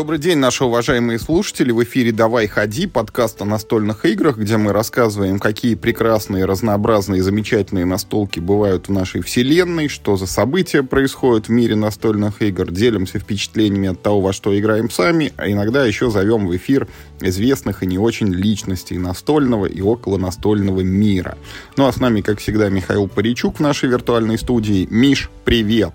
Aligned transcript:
Добрый 0.00 0.18
день, 0.18 0.38
наши 0.38 0.64
уважаемые 0.64 1.18
слушатели. 1.18 1.72
В 1.72 1.84
эфире 1.84 2.10
«Давай 2.10 2.46
ходи», 2.46 2.86
подкаст 2.86 3.42
о 3.42 3.44
настольных 3.44 4.06
играх, 4.06 4.38
где 4.38 4.56
мы 4.56 4.72
рассказываем, 4.72 5.38
какие 5.38 5.74
прекрасные, 5.74 6.46
разнообразные, 6.46 7.22
замечательные 7.22 7.84
настолки 7.84 8.40
бывают 8.40 8.88
в 8.88 8.92
нашей 8.92 9.20
вселенной, 9.20 9.88
что 9.88 10.16
за 10.16 10.26
события 10.26 10.82
происходят 10.82 11.48
в 11.48 11.50
мире 11.50 11.76
настольных 11.76 12.40
игр, 12.40 12.70
делимся 12.70 13.18
впечатлениями 13.18 13.90
от 13.90 14.02
того, 14.02 14.22
во 14.22 14.32
что 14.32 14.58
играем 14.58 14.88
сами, 14.88 15.34
а 15.36 15.50
иногда 15.50 15.84
еще 15.84 16.10
зовем 16.10 16.46
в 16.46 16.56
эфир 16.56 16.88
известных 17.20 17.82
и 17.82 17.86
не 17.86 17.98
очень 17.98 18.32
личностей 18.32 18.96
настольного 18.96 19.66
и 19.66 19.82
около 19.82 20.16
настольного 20.16 20.80
мира. 20.80 21.36
Ну 21.76 21.86
а 21.86 21.92
с 21.92 22.00
нами, 22.00 22.22
как 22.22 22.38
всегда, 22.38 22.70
Михаил 22.70 23.06
Паричук 23.06 23.58
в 23.58 23.60
нашей 23.60 23.90
виртуальной 23.90 24.38
студии. 24.38 24.88
Миш, 24.90 25.28
привет! 25.44 25.92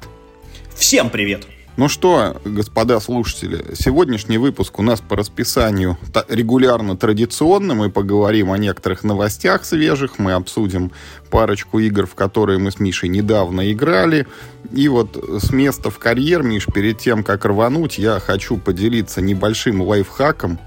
Всем 0.76 1.10
привет! 1.10 1.48
Ну 1.78 1.90
что, 1.90 2.38
господа 2.46 3.02
слушатели, 3.02 3.76
сегодняшний 3.76 4.38
выпуск 4.38 4.80
у 4.80 4.82
нас 4.82 5.02
по 5.02 5.18
расписанию 5.18 5.98
регулярно 6.30 6.96
традиционный. 6.96 7.76
Мы 7.76 7.90
поговорим 7.90 8.54
о 8.54 8.58
некоторых 8.58 9.04
новостях 9.04 9.66
свежих, 9.66 10.18
мы 10.18 10.32
обсудим 10.32 10.94
парочку 11.30 11.80
игр, 11.80 12.06
в 12.06 12.16
которые 12.16 12.60
мы 12.60 12.72
с 12.72 12.80
Мишей 12.80 13.10
недавно 13.10 13.70
играли. 13.74 14.26
И 14.72 14.88
вот 14.88 15.22
с 15.42 15.52
места 15.52 15.90
в 15.90 16.00
карьер, 16.00 16.44
Миш, 16.44 16.66
перед 16.74 17.00
тем, 17.00 17.26
как 17.26 17.44
рвануть, 17.44 17.98
я 17.98 18.22
хочу 18.22 18.56
поделиться 18.56 19.20
небольшим 19.20 19.82
лайфхаком 19.82 20.60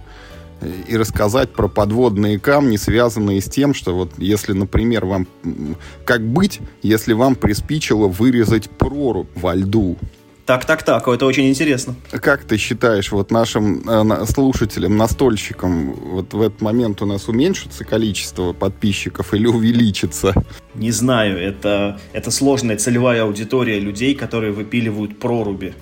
и 0.88 0.95
рассказать 0.95 1.54
про 1.54 1.68
подводные 1.68 2.38
камни, 2.38 2.76
связанные 2.76 3.40
с 3.40 3.46
тем, 3.46 3.72
что 3.72 3.95
вот 3.95 4.12
если, 4.18 4.52
например, 4.52 5.06
вам... 5.06 5.26
Как 6.04 6.20
быть, 6.22 6.60
если 6.82 7.14
вам 7.14 7.34
приспичило 7.34 8.09
вырезать 8.09 8.68
прорубь 8.68 9.30
во 9.36 9.54
льду? 9.54 9.96
Так, 10.48 10.65
так, 10.65 10.83
так, 10.83 11.07
это 11.07 11.27
очень 11.27 11.47
интересно. 11.51 11.95
Как 12.11 12.43
ты 12.45 12.57
считаешь, 12.57 13.13
вот 13.13 13.30
нашим 13.30 13.82
э, 13.87 14.24
слушателям, 14.24 14.96
настольщикам, 14.96 15.93
вот 15.93 16.32
в 16.32 16.40
этот 16.40 16.63
момент 16.63 17.02
у 17.02 17.05
нас 17.05 17.29
уменьшится 17.29 17.85
количество 17.85 18.55
подписчиков 18.55 19.35
или 19.35 19.46
увеличится? 19.46 20.32
Не 20.74 20.90
знаю, 20.90 21.38
это, 21.38 22.01
это 22.15 22.30
сложная 22.30 22.79
целевая 22.79 23.24
аудитория 23.24 23.79
людей, 23.79 24.15
которые 24.15 24.52
выпиливают 24.52 25.18
проруби. 25.18 25.74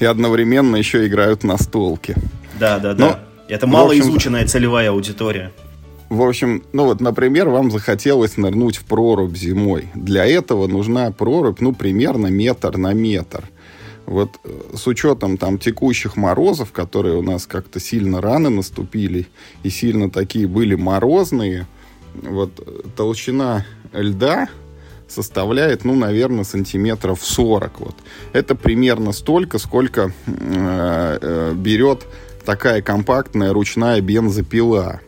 И 0.00 0.04
одновременно 0.04 0.74
еще 0.74 1.06
играют 1.06 1.44
на 1.44 1.56
столке. 1.56 2.16
Да, 2.58 2.80
да, 2.80 2.94
да. 2.94 3.06
Но, 3.06 3.18
это 3.46 3.68
малоизученная 3.68 4.44
целевая 4.44 4.90
аудитория. 4.90 5.52
В 6.08 6.22
общем, 6.22 6.64
ну 6.72 6.86
вот, 6.86 7.00
например, 7.00 7.48
вам 7.48 7.70
захотелось 7.70 8.36
нырнуть 8.36 8.76
в 8.76 8.86
прорубь 8.86 9.36
зимой. 9.36 9.86
Для 9.94 10.26
этого 10.26 10.66
нужна 10.66 11.12
прорубь, 11.12 11.60
ну, 11.60 11.72
примерно 11.72 12.26
метр 12.26 12.76
на 12.76 12.92
метр– 12.92 13.44
вот 14.10 14.40
э, 14.42 14.76
с 14.76 14.86
учетом 14.88 15.38
там 15.38 15.56
текущих 15.56 16.16
морозов, 16.16 16.72
которые 16.72 17.16
у 17.16 17.22
нас 17.22 17.46
как-то 17.46 17.78
сильно 17.78 18.20
рано 18.20 18.50
наступили 18.50 19.28
и 19.62 19.70
сильно 19.70 20.10
такие 20.10 20.48
были 20.48 20.74
морозные, 20.74 21.68
вот 22.14 22.50
э, 22.58 22.88
толщина 22.96 23.64
льда 23.92 24.48
составляет, 25.06 25.84
ну, 25.84 25.94
наверное, 25.94 26.42
сантиметров 26.42 27.20
40. 27.22 27.80
Вот. 27.80 27.94
Это 28.32 28.56
примерно 28.56 29.12
столько, 29.12 29.58
сколько 29.58 30.12
э, 30.26 31.18
э, 31.22 31.52
берет 31.54 32.04
такая 32.44 32.82
компактная 32.82 33.52
ручная 33.52 34.00
бензопила. 34.00 35.00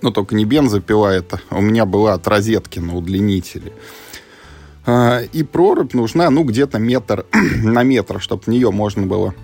Ну, 0.00 0.10
только 0.10 0.34
не 0.34 0.44
бензопила 0.44 1.06
это. 1.06 1.40
У 1.52 1.60
меня 1.60 1.86
была 1.86 2.14
от 2.14 2.26
розетки 2.26 2.80
на 2.80 2.96
удлинителе. 2.96 3.72
А, 4.84 5.20
и 5.20 5.42
прорубь 5.42 5.94
нужна, 5.94 6.30
ну, 6.30 6.44
где-то 6.44 6.78
метр 6.78 7.24
на 7.62 7.82
метр, 7.82 8.20
чтобы 8.20 8.42
в 8.42 8.46
нее 8.48 8.70
можно 8.70 9.06
было 9.06 9.34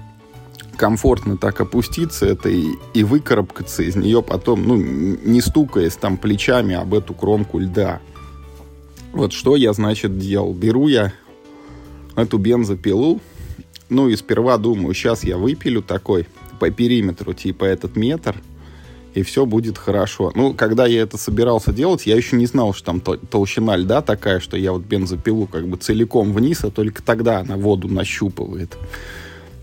комфортно 0.77 1.36
так 1.36 1.61
опуститься 1.61 2.25
это 2.25 2.48
и, 2.48 2.69
и 2.94 3.03
выкарабкаться 3.03 3.83
из 3.83 3.97
нее 3.97 4.22
потом, 4.22 4.62
ну, 4.62 4.77
не 4.77 5.41
стукаясь 5.41 5.97
там 5.97 6.16
плечами 6.16 6.77
об 6.77 6.94
эту 6.94 7.15
кромку 7.15 7.59
льда. 7.59 8.00
Вот 9.12 9.32
что 9.32 9.56
я, 9.56 9.72
значит, 9.72 10.19
делал. 10.19 10.53
Беру 10.53 10.87
я 10.87 11.12
эту 12.15 12.38
бензопилу, 12.38 13.21
ну 13.88 14.09
и 14.09 14.16
сперва 14.16 14.56
думаю, 14.56 14.94
сейчас 14.94 15.25
я 15.25 15.37
выпилю 15.37 15.82
такой 15.82 16.27
по 16.60 16.71
периметру, 16.71 17.32
типа 17.32 17.65
этот 17.65 17.97
метр– 17.97 18.37
и 19.14 19.22
все 19.22 19.46
будет 19.46 19.78
хорошо. 19.78 20.32
Ну, 20.34 20.54
когда 20.54 20.86
я 20.86 21.02
это 21.02 21.16
собирался 21.19 21.72
делать, 21.72 22.06
я 22.06 22.16
еще 22.16 22.36
не 22.36 22.46
знал, 22.46 22.72
что 22.74 22.86
там 22.86 23.00
толщина 23.00 23.76
льда 23.76 24.02
такая, 24.02 24.41
что 24.41 24.56
я 24.56 24.72
вот 24.72 24.82
бензопилу 24.82 25.46
как 25.46 25.66
бы 25.66 25.76
целиком 25.76 26.32
вниз, 26.32 26.64
а 26.64 26.70
только 26.70 27.02
тогда 27.02 27.41
она 27.41 27.56
воду 27.56 27.88
нащупывает. 27.88 28.76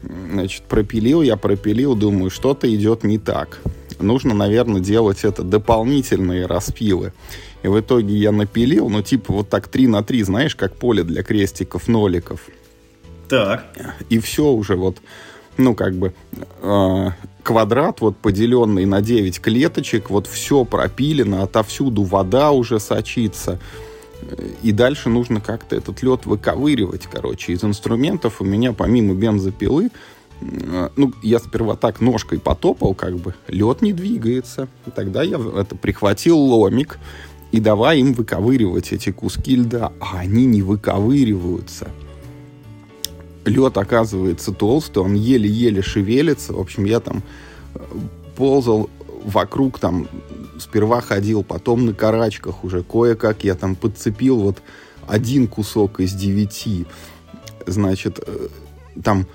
Значит, 0.03 0.63
пропилил 0.63 1.21
я, 1.21 1.35
пропилил, 1.37 1.95
думаю, 1.95 2.29
что-то 2.29 2.73
идет 2.73 3.03
не 3.03 3.17
так. 3.17 3.59
Нужно, 3.99 4.33
наверное, 4.33 4.81
делать 4.81 5.23
это 5.23 5.43
дополнительные 5.43 6.45
распилы. 6.45 7.13
И 7.63 7.67
в 7.67 7.79
итоге 7.79 8.15
я 8.15 8.31
напилил, 8.31 8.89
ну, 8.89 9.01
типа 9.01 9.33
вот 9.33 9.49
так 9.49 9.67
3 9.67 9.87
на 9.87 10.03
3, 10.03 10.23
знаешь, 10.23 10.55
как 10.55 10.75
поле 10.75 11.03
для 11.03 11.23
крестиков, 11.23 11.87
ноликов. 11.87 12.41
Так. 13.27 13.65
И 14.09 14.19
все 14.19 14.45
уже 14.45 14.75
вот, 14.75 14.97
ну, 15.57 15.75
как 15.75 15.93
бы, 15.95 16.13
э, 16.61 17.09
квадрат, 17.43 18.01
вот 18.01 18.17
поделенный 18.17 18.85
на 18.85 19.01
9 19.01 19.39
клеточек, 19.39 20.09
вот 20.09 20.27
все 20.27 20.65
пропилено, 20.65 21.43
отовсюду 21.43 22.03
вода 22.03 22.51
уже 22.51 22.79
сочится. 22.79 23.59
И 24.63 24.71
дальше 24.71 25.09
нужно 25.09 25.39
как-то 25.39 25.75
этот 25.75 26.01
лед 26.01 26.25
выковыривать, 26.25 27.07
короче. 27.11 27.53
Из 27.53 27.63
инструментов 27.63 28.41
у 28.41 28.45
меня 28.45 28.73
помимо 28.73 29.13
бензопилы, 29.13 29.91
э, 30.41 30.89
ну, 30.95 31.13
я 31.21 31.39
сперва 31.39 31.75
так 31.75 32.01
ножкой 32.01 32.39
потопал, 32.39 32.93
как 32.95 33.15
бы, 33.17 33.35
лед 33.47 33.81
не 33.81 33.93
двигается. 33.93 34.67
Тогда 34.95 35.23
я 35.23 35.37
это 35.37 35.75
прихватил 35.75 36.37
ломик, 36.37 36.97
и 37.51 37.59
давай 37.59 37.99
им 37.99 38.13
выковыривать 38.13 38.91
эти 38.91 39.11
куски 39.11 39.55
льда. 39.55 39.91
А 39.99 40.19
они 40.19 40.45
не 40.45 40.61
выковыриваются 40.61 41.89
лед 43.45 43.77
оказывается 43.77 44.51
толстый, 44.51 44.99
он 44.99 45.13
еле-еле 45.13 45.81
шевелится. 45.81 46.53
В 46.53 46.59
общем, 46.59 46.85
я 46.85 46.99
там 46.99 47.23
э, 47.75 47.79
ползал 48.35 48.89
вокруг, 49.23 49.79
там 49.79 50.07
сперва 50.59 51.01
ходил, 51.01 51.43
потом 51.43 51.85
на 51.85 51.93
карачках 51.93 52.63
уже 52.63 52.83
кое-как 52.83 53.43
я 53.43 53.55
там 53.55 53.75
подцепил 53.75 54.39
вот 54.39 54.61
один 55.07 55.47
кусок 55.47 55.99
из 55.99 56.13
девяти. 56.13 56.85
Значит, 57.65 58.19
э, 58.25 58.47
там 59.03 59.27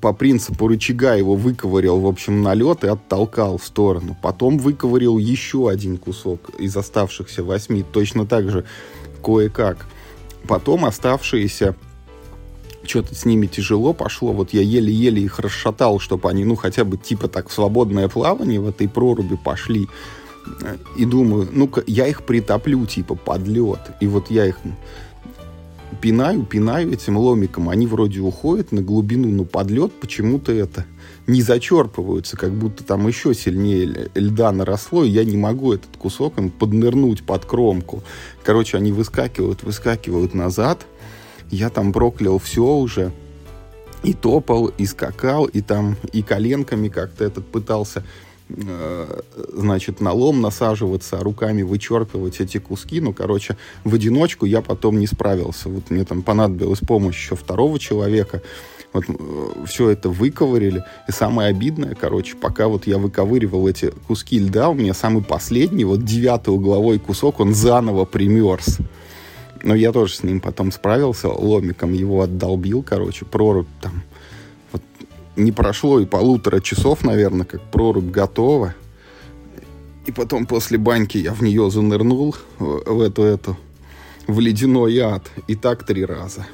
по 0.00 0.12
принципу 0.12 0.66
рычага 0.66 1.14
его 1.14 1.36
выковырял, 1.36 2.00
в 2.00 2.06
общем, 2.06 2.42
на 2.42 2.54
лед 2.54 2.84
и 2.84 2.88
оттолкал 2.88 3.58
в 3.58 3.64
сторону. 3.64 4.16
Потом 4.20 4.58
выковырял 4.58 5.18
еще 5.18 5.68
один 5.68 5.98
кусок 5.98 6.50
из 6.58 6.76
оставшихся 6.76 7.44
восьми, 7.44 7.84
точно 7.92 8.26
так 8.26 8.50
же 8.50 8.64
кое-как. 9.22 9.86
Потом 10.48 10.84
оставшиеся 10.84 11.76
что-то 12.86 13.14
с 13.14 13.24
ними 13.24 13.46
тяжело 13.46 13.92
пошло. 13.92 14.32
Вот 14.32 14.52
я 14.52 14.62
еле-еле 14.62 15.22
их 15.22 15.38
расшатал, 15.38 15.98
чтобы 15.98 16.28
они, 16.30 16.44
ну, 16.44 16.56
хотя 16.56 16.84
бы 16.84 16.96
типа 16.96 17.28
так 17.28 17.48
в 17.48 17.52
свободное 17.52 18.08
плавание 18.08 18.60
в 18.60 18.68
этой 18.68 18.88
проруби 18.88 19.36
пошли. 19.36 19.88
И 20.96 21.04
думаю, 21.04 21.48
ну-ка, 21.50 21.82
я 21.86 22.06
их 22.06 22.24
притоплю, 22.24 22.84
типа, 22.86 23.14
под 23.14 23.46
лед. 23.46 23.80
И 24.00 24.06
вот 24.06 24.30
я 24.30 24.46
их 24.46 24.58
пинаю, 26.02 26.44
пинаю 26.44 26.92
этим 26.92 27.16
ломиком. 27.16 27.70
Они 27.70 27.86
вроде 27.86 28.20
уходят 28.20 28.70
на 28.70 28.82
глубину, 28.82 29.28
но 29.28 29.44
под 29.44 29.70
лед 29.70 29.92
почему-то 30.00 30.52
это 30.52 30.84
не 31.26 31.40
зачерпываются, 31.40 32.36
как 32.36 32.52
будто 32.52 32.84
там 32.84 33.08
еще 33.08 33.32
сильнее 33.32 34.10
льда 34.14 34.52
наросло, 34.52 35.04
и 35.04 35.08
я 35.08 35.24
не 35.24 35.38
могу 35.38 35.72
этот 35.72 35.96
кусок 35.96 36.38
им 36.38 36.50
поднырнуть 36.50 37.24
под 37.24 37.46
кромку. 37.46 38.02
Короче, 38.42 38.76
они 38.76 38.92
выскакивают, 38.92 39.62
выскакивают 39.62 40.34
назад, 40.34 40.86
я 41.54 41.70
там 41.70 41.92
проклял 41.92 42.38
все 42.38 42.64
уже. 42.64 43.12
И 44.02 44.12
топал, 44.12 44.66
и 44.66 44.84
скакал, 44.84 45.46
и 45.46 45.62
там, 45.62 45.96
и 46.12 46.22
коленками 46.22 46.88
как-то 46.88 47.24
этот 47.24 47.46
пытался 47.46 48.04
э, 48.50 49.20
значит, 49.54 50.00
на 50.00 50.12
лом 50.12 50.42
насаживаться, 50.42 51.18
руками 51.20 51.62
вычерпывать 51.62 52.38
эти 52.40 52.58
куски. 52.58 53.00
Ну, 53.00 53.14
короче, 53.14 53.56
в 53.82 53.94
одиночку 53.94 54.44
я 54.44 54.60
потом 54.60 54.98
не 54.98 55.06
справился. 55.06 55.70
Вот 55.70 55.90
мне 55.90 56.04
там 56.04 56.22
понадобилась 56.22 56.80
помощь 56.80 57.16
еще 57.16 57.34
второго 57.34 57.78
человека. 57.78 58.42
Вот 58.92 59.04
э, 59.08 59.64
все 59.66 59.88
это 59.90 60.10
выковырили. 60.10 60.84
И 61.08 61.12
самое 61.12 61.48
обидное, 61.48 61.94
короче, 61.94 62.36
пока 62.36 62.68
вот 62.68 62.86
я 62.86 62.98
выковыривал 62.98 63.66
эти 63.68 63.90
куски 64.06 64.38
льда, 64.38 64.68
у 64.68 64.74
меня 64.74 64.92
самый 64.92 65.22
последний, 65.22 65.84
вот 65.84 66.04
девятый 66.04 66.52
угловой 66.52 66.98
кусок, 66.98 67.40
он 67.40 67.54
заново 67.54 68.04
примерз. 68.04 68.78
Но 69.64 69.74
я 69.74 69.92
тоже 69.92 70.14
с 70.14 70.22
ним 70.22 70.40
потом 70.40 70.70
справился, 70.70 71.28
ломиком 71.30 71.94
его 71.94 72.20
отдолбил, 72.20 72.82
короче, 72.82 73.24
прорубь 73.24 73.66
там. 73.80 74.02
Вот 74.72 74.82
не 75.36 75.52
прошло 75.52 76.00
и 76.00 76.04
полутора 76.04 76.60
часов, 76.60 77.02
наверное, 77.02 77.46
как 77.46 77.62
прорубь 77.70 78.10
готова. 78.10 78.74
И 80.04 80.12
потом 80.12 80.44
после 80.44 80.76
баньки 80.76 81.16
я 81.16 81.32
в 81.32 81.42
нее 81.42 81.70
занырнул, 81.70 82.36
в 82.58 83.00
эту, 83.00 83.22
эту, 83.22 83.56
в 84.26 84.38
ледяной 84.38 84.98
ад. 84.98 85.30
И 85.46 85.54
так 85.54 85.86
три 85.86 86.04
раза. 86.04 86.46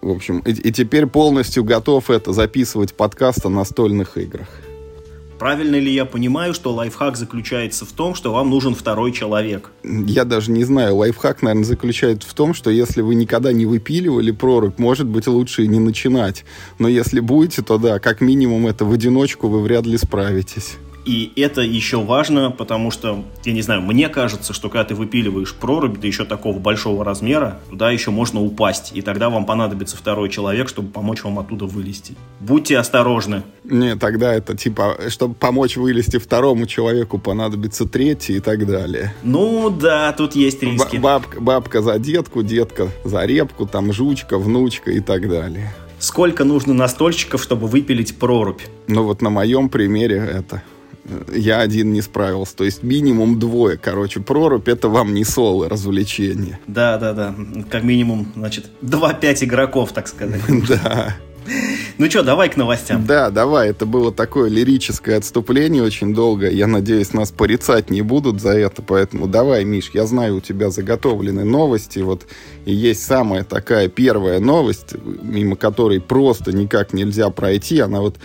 В 0.00 0.10
общем, 0.10 0.38
и, 0.38 0.52
и 0.52 0.70
теперь 0.70 1.06
полностью 1.06 1.64
готов 1.64 2.10
это 2.10 2.32
записывать 2.32 2.94
подкаст 2.94 3.44
о 3.44 3.48
настольных 3.48 4.16
играх. 4.18 4.46
Правильно 5.38 5.76
ли 5.76 5.92
я 5.92 6.04
понимаю, 6.04 6.54
что 6.54 6.72
лайфхак 6.72 7.16
заключается 7.16 7.84
в 7.84 7.92
том, 7.92 8.14
что 8.14 8.32
вам 8.32 8.50
нужен 8.50 8.74
второй 8.74 9.12
человек? 9.12 9.70
Я 9.82 10.24
даже 10.24 10.50
не 10.50 10.64
знаю. 10.64 10.96
Лайфхак, 10.96 11.42
наверное, 11.42 11.64
заключается 11.64 12.28
в 12.28 12.34
том, 12.34 12.54
что 12.54 12.70
если 12.70 13.02
вы 13.02 13.14
никогда 13.14 13.52
не 13.52 13.66
выпиливали 13.66 14.30
прорубь, 14.30 14.78
может 14.78 15.06
быть, 15.06 15.26
лучше 15.26 15.64
и 15.64 15.68
не 15.68 15.80
начинать. 15.80 16.44
Но 16.78 16.88
если 16.88 17.20
будете, 17.20 17.62
то 17.62 17.78
да, 17.78 17.98
как 17.98 18.20
минимум 18.20 18.66
это 18.66 18.84
в 18.84 18.92
одиночку 18.92 19.48
вы 19.48 19.60
вряд 19.60 19.86
ли 19.86 19.98
справитесь. 19.98 20.76
И 21.04 21.32
это 21.36 21.60
еще 21.60 22.02
важно, 22.02 22.50
потому 22.50 22.90
что, 22.90 23.24
я 23.44 23.52
не 23.52 23.62
знаю, 23.62 23.82
мне 23.82 24.08
кажется, 24.08 24.52
что 24.52 24.68
когда 24.68 24.84
ты 24.84 24.94
выпиливаешь 24.94 25.54
прорубь, 25.54 25.98
да 25.98 26.06
еще 26.06 26.24
такого 26.24 26.58
большого 26.58 27.04
размера, 27.04 27.60
туда 27.68 27.90
еще 27.90 28.10
можно 28.10 28.40
упасть. 28.40 28.92
И 28.94 29.02
тогда 29.02 29.28
вам 29.28 29.44
понадобится 29.44 29.96
второй 29.96 30.30
человек, 30.30 30.68
чтобы 30.68 30.90
помочь 30.90 31.22
вам 31.22 31.38
оттуда 31.38 31.66
вылезти. 31.66 32.14
Будьте 32.40 32.78
осторожны. 32.78 33.42
Не, 33.64 33.96
тогда 33.96 34.34
это 34.34 34.56
типа, 34.56 34.96
чтобы 35.08 35.34
помочь 35.34 35.76
вылезти 35.76 36.18
второму 36.18 36.66
человеку, 36.66 37.18
понадобится 37.18 37.86
третий 37.86 38.36
и 38.36 38.40
так 38.40 38.66
далее. 38.66 39.12
Ну 39.22 39.70
да, 39.70 40.12
тут 40.12 40.34
есть 40.34 40.62
риски. 40.62 40.96
Бабка, 40.96 41.40
бабка 41.40 41.82
за 41.82 41.98
детку, 41.98 42.42
детка 42.42 42.88
за 43.04 43.24
репку, 43.24 43.66
там 43.66 43.92
жучка, 43.92 44.38
внучка 44.38 44.90
и 44.90 45.00
так 45.00 45.28
далее. 45.28 45.72
Сколько 45.98 46.44
нужно 46.44 46.74
настольщиков, 46.74 47.42
чтобы 47.42 47.66
выпилить 47.66 48.18
прорубь? 48.18 48.60
Ну 48.88 49.04
вот 49.04 49.22
на 49.22 49.30
моем 49.30 49.68
примере 49.68 50.16
это 50.16 50.62
я 51.32 51.60
один 51.60 51.92
не 51.92 52.02
справился. 52.02 52.56
То 52.56 52.64
есть 52.64 52.82
минимум 52.82 53.38
двое. 53.38 53.78
Короче, 53.78 54.20
прорубь 54.20 54.68
это 54.68 54.88
вам 54.88 55.14
не 55.14 55.24
соло 55.24 55.68
развлечение. 55.68 56.58
Да, 56.74 56.98
да, 56.98 57.12
да. 57.12 57.34
Как 57.70 57.84
минимум, 57.84 58.32
значит, 58.34 58.66
2-5 58.82 59.44
игроков, 59.44 59.92
так 59.92 60.08
сказать. 60.08 60.40
Да. 60.68 61.14
Ну 61.98 62.10
что, 62.10 62.22
давай 62.22 62.48
к 62.48 62.56
новостям. 62.56 63.06
Да, 63.06 63.30
давай. 63.30 63.68
Это 63.70 63.86
было 63.86 64.12
такое 64.12 64.48
лирическое 64.48 65.18
отступление 65.18 65.82
очень 65.82 66.14
долго. 66.14 66.50
Я 66.50 66.66
надеюсь, 66.66 67.12
нас 67.12 67.30
порицать 67.30 67.90
не 67.90 68.02
будут 68.02 68.40
за 68.40 68.50
это. 68.50 68.82
Поэтому 68.82 69.28
давай, 69.28 69.64
Миш, 69.64 69.90
я 69.94 70.06
знаю, 70.06 70.36
у 70.36 70.40
тебя 70.40 70.70
заготовлены 70.70 71.44
новости. 71.44 72.00
Вот 72.00 72.26
и 72.64 72.74
есть 72.74 73.04
самая 73.04 73.44
такая 73.44 73.88
первая 73.88 74.40
новость, 74.40 74.94
мимо 75.22 75.56
которой 75.56 76.00
просто 76.00 76.52
никак 76.52 76.92
нельзя 76.92 77.30
пройти. 77.30 77.78
Она 77.78 78.00
вот 78.00 78.16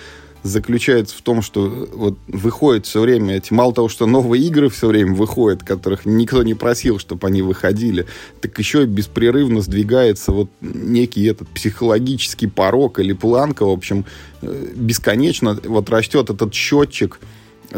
заключается 0.43 1.17
в 1.17 1.21
том, 1.21 1.41
что 1.41 1.87
вот 1.93 2.17
выходит 2.27 2.85
все 2.85 3.01
время 3.01 3.37
эти, 3.37 3.53
мало 3.53 3.73
того, 3.73 3.89
что 3.89 4.05
новые 4.05 4.43
игры 4.45 4.69
все 4.69 4.87
время 4.87 5.13
выходят, 5.13 5.63
которых 5.63 6.05
никто 6.05 6.43
не 6.43 6.53
просил, 6.53 6.99
чтобы 6.99 7.27
они 7.27 7.41
выходили, 7.41 8.05
так 8.41 8.57
еще 8.57 8.83
и 8.83 8.85
беспрерывно 8.85 9.61
сдвигается 9.61 10.31
вот 10.31 10.49
некий 10.61 11.25
этот 11.25 11.47
психологический 11.49 12.47
порог 12.47 12.99
или 12.99 13.13
планка, 13.13 13.65
в 13.65 13.71
общем, 13.71 14.05
э, 14.41 14.67
бесконечно 14.75 15.59
вот 15.65 15.89
растет 15.89 16.29
этот 16.29 16.53
счетчик 16.53 17.19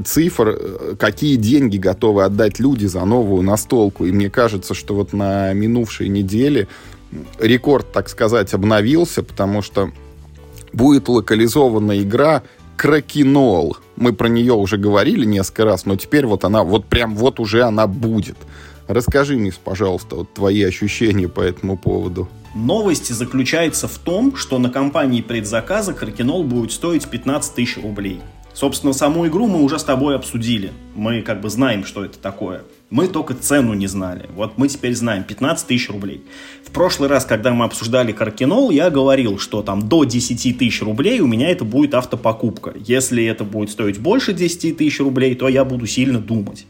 цифр, 0.05 0.49
э, 0.49 0.95
какие 0.97 1.35
деньги 1.35 1.77
готовы 1.77 2.23
отдать 2.23 2.59
люди 2.59 2.85
за 2.85 3.03
новую 3.05 3.41
настолку. 3.41 4.05
И 4.05 4.11
мне 4.11 4.29
кажется, 4.29 4.73
что 4.73 4.95
вот 4.95 5.13
на 5.13 5.53
минувшей 5.53 6.07
неделе 6.07 6.67
рекорд, 7.39 7.91
так 7.91 8.07
сказать, 8.07 8.53
обновился, 8.53 9.23
потому 9.23 9.61
что 9.61 9.91
будет 10.73 11.07
локализована 11.07 11.99
игра 12.01 12.43
Кракенол. 12.77 13.77
Мы 13.95 14.13
про 14.13 14.27
нее 14.27 14.53
уже 14.53 14.77
говорили 14.77 15.25
несколько 15.25 15.65
раз, 15.65 15.85
но 15.85 15.95
теперь 15.95 16.25
вот 16.25 16.43
она, 16.43 16.63
вот 16.63 16.85
прям 16.85 17.15
вот 17.15 17.39
уже 17.39 17.63
она 17.63 17.87
будет. 17.87 18.37
Расскажи 18.87 19.37
мне, 19.37 19.53
пожалуйста, 19.63 20.17
вот 20.17 20.33
твои 20.33 20.63
ощущения 20.63 21.29
по 21.29 21.41
этому 21.41 21.77
поводу. 21.77 22.27
Новость 22.53 23.13
заключается 23.13 23.87
в 23.87 23.97
том, 23.97 24.35
что 24.35 24.59
на 24.59 24.69
компании 24.69 25.21
предзаказа 25.21 25.93
Кракенол 25.93 26.43
будет 26.43 26.71
стоить 26.71 27.07
15 27.07 27.55
тысяч 27.55 27.77
рублей. 27.77 28.19
Собственно, 28.53 28.93
саму 28.93 29.27
игру 29.27 29.47
мы 29.47 29.63
уже 29.63 29.79
с 29.79 29.83
тобой 29.83 30.15
обсудили. 30.15 30.71
Мы 30.95 31.21
как 31.21 31.41
бы 31.41 31.49
знаем, 31.49 31.85
что 31.85 32.03
это 32.03 32.17
такое. 32.19 32.63
Мы 32.89 33.07
только 33.07 33.33
цену 33.33 33.73
не 33.73 33.87
знали. 33.87 34.29
Вот 34.35 34.57
мы 34.57 34.67
теперь 34.67 34.93
знаем 34.93 35.23
15 35.23 35.67
тысяч 35.67 35.89
рублей. 35.89 36.23
В 36.65 36.71
прошлый 36.71 37.09
раз, 37.09 37.25
когда 37.25 37.51
мы 37.51 37.65
обсуждали 37.65 38.11
Каркинол, 38.11 38.69
я 38.71 38.89
говорил, 38.89 39.39
что 39.39 39.61
там 39.61 39.87
до 39.87 40.03
10 40.03 40.57
тысяч 40.57 40.81
рублей 40.81 41.21
у 41.21 41.27
меня 41.27 41.49
это 41.49 41.63
будет 41.63 41.93
автопокупка. 41.93 42.73
Если 42.75 43.23
это 43.25 43.45
будет 43.45 43.71
стоить 43.71 43.99
больше 43.99 44.33
10 44.33 44.77
тысяч 44.77 44.99
рублей, 44.99 45.35
то 45.35 45.47
я 45.47 45.63
буду 45.63 45.87
сильно 45.87 46.19
думать. 46.19 46.65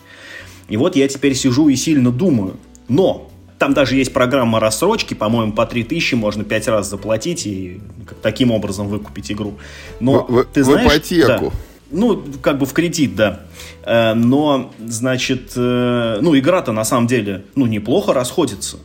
И 0.70 0.78
вот 0.78 0.96
я 0.96 1.08
теперь 1.08 1.36
сижу 1.36 1.68
и 1.70 1.76
сильно 1.76 2.12
думаю. 2.12 2.58
Но 2.88 3.32
там 3.58 3.74
даже 3.74 3.96
есть 3.96 4.12
программа 4.14 4.60
рассрочки, 4.60 5.14
по-моему, 5.14 5.54
по 5.54 5.66
3000 5.66 6.16
можно 6.16 6.44
5 6.44 6.68
раз 6.68 6.90
заплатить 6.90 7.46
и 7.46 7.80
таким 8.22 8.52
образом 8.52 8.88
выкупить 8.88 9.32
игру. 9.32 9.56
Но 10.00 10.26
в, 10.28 10.46
ты 10.46 10.64
знаешь, 10.64 10.92
в 10.92 10.96
ипотеку. 10.96 11.46
Да, 11.46 11.52
ну, 11.92 12.24
как 12.42 12.58
бы 12.58 12.66
в 12.66 12.74
кредит, 12.74 13.16
да. 13.16 13.42
Э, 13.84 14.14
но, 14.14 14.72
значит, 14.80 15.54
э, 15.56 16.20
ну, 16.22 16.38
игра-то 16.38 16.72
на 16.72 16.84
самом 16.84 17.08
деле, 17.08 17.46
ну, 17.56 17.66
неплохо 17.66 18.14
расходится. 18.14 18.78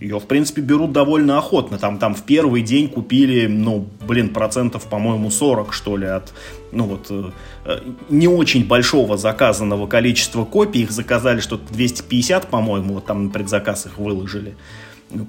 Ее, 0.00 0.18
в 0.18 0.26
принципе, 0.26 0.62
берут 0.62 0.92
довольно 0.92 1.36
охотно. 1.36 1.78
Там, 1.78 1.98
там 1.98 2.14
в 2.14 2.22
первый 2.22 2.62
день 2.62 2.88
купили, 2.88 3.46
ну, 3.46 3.86
блин, 4.06 4.30
процентов, 4.30 4.84
по-моему, 4.84 5.30
40, 5.30 5.74
что 5.74 5.96
ли, 5.98 6.06
от, 6.06 6.32
ну, 6.72 6.84
вот, 6.84 7.06
э, 7.10 7.80
не 8.08 8.26
очень 8.26 8.66
большого 8.66 9.18
заказанного 9.18 9.86
количества 9.86 10.44
копий. 10.44 10.82
Их 10.82 10.90
заказали 10.90 11.40
что-то 11.40 11.70
250, 11.72 12.48
по-моему, 12.48 12.94
вот 12.94 13.06
там 13.06 13.26
на 13.26 13.30
предзаказ 13.30 13.86
их 13.86 13.98
выложили. 13.98 14.56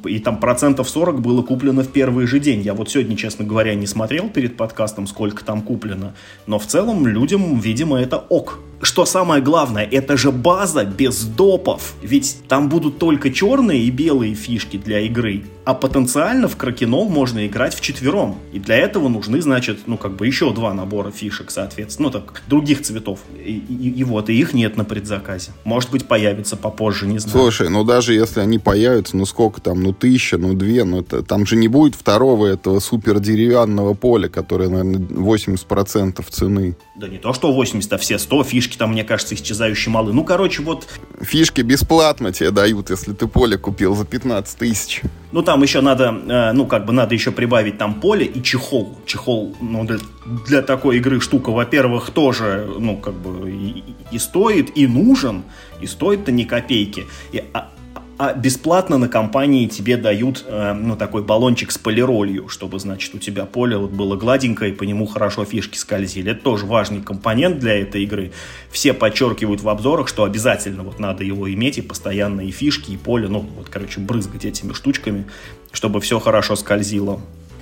И 0.05 0.19
там 0.19 0.39
процентов 0.39 0.89
40 0.89 1.21
было 1.21 1.41
куплено 1.41 1.83
в 1.83 1.87
первый 1.87 2.27
же 2.27 2.39
день. 2.39 2.61
Я 2.61 2.73
вот 2.73 2.89
сегодня, 2.89 3.15
честно 3.15 3.45
говоря, 3.45 3.75
не 3.75 3.87
смотрел 3.87 4.29
перед 4.29 4.57
подкастом, 4.57 5.07
сколько 5.07 5.43
там 5.43 5.61
куплено. 5.61 6.13
Но 6.47 6.59
в 6.59 6.65
целом 6.65 7.07
людям, 7.07 7.59
видимо, 7.59 7.99
это 7.99 8.17
ок 8.17 8.59
что 8.81 9.05
самое 9.05 9.41
главное, 9.41 9.83
это 9.83 10.17
же 10.17 10.31
база 10.31 10.85
без 10.85 11.23
допов. 11.23 11.93
Ведь 12.01 12.37
там 12.47 12.69
будут 12.69 12.97
только 12.97 13.31
черные 13.31 13.83
и 13.83 13.91
белые 13.91 14.33
фишки 14.33 14.77
для 14.77 15.01
игры. 15.01 15.43
А 15.63 15.73
потенциально 15.73 16.47
в 16.47 16.57
Кракенол 16.57 17.07
можно 17.07 17.45
играть 17.45 17.75
в 17.75 17.81
четвером. 17.81 18.39
И 18.51 18.59
для 18.59 18.77
этого 18.77 19.09
нужны, 19.09 19.41
значит, 19.41 19.81
ну 19.85 19.97
как 19.97 20.15
бы 20.15 20.25
еще 20.25 20.51
два 20.53 20.73
набора 20.73 21.11
фишек, 21.11 21.51
соответственно. 21.51 22.07
Ну 22.07 22.11
так, 22.11 22.41
других 22.47 22.81
цветов. 22.81 23.19
И, 23.37 23.57
и, 23.69 23.89
и 23.91 24.03
вот, 24.03 24.29
и 24.29 24.33
их 24.33 24.53
нет 24.53 24.75
на 24.75 24.83
предзаказе. 24.83 25.51
Может 25.63 25.91
быть, 25.91 26.07
появится 26.07 26.57
попозже, 26.57 27.05
не 27.05 27.19
знаю. 27.19 27.37
Слушай, 27.37 27.69
ну 27.69 27.83
даже 27.83 28.13
если 28.13 28.39
они 28.39 28.57
появятся, 28.57 29.15
ну 29.15 29.25
сколько 29.25 29.61
там, 29.61 29.83
ну 29.83 29.93
тысяча, 29.93 30.37
ну 30.39 30.53
две, 30.53 30.83
ну 30.83 31.01
это, 31.01 31.21
там 31.21 31.45
же 31.45 31.55
не 31.55 31.67
будет 31.67 31.93
второго 31.93 32.47
этого 32.47 32.79
супер 32.79 33.19
деревянного 33.19 33.93
поля, 33.93 34.29
которое, 34.29 34.69
наверное, 34.69 34.99
80% 34.99 36.25
цены. 36.29 36.75
Да 36.95 37.07
не 37.07 37.19
то, 37.19 37.33
что 37.33 37.51
80, 37.53 37.93
а 37.93 37.97
все 37.97 38.17
100 38.17 38.43
фишки 38.45 38.70
фишки 38.71 38.77
там, 38.77 38.91
мне 38.91 39.03
кажется, 39.03 39.35
исчезающие 39.35 39.91
малы. 39.91 40.13
Ну, 40.13 40.23
короче, 40.23 40.61
вот... 40.61 40.87
Фишки 41.21 41.61
бесплатно 41.61 42.31
тебе 42.31 42.51
дают, 42.51 42.89
если 42.89 43.13
ты 43.13 43.27
поле 43.27 43.57
купил 43.57 43.95
за 43.95 44.05
15 44.05 44.57
тысяч. 44.57 45.01
Ну, 45.31 45.43
там 45.43 45.61
еще 45.63 45.81
надо, 45.81 46.05
э, 46.05 46.51
ну, 46.53 46.65
как 46.65 46.85
бы 46.85 46.93
надо 46.93 47.13
еще 47.13 47.31
прибавить 47.31 47.77
там 47.77 47.93
поле 47.95 48.25
и 48.25 48.41
чехол. 48.41 48.97
Чехол, 49.05 49.55
ну, 49.61 49.85
для, 49.85 49.97
для 50.47 50.61
такой 50.61 50.97
игры 50.97 51.19
штука, 51.21 51.51
во-первых, 51.51 52.11
тоже, 52.11 52.67
ну, 52.79 52.97
как 52.97 53.13
бы 53.13 53.51
и, 53.51 53.83
и 54.11 54.19
стоит, 54.19 54.77
и 54.77 54.87
нужен, 54.87 55.43
и 55.81 55.87
стоит-то 55.87 56.31
ни 56.31 56.43
копейки. 56.43 57.05
И, 57.33 57.43
а, 57.53 57.69
а 58.21 58.35
бесплатно 58.35 58.99
на 58.99 59.07
компании 59.07 59.65
тебе 59.65 59.97
дают, 59.97 60.45
э, 60.47 60.73
ну, 60.73 60.95
такой 60.95 61.23
баллончик 61.23 61.71
с 61.71 61.79
полиролью, 61.79 62.49
чтобы, 62.49 62.77
значит, 62.77 63.15
у 63.15 63.17
тебя 63.17 63.47
поле 63.47 63.77
вот 63.77 63.89
было 63.89 64.15
гладенькое, 64.15 64.71
и 64.71 64.75
по 64.75 64.83
нему 64.83 65.07
хорошо 65.07 65.43
фишки 65.43 65.75
скользили. 65.75 66.33
Это 66.33 66.43
тоже 66.43 66.67
важный 66.67 67.01
компонент 67.01 67.57
для 67.57 67.81
этой 67.81 68.03
игры. 68.03 68.31
Все 68.69 68.93
подчеркивают 68.93 69.61
в 69.61 69.69
обзорах, 69.69 70.07
что 70.07 70.23
обязательно 70.23 70.83
вот 70.83 70.99
надо 70.99 71.23
его 71.23 71.51
иметь, 71.51 71.79
и 71.79 71.81
постоянно 71.81 72.41
и 72.41 72.51
фишки, 72.51 72.91
и 72.91 72.97
поле, 72.97 73.27
ну, 73.27 73.39
вот, 73.39 73.69
короче, 73.69 73.99
брызгать 73.99 74.45
этими 74.45 74.73
штучками, 74.73 75.25
чтобы 75.71 75.99
все 75.99 76.19
хорошо 76.19 76.55
скользило. 76.55 77.21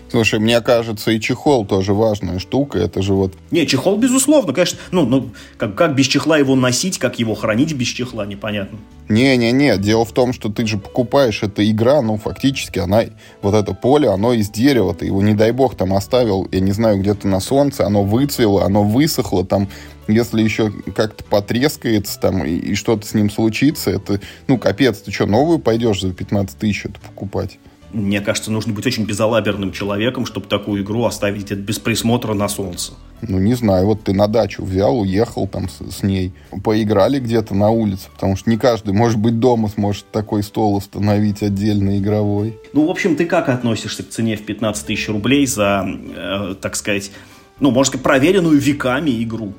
Слушай, 0.10 0.40
мне 0.40 0.60
кажется, 0.62 1.12
и 1.12 1.20
чехол 1.20 1.66
тоже 1.66 1.94
важная 1.94 2.40
штука. 2.40 2.80
Это 2.80 3.02
же 3.02 3.14
вот... 3.14 3.34
Не, 3.52 3.68
чехол, 3.68 3.98
безусловно, 3.98 4.54
конечно. 4.54 4.80
Ну, 4.92 5.06
ну 5.06 5.30
как, 5.58 5.76
как 5.76 5.96
без 5.96 6.08
чехла 6.08 6.38
его 6.38 6.56
носить, 6.56 6.98
как 6.98 7.20
его 7.20 7.36
хранить 7.36 7.74
без 7.74 7.88
чехла, 7.88 8.26
непонятно. 8.26 8.80
Не-не-не, 9.08 9.78
дело 9.78 10.06
в 10.06 10.12
том, 10.12 10.34
что 10.34 10.50
ты 10.50 10.66
же 10.68 10.78
покупаешь 10.78 11.42
эта 11.42 11.68
игра, 11.70 12.02
ну, 12.02 12.18
фактически 12.18 12.78
она, 12.78 13.06
вот 13.42 13.56
это 13.56 13.74
поле, 13.74 14.08
оно 14.08 14.34
из 14.34 14.50
дерева, 14.50 14.94
ты 14.94 15.06
его, 15.06 15.24
не 15.24 15.34
дай 15.34 15.52
бог, 15.52 15.76
там 15.76 15.94
оставил, 15.94 16.48
я 16.52 16.60
не 16.60 16.72
знаю, 16.72 17.00
где-то 17.00 17.28
на 17.28 17.40
солнце, 17.40 17.88
оно 17.88 18.04
выцвело, 18.04 18.66
оно 18.66 18.84
высохло, 18.84 19.44
там, 19.44 19.68
если 20.08 20.44
еще 20.44 20.72
как-то 20.96 21.24
потрескается 21.24 22.20
там 22.20 22.46
и, 22.46 22.52
и 22.52 22.76
что-то 22.76 23.08
с 23.08 23.16
ним 23.16 23.32
случится, 23.32 23.90
это, 23.90 24.22
ну, 24.48 24.60
капец, 24.60 25.00
ты 25.00 25.12
что, 25.12 25.26
новую 25.26 25.58
пойдешь 25.58 26.02
за 26.02 26.14
15 26.14 26.58
тысяч 26.58 26.86
это 26.86 27.00
покупать? 27.00 27.58
Мне 27.92 28.22
кажется, 28.22 28.52
нужно 28.52 28.74
быть 28.74 28.86
очень 28.86 29.06
безалаберным 29.06 29.72
человеком, 29.72 30.26
чтобы 30.26 30.48
такую 30.48 30.84
игру 30.84 31.06
оставить 31.06 31.52
без 31.52 31.80
присмотра 31.80 32.34
на 32.34 32.48
солнце. 32.48 32.94
Ну, 33.22 33.40
не 33.40 33.54
знаю, 33.56 33.86
вот 33.86 34.04
ты 34.04 34.14
на 34.14 34.28
дачу 34.28 34.64
взял, 34.64 35.00
уехал 35.00 35.48
там 35.48 35.68
с, 35.68 35.98
с 35.98 36.04
ней, 36.04 36.32
поиграли 36.64 37.20
где-то 37.20 37.54
на 37.56 37.70
улице, 37.70 38.10
потому 38.14 38.36
что 38.36 38.50
не 38.50 38.58
каждый, 38.58 38.94
может 38.94 39.18
быть, 39.18 39.40
дома 39.40 39.68
сможет 39.70 40.06
такой 40.12 40.44
стол 40.44 40.76
установить 40.76 41.42
отдельно 41.42 41.98
игровой. 41.98 42.58
Ну, 42.74 42.86
в 42.86 42.92
общем, 42.92 43.16
ты 43.16 43.26
как 43.26 43.50
относишься 43.50 44.04
к 44.04 44.10
цене 44.10 44.38
в 44.38 44.44
15 44.44 44.86
тысяч 44.86 45.10
рублей 45.10 45.46
за, 45.48 45.86
э, 45.86 46.56
так 46.62 46.76
сказать, 46.76 47.12
ну, 47.60 47.72
можно 47.72 47.90
сказать, 47.90 48.04
проверенную 48.04 48.60
веками 48.60 49.22
игру? 49.24 49.54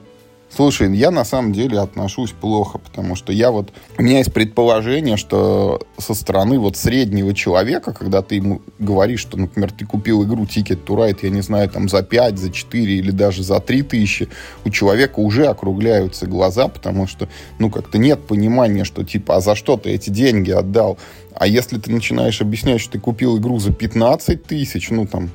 Слушай, 0.53 0.93
я 0.97 1.13
на 1.13 1.25
самом 1.25 1.53
деле 1.53 1.79
отношусь 1.79 2.33
плохо, 2.33 2.79
потому 2.79 3.15
что 3.15 3.33
я 3.33 3.53
вот... 3.53 3.73
У 3.97 4.03
меня 4.03 4.19
есть 4.19 4.33
предположение, 4.33 5.17
что 5.17 5.81
со 5.97 6.13
стороны 6.13 6.59
вот 6.59 6.77
среднего 6.77 7.33
человека, 7.35 7.93
когда 7.93 8.21
ты 8.21 8.35
ему 8.35 8.61
говоришь, 8.81 9.21
что, 9.21 9.39
например, 9.39 9.71
ты 9.71 9.87
купил 9.87 10.25
игру 10.25 10.45
Ticket 10.45 10.85
to 10.85 10.97
Ride, 10.97 11.19
я 11.23 11.31
не 11.31 11.41
знаю, 11.41 11.71
там 11.71 11.89
за 11.89 12.03
5, 12.03 12.37
за 12.37 12.51
4 12.51 12.95
или 12.95 13.13
даже 13.13 13.45
за 13.45 13.61
3 13.61 13.83
тысячи, 13.83 14.29
у 14.65 14.71
человека 14.71 15.21
уже 15.21 15.47
округляются 15.47 16.27
глаза, 16.27 16.67
потому 16.67 17.07
что, 17.07 17.29
ну, 17.61 17.71
как-то 17.71 17.99
нет 17.99 18.27
понимания, 18.27 18.83
что, 18.83 19.05
типа, 19.05 19.37
а 19.37 19.41
за 19.41 19.55
что 19.55 19.77
ты 19.77 19.91
эти 19.91 20.11
деньги 20.11 20.51
отдал? 20.51 20.99
А 21.33 21.47
если 21.47 21.79
ты 21.79 21.93
начинаешь 21.93 22.41
объяснять, 22.41 22.81
что 22.81 22.93
ты 22.93 22.99
купил 22.99 23.39
игру 23.39 23.61
за 23.61 23.73
15 23.73 24.43
тысяч, 24.45 24.91
ну, 24.91 25.07
там, 25.07 25.31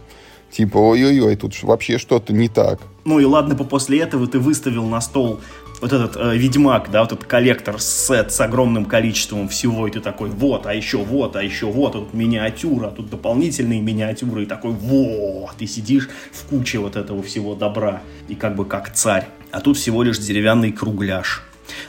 Типа, 0.52 0.78
ой-ой-ой, 0.78 1.36
тут 1.36 1.62
вообще 1.64 1.98
что-то 1.98 2.32
не 2.32 2.48
так. 2.48 2.80
Ну 3.06 3.20
и 3.20 3.24
ладно 3.24 3.54
бы 3.54 3.66
после 3.66 4.00
этого 4.00 4.26
ты 4.26 4.40
выставил 4.40 4.88
на 4.88 5.00
стол 5.00 5.40
вот 5.80 5.94
этот 5.94 6.18
э, 6.18 6.36
Ведьмак, 6.36 6.90
да, 6.90 7.04
вот 7.04 7.12
этот 7.12 7.26
коллектор 7.26 7.80
сет 7.80 8.32
с 8.32 8.42
огромным 8.42 8.86
количеством 8.86 9.48
всего, 9.48 9.88
и 9.88 9.92
ты 9.92 10.00
такой, 10.00 10.30
вот, 10.30 10.66
а 10.66 10.74
еще 10.74 10.98
вот, 10.98 11.36
а 11.36 11.44
еще 11.44 11.68
вот, 11.68 11.96
а 11.96 12.00
тут 12.00 12.16
миниатюра, 12.16 12.88
а 12.88 12.92
тут 12.92 13.12
дополнительные 13.12 13.80
миниатюры, 13.80 14.44
и 14.44 14.46
такой, 14.48 14.72
вот, 14.72 15.54
и 15.60 15.68
сидишь 15.68 16.10
в 16.32 16.46
куче 16.50 16.80
вот 16.80 16.96
этого 16.96 17.22
всего 17.22 17.54
добра, 17.54 18.02
и 18.28 18.34
как 18.34 18.56
бы 18.56 18.66
как 18.66 18.92
царь. 18.94 19.28
А 19.52 19.60
тут 19.62 19.78
всего 19.78 20.02
лишь 20.02 20.18
деревянный 20.18 20.72
кругляш. 20.72 21.44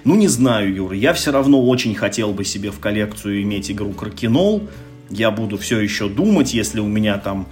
Ну, 0.04 0.16
не 0.16 0.28
знаю, 0.28 0.74
Юра, 0.74 0.94
я 0.94 1.14
все 1.14 1.32
равно 1.32 1.66
очень 1.66 1.94
хотел 1.94 2.32
бы 2.32 2.44
себе 2.44 2.70
в 2.70 2.78
коллекцию 2.78 3.42
иметь 3.42 3.70
игру 3.70 3.92
Кракенол. 3.92 4.68
Я 5.08 5.30
буду 5.30 5.56
все 5.56 5.80
еще 5.80 6.08
думать, 6.08 6.52
если 6.52 6.80
у 6.80 6.86
меня 6.86 7.16
там 7.18 7.46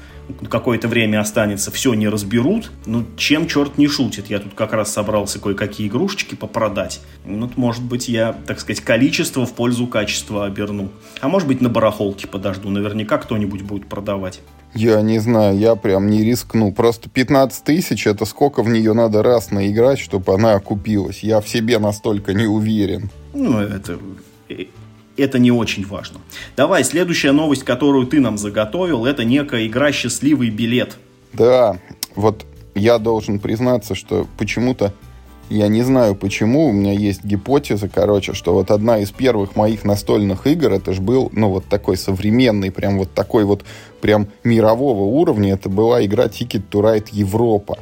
какое-то 0.48 0.88
время 0.88 1.20
останется, 1.20 1.70
все 1.70 1.94
не 1.94 2.08
разберут. 2.08 2.70
Ну, 2.86 3.04
чем 3.16 3.46
черт 3.46 3.78
не 3.78 3.88
шутит? 3.88 4.28
Я 4.28 4.38
тут 4.38 4.54
как 4.54 4.72
раз 4.72 4.92
собрался 4.92 5.38
кое-какие 5.38 5.88
игрушечки 5.88 6.34
попродать. 6.34 7.00
Ну, 7.24 7.50
может 7.56 7.82
быть, 7.82 8.08
я, 8.08 8.34
так 8.46 8.60
сказать, 8.60 8.82
количество 8.82 9.46
в 9.46 9.52
пользу 9.52 9.86
качества 9.86 10.46
оберну. 10.46 10.90
А 11.20 11.28
может 11.28 11.48
быть, 11.48 11.60
на 11.60 11.68
барахолке 11.68 12.26
подожду. 12.26 12.70
Наверняка 12.70 13.18
кто-нибудь 13.18 13.62
будет 13.62 13.88
продавать. 13.88 14.40
Я 14.74 15.02
не 15.02 15.20
знаю, 15.20 15.56
я 15.56 15.76
прям 15.76 16.08
не 16.08 16.24
рискну. 16.24 16.72
Просто 16.72 17.08
15 17.08 17.62
тысяч, 17.62 18.06
это 18.06 18.24
сколько 18.24 18.62
в 18.62 18.68
нее 18.68 18.92
надо 18.92 19.22
раз 19.22 19.52
наиграть, 19.52 20.00
чтобы 20.00 20.34
она 20.34 20.54
окупилась. 20.54 21.20
Я 21.20 21.40
в 21.40 21.48
себе 21.48 21.78
настолько 21.78 22.34
не 22.34 22.46
уверен. 22.46 23.08
Ну, 23.34 23.60
это 23.60 23.98
э, 24.48 24.64
это 25.16 25.38
не 25.38 25.50
очень 25.50 25.86
важно. 25.86 26.20
Давай, 26.56 26.84
следующая 26.84 27.32
новость, 27.32 27.62
которую 27.64 28.06
ты 28.06 28.20
нам 28.20 28.38
заготовил, 28.38 29.06
это 29.06 29.24
некая 29.24 29.66
игра 29.66 29.92
«Счастливый 29.92 30.50
билет». 30.50 30.96
Да, 31.32 31.78
вот 32.14 32.44
я 32.74 32.98
должен 32.98 33.38
признаться, 33.38 33.94
что 33.94 34.26
почему-то, 34.38 34.92
я 35.50 35.68
не 35.68 35.82
знаю 35.82 36.14
почему, 36.14 36.68
у 36.68 36.72
меня 36.72 36.92
есть 36.92 37.24
гипотеза, 37.24 37.88
короче, 37.88 38.34
что 38.34 38.52
вот 38.54 38.70
одна 38.70 38.98
из 38.98 39.10
первых 39.10 39.56
моих 39.56 39.84
настольных 39.84 40.46
игр, 40.46 40.72
это 40.72 40.92
же 40.92 41.00
был, 41.00 41.30
ну, 41.32 41.50
вот 41.50 41.64
такой 41.66 41.96
современный, 41.96 42.70
прям 42.70 42.98
вот 42.98 43.12
такой 43.12 43.44
вот, 43.44 43.64
прям 44.00 44.28
мирового 44.42 45.04
уровня, 45.04 45.54
это 45.54 45.68
была 45.68 46.04
игра 46.04 46.26
Ticket 46.26 46.62
to 46.70 46.82
Ride 46.82 47.08
Европа. 47.12 47.78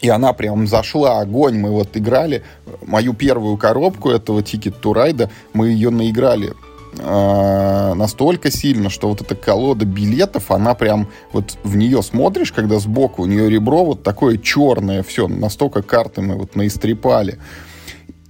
И 0.00 0.08
она 0.08 0.32
прям 0.32 0.66
зашла, 0.66 1.20
огонь. 1.20 1.58
Мы 1.58 1.70
вот 1.70 1.96
играли 1.96 2.42
мою 2.82 3.14
первую 3.14 3.56
коробку 3.56 4.10
этого 4.10 4.40
Ticket 4.40 4.80
to 4.80 4.92
Ride, 4.92 5.30
мы 5.52 5.68
ее 5.68 5.90
наиграли 5.90 6.52
э, 6.98 7.94
настолько 7.94 8.50
сильно, 8.50 8.90
что 8.90 9.08
вот 9.08 9.22
эта 9.22 9.34
колода 9.34 9.86
билетов, 9.86 10.50
она 10.50 10.74
прям 10.74 11.08
вот 11.32 11.56
в 11.64 11.76
нее 11.76 12.02
смотришь, 12.02 12.52
когда 12.52 12.78
сбоку 12.78 13.22
у 13.22 13.26
нее 13.26 13.48
ребро 13.48 13.84
вот 13.84 14.02
такое 14.02 14.36
черное, 14.36 15.02
все, 15.02 15.28
настолько 15.28 15.82
карты 15.82 16.20
мы 16.20 16.36
вот 16.36 16.56
наистрепали. 16.56 17.38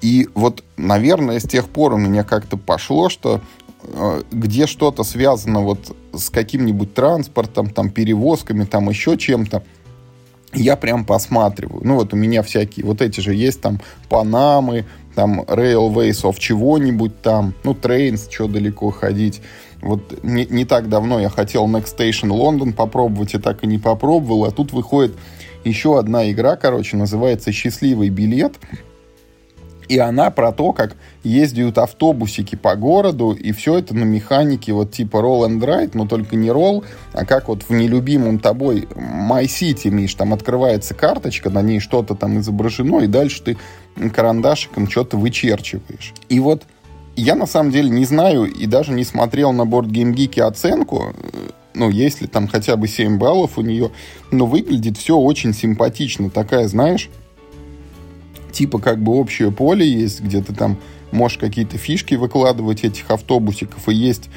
И 0.00 0.28
вот, 0.34 0.62
наверное, 0.76 1.40
с 1.40 1.44
тех 1.44 1.68
пор 1.68 1.94
у 1.94 1.98
меня 1.98 2.22
как-то 2.22 2.56
пошло, 2.56 3.08
что 3.08 3.40
э, 3.82 4.22
где 4.30 4.66
что-то 4.66 5.02
связано 5.04 5.60
вот 5.60 5.96
с 6.12 6.30
каким-нибудь 6.30 6.94
транспортом, 6.94 7.70
там, 7.70 7.90
перевозками, 7.90 8.64
там, 8.64 8.88
еще 8.88 9.16
чем-то, 9.16 9.64
я 10.52 10.76
прям 10.76 11.04
посматриваю. 11.04 11.82
Ну, 11.84 11.96
вот 11.96 12.12
у 12.12 12.16
меня 12.16 12.42
всякие, 12.42 12.86
вот 12.86 13.02
эти 13.02 13.20
же 13.20 13.34
есть 13.34 13.60
там 13.60 13.80
Панамы, 14.08 14.86
там 15.14 15.42
Railways 15.42 16.22
of 16.22 16.36
чего-нибудь 16.38 17.20
там, 17.22 17.54
ну, 17.64 17.72
Trains, 17.72 18.30
что 18.30 18.46
далеко 18.46 18.90
ходить. 18.90 19.40
Вот 19.82 20.22
не, 20.22 20.46
не 20.46 20.64
так 20.64 20.88
давно 20.88 21.20
я 21.20 21.28
хотел 21.28 21.66
Next 21.66 21.96
Station 21.96 22.30
London 22.30 22.72
попробовать 22.72 23.34
и 23.34 23.38
так 23.38 23.64
и 23.64 23.66
не 23.66 23.78
попробовал, 23.78 24.44
а 24.44 24.50
тут 24.50 24.72
выходит 24.72 25.14
еще 25.64 25.98
одна 25.98 26.30
игра, 26.30 26.56
короче, 26.56 26.96
называется 26.96 27.50
«Счастливый 27.50 28.08
билет». 28.08 28.54
И 29.88 29.98
она 29.98 30.30
про 30.30 30.52
то, 30.52 30.72
как 30.72 30.96
ездят 31.22 31.78
автобусики 31.78 32.56
по 32.56 32.74
городу, 32.76 33.32
и 33.32 33.52
все 33.52 33.78
это 33.78 33.94
на 33.94 34.04
механике 34.04 34.72
вот 34.72 34.92
типа 34.92 35.18
roll 35.18 35.48
and 35.48 35.60
ride, 35.60 35.90
но 35.94 36.06
только 36.06 36.36
не 36.36 36.48
roll, 36.48 36.84
а 37.12 37.24
как 37.24 37.48
вот 37.48 37.62
в 37.62 37.70
нелюбимом 37.70 38.38
тобой 38.38 38.88
My 38.94 39.44
City, 39.44 39.90
Миш, 39.90 40.14
там 40.14 40.32
открывается 40.32 40.94
карточка, 40.94 41.50
на 41.50 41.62
ней 41.62 41.80
что-то 41.80 42.14
там 42.14 42.40
изображено, 42.40 43.00
и 43.00 43.06
дальше 43.06 43.42
ты 43.42 43.58
карандашиком 44.14 44.90
что-то 44.90 45.16
вычерчиваешь. 45.16 46.14
И 46.28 46.40
вот 46.40 46.64
я 47.14 47.34
на 47.34 47.46
самом 47.46 47.70
деле 47.70 47.88
не 47.88 48.04
знаю 48.04 48.44
и 48.44 48.66
даже 48.66 48.92
не 48.92 49.04
смотрел 49.04 49.52
на 49.52 49.64
борт 49.64 49.88
Game 49.88 50.12
Geek 50.12 50.40
оценку, 50.40 51.14
ну, 51.74 51.90
если 51.90 52.26
там 52.26 52.48
хотя 52.48 52.76
бы 52.76 52.88
7 52.88 53.18
баллов 53.18 53.58
у 53.58 53.62
нее, 53.62 53.90
но 54.30 54.46
выглядит 54.46 54.96
все 54.96 55.16
очень 55.16 55.52
симпатично. 55.52 56.30
Такая, 56.30 56.68
знаешь, 56.68 57.10
типа 58.56 58.78
как 58.78 59.02
бы 59.02 59.12
общее 59.12 59.52
поле 59.52 59.86
есть, 59.86 60.22
где 60.22 60.40
ты 60.40 60.54
там 60.54 60.78
можешь 61.12 61.36
какие-то 61.36 61.76
фишки 61.76 62.14
выкладывать 62.14 62.84
этих 62.84 63.10
автобусиков, 63.10 63.86
и 63.88 63.94
есть 63.94 64.30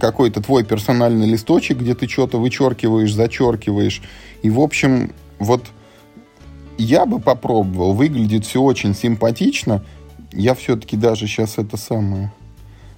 какой-то 0.00 0.42
твой 0.42 0.64
персональный 0.64 1.26
листочек, 1.26 1.78
где 1.78 1.94
ты 1.94 2.08
что-то 2.08 2.38
вычеркиваешь, 2.38 3.14
зачеркиваешь. 3.14 4.02
И, 4.42 4.50
в 4.50 4.60
общем, 4.60 5.12
вот 5.38 5.62
я 6.76 7.06
бы 7.06 7.20
попробовал. 7.20 7.92
Выглядит 7.94 8.44
все 8.44 8.60
очень 8.60 8.94
симпатично. 8.94 9.84
Я 10.32 10.54
все-таки 10.54 10.96
даже 10.96 11.26
сейчас 11.26 11.58
это 11.58 11.76
самое... 11.76 12.32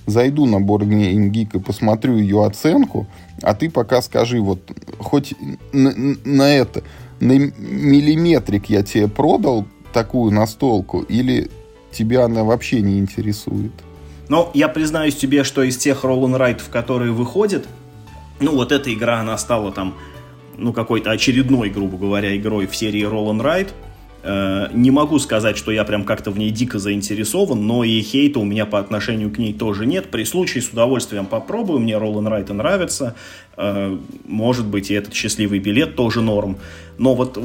Зайду 0.07 0.47
на 0.47 0.57
BoardGameGeek 0.57 1.59
и 1.59 1.61
посмотрю 1.61 2.17
ее 2.17 2.47
оценку, 2.47 3.07
а 3.43 3.53
ты 3.53 3.69
пока 3.69 4.01
скажи, 4.01 4.41
вот 4.41 4.63
хоть 4.99 5.35
на, 5.75 5.93
на 6.25 6.49
это, 6.51 6.83
на 7.21 7.33
миллиметрик 7.33 8.71
я 8.71 8.83
тебе 8.83 9.09
продал 9.09 9.67
такую 9.93 10.33
настолку, 10.33 11.03
или 11.03 11.51
тебя 11.93 12.25
она 12.25 12.45
вообще 12.45 12.81
не 12.81 12.99
интересует? 12.99 13.73
Ну, 14.29 14.51
я 14.55 14.69
признаюсь 14.69 15.17
тебе, 15.17 15.43
что 15.43 15.63
из 15.63 15.77
тех 15.77 16.05
Roll 16.05 16.37
Райтов, 16.37 16.69
которые 16.69 17.13
выходят, 17.13 17.67
ну, 18.41 18.55
вот 18.55 18.73
эта 18.73 18.93
игра, 18.93 19.21
она 19.21 19.37
стала 19.39 19.73
там, 19.73 19.95
ну, 20.57 20.73
какой-то 20.73 21.11
очередной, 21.11 21.71
грубо 21.71 21.97
говоря, 21.97 22.37
игрой 22.37 22.67
в 22.67 22.77
серии 22.77 23.03
Roll 23.03 23.41
Ride. 23.41 23.71
Э, 24.23 24.69
не 24.73 24.91
могу 24.91 25.19
сказать, 25.19 25.57
что 25.57 25.71
я 25.71 25.85
прям 25.85 26.05
как-то 26.05 26.31
в 26.31 26.39
ней 26.39 26.51
дико 26.51 26.79
заинтересован, 26.79 27.67
но 27.67 27.85
и 27.85 28.01
хейта 28.03 28.39
у 28.41 28.45
меня 28.45 28.67
по 28.67 28.79
отношению 28.79 29.31
к 29.31 29.39
ней 29.39 29.55
тоже 29.55 29.87
нет. 29.87 30.11
При 30.11 30.25
случае 30.25 30.63
с 30.63 30.69
удовольствием 30.69 31.27
попробую, 31.27 31.81
мне 31.81 31.95
Roll 31.95 32.23
Ride 32.23 32.53
нравится. 32.53 33.15
Э, 33.57 33.97
может 34.27 34.67
быть, 34.67 34.91
и 34.91 34.95
этот 34.95 35.15
счастливый 35.15 35.59
билет 35.59 35.97
тоже 35.97 36.21
норм. 36.21 36.59
Но 36.99 37.15
вот 37.15 37.39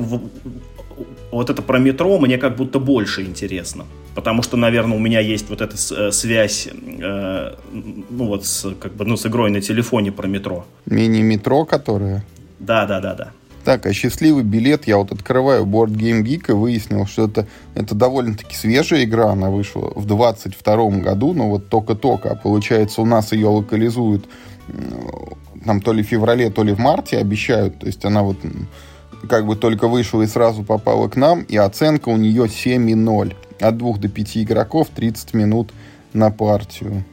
вот 1.34 1.50
это 1.50 1.62
про 1.62 1.80
метро 1.80 2.20
мне 2.20 2.38
как 2.38 2.56
будто 2.56 2.80
больше 2.80 3.24
интересно. 3.24 3.86
Потому 4.16 4.44
что, 4.44 4.58
наверное, 4.58 4.98
у 4.98 5.00
меня 5.00 5.20
есть 5.20 5.50
вот 5.50 5.62
эта 5.62 5.75
э, 5.75 6.12
связь, 6.12 6.68
э, 6.68 7.56
ну 7.72 8.28
вот, 8.28 8.46
с, 8.46 8.74
как 8.80 8.94
бы, 8.94 9.06
ну, 9.06 9.18
с 9.18 9.25
игрой 9.25 9.50
на 9.52 9.62
телефоне 9.62 10.12
про 10.12 10.28
метро. 10.28 10.66
Мини-метро, 10.86 11.66
которая? 11.66 12.24
Да, 12.60 12.86
да, 12.86 13.00
да, 13.00 13.16
да. 13.16 13.32
Так, 13.63 13.86
а 13.86 13.94
счастливый 13.94 14.44
билет, 14.44 14.88
я 14.88 14.98
вот 14.98 15.12
открываю 15.12 15.66
Board 15.66 15.92
Game 15.92 16.22
Geek 16.22 16.50
и 16.50 16.52
выяснил, 16.52 17.06
что 17.06 17.25
это, 17.25 17.48
это 17.75 17.96
довольно-таки 17.96 18.56
свежая 18.56 19.06
игра, 19.06 19.32
она 19.32 19.50
вышла 19.50 19.92
в 19.96 20.06
22 20.06 20.90
году, 21.00 21.34
но 21.34 21.50
вот 21.50 21.70
только-только, 21.70 22.32
а 22.32 22.36
получается 22.36 23.02
у 23.02 23.06
нас 23.06 23.32
ее 23.32 23.48
локализуют 23.48 24.25
там 25.66 25.82
то 25.82 25.94
ли 25.94 26.04
в 26.04 26.08
феврале, 26.08 26.50
то 26.50 26.63
ли 26.63 26.74
в 26.74 26.80
марте 26.80 27.18
обещают, 27.18 27.80
то 27.80 27.86
есть 27.86 28.04
она 28.06 28.22
вот 28.22 28.38
как 29.30 29.46
бы 29.46 29.56
только 29.56 29.88
вышла 29.88 30.22
и 30.22 30.27
сразу 30.27 30.63
попала 30.63 31.08
к 31.08 31.15
нам, 31.15 31.42
и 31.42 31.58
оценка 31.58 32.10
у 32.10 32.18
нее 32.18 32.46
7,0. 32.46 33.34
От 33.60 33.77
2 33.77 33.98
до 33.98 34.10
5 34.10 34.38
игроков 34.38 34.89
30 34.94 35.34
минут 35.34 35.72
на 36.13 36.32
партию. 36.32 37.06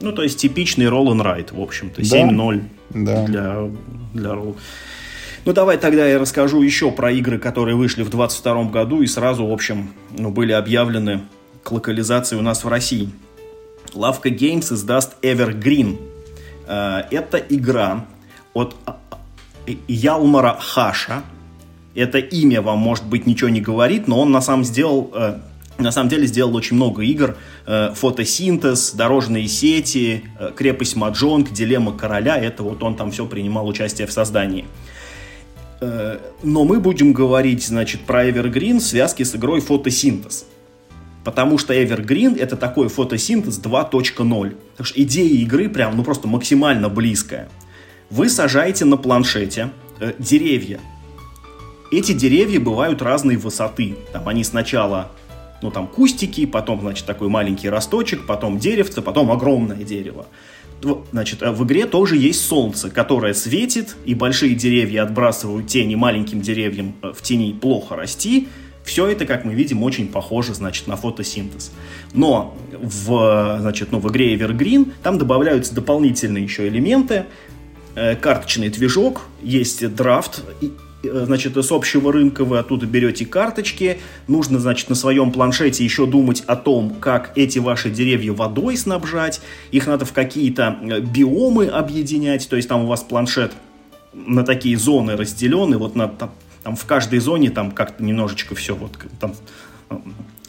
Ну, 0.00 0.12
то 0.12 0.22
есть 0.22 0.38
типичный 0.38 0.86
roll 0.86 1.08
and 1.08 1.22
ride, 1.22 1.56
в 1.56 1.60
общем-то, 1.60 2.02
7-0. 2.02 2.62
да. 2.90 3.24
для, 3.24 3.70
для 4.14 4.34
ролл. 4.34 4.56
Ну, 5.44 5.52
давай 5.52 5.76
тогда 5.76 6.06
я 6.06 6.18
расскажу 6.18 6.62
еще 6.62 6.92
про 6.92 7.10
игры, 7.10 7.38
которые 7.38 7.76
вышли 7.76 8.02
в 8.02 8.10
22 8.10 8.64
году 8.64 9.02
и 9.02 9.06
сразу, 9.06 9.46
в 9.46 9.52
общем, 9.52 9.92
ну, 10.16 10.30
были 10.30 10.52
объявлены 10.52 11.22
к 11.62 11.72
локализации 11.72 12.36
у 12.36 12.42
нас 12.42 12.64
в 12.64 12.68
России. 12.68 13.10
Лавка 13.94 14.28
Games 14.28 14.72
издаст 14.72 15.14
Evergreen. 15.22 15.98
Э, 16.66 17.02
это 17.10 17.38
игра 17.38 18.06
от 18.54 18.76
а, 18.86 18.98
Ялмара 19.88 20.56
Хаша. 20.60 21.22
Это 21.94 22.18
имя 22.18 22.62
вам, 22.62 22.78
может 22.78 23.06
быть, 23.06 23.26
ничего 23.26 23.50
не 23.50 23.60
говорит, 23.60 24.08
но 24.08 24.20
он 24.20 24.30
на 24.30 24.40
самом, 24.40 24.64
сделал, 24.64 25.10
э, 25.14 25.38
на 25.78 25.92
самом 25.92 26.08
деле 26.08 26.26
сделал 26.26 26.54
очень 26.56 26.76
много 26.76 27.02
игр. 27.02 27.36
Э, 27.66 27.92
фотосинтез, 27.94 28.92
дорожные 28.92 29.46
сети, 29.48 30.24
крепость 30.56 30.96
Маджонг, 30.96 31.52
дилемма 31.52 31.92
короля. 31.92 32.36
Это 32.36 32.62
вот 32.62 32.82
он 32.82 32.96
там 32.96 33.10
все 33.10 33.26
принимал 33.26 33.66
участие 33.68 34.06
в 34.06 34.12
создании. 34.12 34.64
Но 36.44 36.64
мы 36.64 36.78
будем 36.78 37.12
говорить, 37.12 37.66
значит, 37.66 38.02
про 38.02 38.28
Evergreen 38.28 38.78
в 38.78 38.82
связке 38.82 39.24
с 39.24 39.34
игрой 39.34 39.60
фотосинтез. 39.60 40.46
Потому 41.24 41.58
что 41.58 41.72
Evergreen 41.72 42.38
это 42.38 42.56
такой 42.56 42.88
фотосинтез 42.88 43.60
2.0. 43.60 44.56
Так 44.76 44.86
что 44.86 45.02
идея 45.02 45.34
игры 45.42 45.68
прям, 45.68 45.96
ну 45.96 46.02
просто 46.02 46.26
максимально 46.26 46.88
близкая. 46.88 47.48
Вы 48.10 48.28
сажаете 48.28 48.84
на 48.84 48.96
планшете 48.96 49.70
э, 50.00 50.12
деревья. 50.18 50.80
Эти 51.92 52.12
деревья 52.12 52.58
бывают 52.58 53.02
разной 53.02 53.36
высоты. 53.36 53.96
Там 54.14 54.26
они 54.26 54.44
сначала, 54.44 55.12
ну 55.60 55.70
там 55.70 55.86
кустики, 55.86 56.46
потом, 56.46 56.80
значит, 56.80 57.04
такой 57.04 57.28
маленький 57.28 57.68
росточек, 57.68 58.26
потом 58.26 58.58
деревце, 58.58 59.02
потом 59.02 59.30
огромное 59.30 59.84
дерево. 59.84 60.24
Значит, 61.12 61.42
э, 61.42 61.50
в 61.50 61.62
игре 61.64 61.84
тоже 61.86 62.16
есть 62.16 62.46
солнце, 62.46 62.88
которое 62.88 63.34
светит, 63.34 63.94
и 64.06 64.14
большие 64.14 64.54
деревья 64.54 65.02
отбрасывают 65.02 65.66
тени 65.66 65.94
маленьким 65.94 66.40
деревьям 66.40 66.94
э, 67.02 67.12
в 67.14 67.20
тени 67.20 67.52
плохо 67.52 67.94
расти, 67.94 68.48
все 68.84 69.06
это, 69.06 69.26
как 69.26 69.44
мы 69.44 69.52
видим, 69.52 69.82
очень 69.82 70.08
похоже, 70.08 70.54
значит, 70.54 70.86
на 70.86 70.96
фотосинтез. 70.96 71.72
Но 72.14 72.56
в, 72.72 73.58
значит, 73.60 73.92
ну, 73.92 74.00
в 74.00 74.10
игре 74.10 74.34
Evergreen 74.34 74.92
там 75.02 75.18
добавляются 75.18 75.74
дополнительные 75.74 76.42
еще 76.42 76.66
элементы. 76.66 77.26
Э, 77.94 78.16
карточный 78.16 78.70
движок, 78.70 79.26
есть 79.42 79.86
драфт, 79.94 80.42
значит, 81.02 81.56
с 81.56 81.72
общего 81.72 82.12
рынка 82.12 82.44
вы 82.44 82.58
оттуда 82.58 82.86
берете 82.86 83.26
карточки. 83.26 83.98
Нужно, 84.28 84.58
значит, 84.58 84.88
на 84.88 84.94
своем 84.94 85.32
планшете 85.32 85.84
еще 85.84 86.06
думать 86.06 86.42
о 86.46 86.56
том, 86.56 86.94
как 87.00 87.32
эти 87.36 87.58
ваши 87.58 87.90
деревья 87.90 88.32
водой 88.32 88.76
снабжать. 88.76 89.40
Их 89.70 89.86
надо 89.86 90.04
в 90.04 90.12
какие-то 90.12 90.78
э, 90.82 91.00
биомы 91.00 91.66
объединять. 91.66 92.48
То 92.48 92.56
есть 92.56 92.68
там 92.68 92.84
у 92.84 92.86
вас 92.86 93.02
планшет 93.02 93.52
на 94.12 94.44
такие 94.44 94.76
зоны 94.76 95.16
разделены. 95.16 95.78
Вот 95.78 95.96
на, 95.96 96.08
там 96.08 96.76
в 96.76 96.84
каждой 96.84 97.18
зоне 97.18 97.50
там 97.50 97.72
как-то 97.72 98.04
немножечко 98.04 98.54
все 98.54 98.74
вот 98.74 98.92
там 99.20 99.34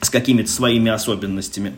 с 0.01 0.09
какими-то 0.09 0.51
своими 0.51 0.91
особенностями. 0.91 1.73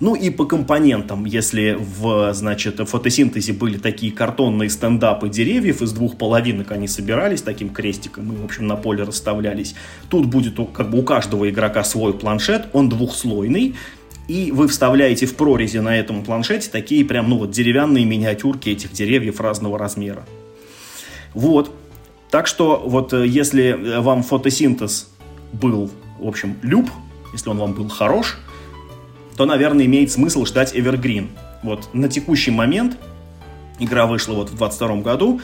Ну 0.00 0.14
и 0.14 0.30
по 0.30 0.44
компонентам, 0.44 1.24
если 1.24 1.76
в, 1.78 2.32
значит, 2.32 2.76
фотосинтезе 2.88 3.52
были 3.52 3.78
такие 3.78 4.12
картонные 4.12 4.70
стендапы 4.70 5.28
деревьев, 5.28 5.82
из 5.82 5.92
двух 5.92 6.16
половинок 6.16 6.70
они 6.70 6.86
собирались 6.86 7.42
таким 7.42 7.70
крестиком 7.70 8.32
и, 8.32 8.36
в 8.36 8.44
общем, 8.44 8.68
на 8.68 8.76
поле 8.76 9.02
расставлялись. 9.02 9.74
Тут 10.08 10.26
будет 10.26 10.54
как 10.72 10.90
бы 10.90 11.00
у 11.00 11.02
каждого 11.02 11.50
игрока 11.50 11.82
свой 11.82 12.14
планшет, 12.14 12.68
он 12.72 12.88
двухслойный, 12.88 13.74
и 14.28 14.52
вы 14.52 14.68
вставляете 14.68 15.26
в 15.26 15.34
прорези 15.34 15.78
на 15.78 15.98
этом 15.98 16.22
планшете 16.22 16.70
такие 16.70 17.04
прям, 17.04 17.28
ну 17.28 17.38
вот, 17.38 17.50
деревянные 17.50 18.04
миниатюрки 18.04 18.68
этих 18.68 18.92
деревьев 18.92 19.40
разного 19.40 19.78
размера. 19.78 20.24
Вот. 21.34 21.74
Так 22.30 22.46
что 22.46 22.82
вот 22.84 23.12
э, 23.14 23.26
если 23.26 23.70
э, 23.70 24.00
вам 24.00 24.22
фотосинтез 24.22 25.08
был, 25.52 25.90
в 26.18 26.28
общем, 26.28 26.56
люб, 26.62 26.90
если 27.32 27.48
он 27.48 27.58
вам 27.58 27.72
был 27.72 27.88
хорош, 27.88 28.38
то, 29.38 29.46
наверное, 29.46 29.86
имеет 29.86 30.10
смысл 30.10 30.44
ждать 30.44 30.74
Evergreen. 30.74 31.28
Вот 31.62 31.94
на 31.94 32.08
текущий 32.08 32.50
момент 32.50 32.98
игра 33.78 34.06
вышла 34.06 34.34
вот 34.34 34.50
в 34.50 34.56
22 34.56 34.96
году, 34.96 35.40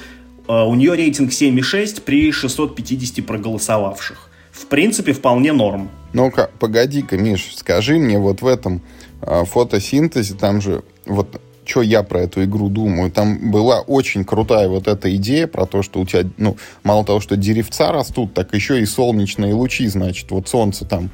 э, 0.48 0.52
у 0.52 0.74
нее 0.74 0.96
рейтинг 0.96 1.30
7,6 1.30 2.02
при 2.02 2.32
650 2.32 3.24
проголосовавших. 3.24 4.30
В 4.50 4.66
принципе, 4.66 5.12
вполне 5.12 5.52
норм. 5.52 5.90
Ну-ка, 6.12 6.50
погоди-ка, 6.58 7.16
Миш, 7.16 7.54
скажи 7.54 7.96
мне 7.98 8.18
вот 8.18 8.42
в 8.42 8.48
этом 8.48 8.82
э, 9.22 9.44
фотосинтезе, 9.44 10.34
там 10.34 10.60
же 10.60 10.82
вот 11.06 11.40
что 11.64 11.80
я 11.80 12.02
про 12.02 12.22
эту 12.22 12.42
игру 12.44 12.68
думаю. 12.68 13.12
Там 13.12 13.52
была 13.52 13.80
очень 13.80 14.24
крутая 14.24 14.68
вот 14.68 14.88
эта 14.88 15.14
идея 15.14 15.46
про 15.46 15.66
то, 15.66 15.82
что 15.82 16.00
у 16.00 16.04
тебя, 16.04 16.28
ну, 16.36 16.56
мало 16.82 17.04
того, 17.04 17.20
что 17.20 17.36
деревца 17.36 17.92
растут, 17.92 18.34
так 18.34 18.52
еще 18.54 18.82
и 18.82 18.86
солнечные 18.86 19.54
лучи, 19.54 19.86
значит, 19.86 20.30
вот 20.32 20.48
солнце 20.48 20.84
там 20.84 21.10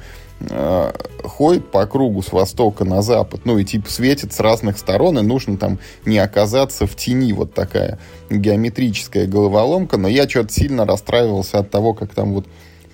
э, 0.49 0.91
ходит 1.23 1.69
по 1.71 1.85
кругу 1.85 2.21
с 2.21 2.31
востока 2.31 2.85
на 2.85 3.01
запад, 3.01 3.41
ну, 3.45 3.57
и 3.57 3.65
типа 3.65 3.89
светит 3.89 4.33
с 4.33 4.39
разных 4.39 4.77
сторон, 4.77 5.19
и 5.19 5.21
нужно 5.21 5.57
там 5.57 5.79
не 6.05 6.17
оказаться 6.17 6.87
в 6.87 6.95
тени, 6.95 7.33
вот 7.33 7.53
такая 7.53 7.99
геометрическая 8.29 9.27
головоломка, 9.27 9.97
но 9.97 10.07
я 10.07 10.27
что-то 10.27 10.53
сильно 10.53 10.85
расстраивался 10.85 11.59
от 11.59 11.71
того, 11.71 11.93
как 11.93 12.13
там 12.13 12.33
вот 12.33 12.45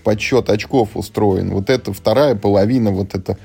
подсчет 0.04 0.50
очков 0.50 0.90
устроен. 0.96 1.52
Вот 1.52 1.70
это 1.70 1.94
вторая 1.94 2.36
половина, 2.36 2.92
вот 2.92 3.16
это 3.16 3.38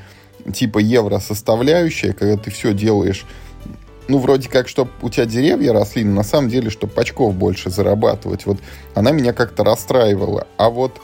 типа 0.53 0.79
евро 0.79 1.19
составляющая, 1.19 2.13
когда 2.13 2.37
ты 2.37 2.51
все 2.51 2.73
делаешь 2.73 3.27
ну, 4.09 4.19
вроде 4.19 4.49
как, 4.49 4.69
чтобы 4.69 4.91
у 5.01 5.09
тебя 5.09 5.27
деревья 5.27 5.73
росли, 5.73 6.05
но 6.05 6.17
на 6.17 6.23
самом 6.23 6.49
деле, 6.49 6.71
чтобы 6.71 6.93
очков 7.01 7.35
больше 7.35 7.71
зарабатывать. 7.71 8.47
Вот 8.47 8.59
она 8.95 9.13
меня 9.13 9.33
как-то 9.33 9.65
расстраивала. 9.65 10.47
А 10.57 10.71
вот 10.71 11.01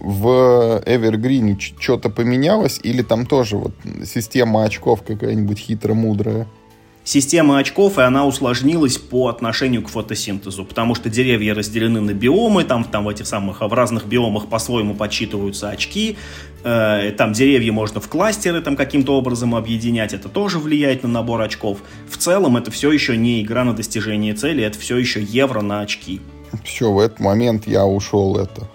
в 0.00 0.82
Evergreen 0.86 1.56
что-то 1.78 2.10
поменялось 2.10 2.80
или 2.82 3.02
там 3.02 3.26
тоже 3.26 3.56
вот 3.56 3.72
система 4.04 4.64
очков 4.64 5.02
какая-нибудь 5.02 5.58
хитро-мудрая? 5.58 6.46
система 7.04 7.58
очков, 7.58 7.98
и 7.98 8.02
она 8.02 8.26
усложнилась 8.26 8.98
по 8.98 9.28
отношению 9.28 9.82
к 9.82 9.88
фотосинтезу, 9.88 10.64
потому 10.64 10.94
что 10.94 11.08
деревья 11.10 11.54
разделены 11.54 12.00
на 12.00 12.12
биомы, 12.12 12.64
там, 12.64 12.84
там 12.84 13.04
в 13.04 13.08
этих 13.08 13.26
самых, 13.26 13.60
в 13.60 13.72
разных 13.72 14.06
биомах 14.06 14.46
по-своему 14.46 14.94
подсчитываются 14.94 15.70
очки, 15.70 16.16
э, 16.64 17.12
там 17.16 17.32
деревья 17.32 17.72
можно 17.72 18.00
в 18.00 18.08
кластеры 18.08 18.60
там 18.60 18.76
каким-то 18.76 19.16
образом 19.16 19.54
объединять, 19.54 20.12
это 20.12 20.28
тоже 20.28 20.58
влияет 20.58 21.02
на 21.02 21.08
набор 21.08 21.40
очков. 21.40 21.78
В 22.08 22.16
целом 22.16 22.56
это 22.56 22.70
все 22.70 22.92
еще 22.92 23.16
не 23.16 23.42
игра 23.42 23.64
на 23.64 23.74
достижение 23.74 24.34
цели, 24.34 24.62
это 24.62 24.78
все 24.78 24.96
еще 24.96 25.22
евро 25.22 25.60
на 25.60 25.80
очки. 25.80 26.20
Все, 26.64 26.92
в 26.92 26.98
этот 26.98 27.18
момент 27.18 27.66
я 27.66 27.86
ушел 27.86 28.36
это 28.36 28.68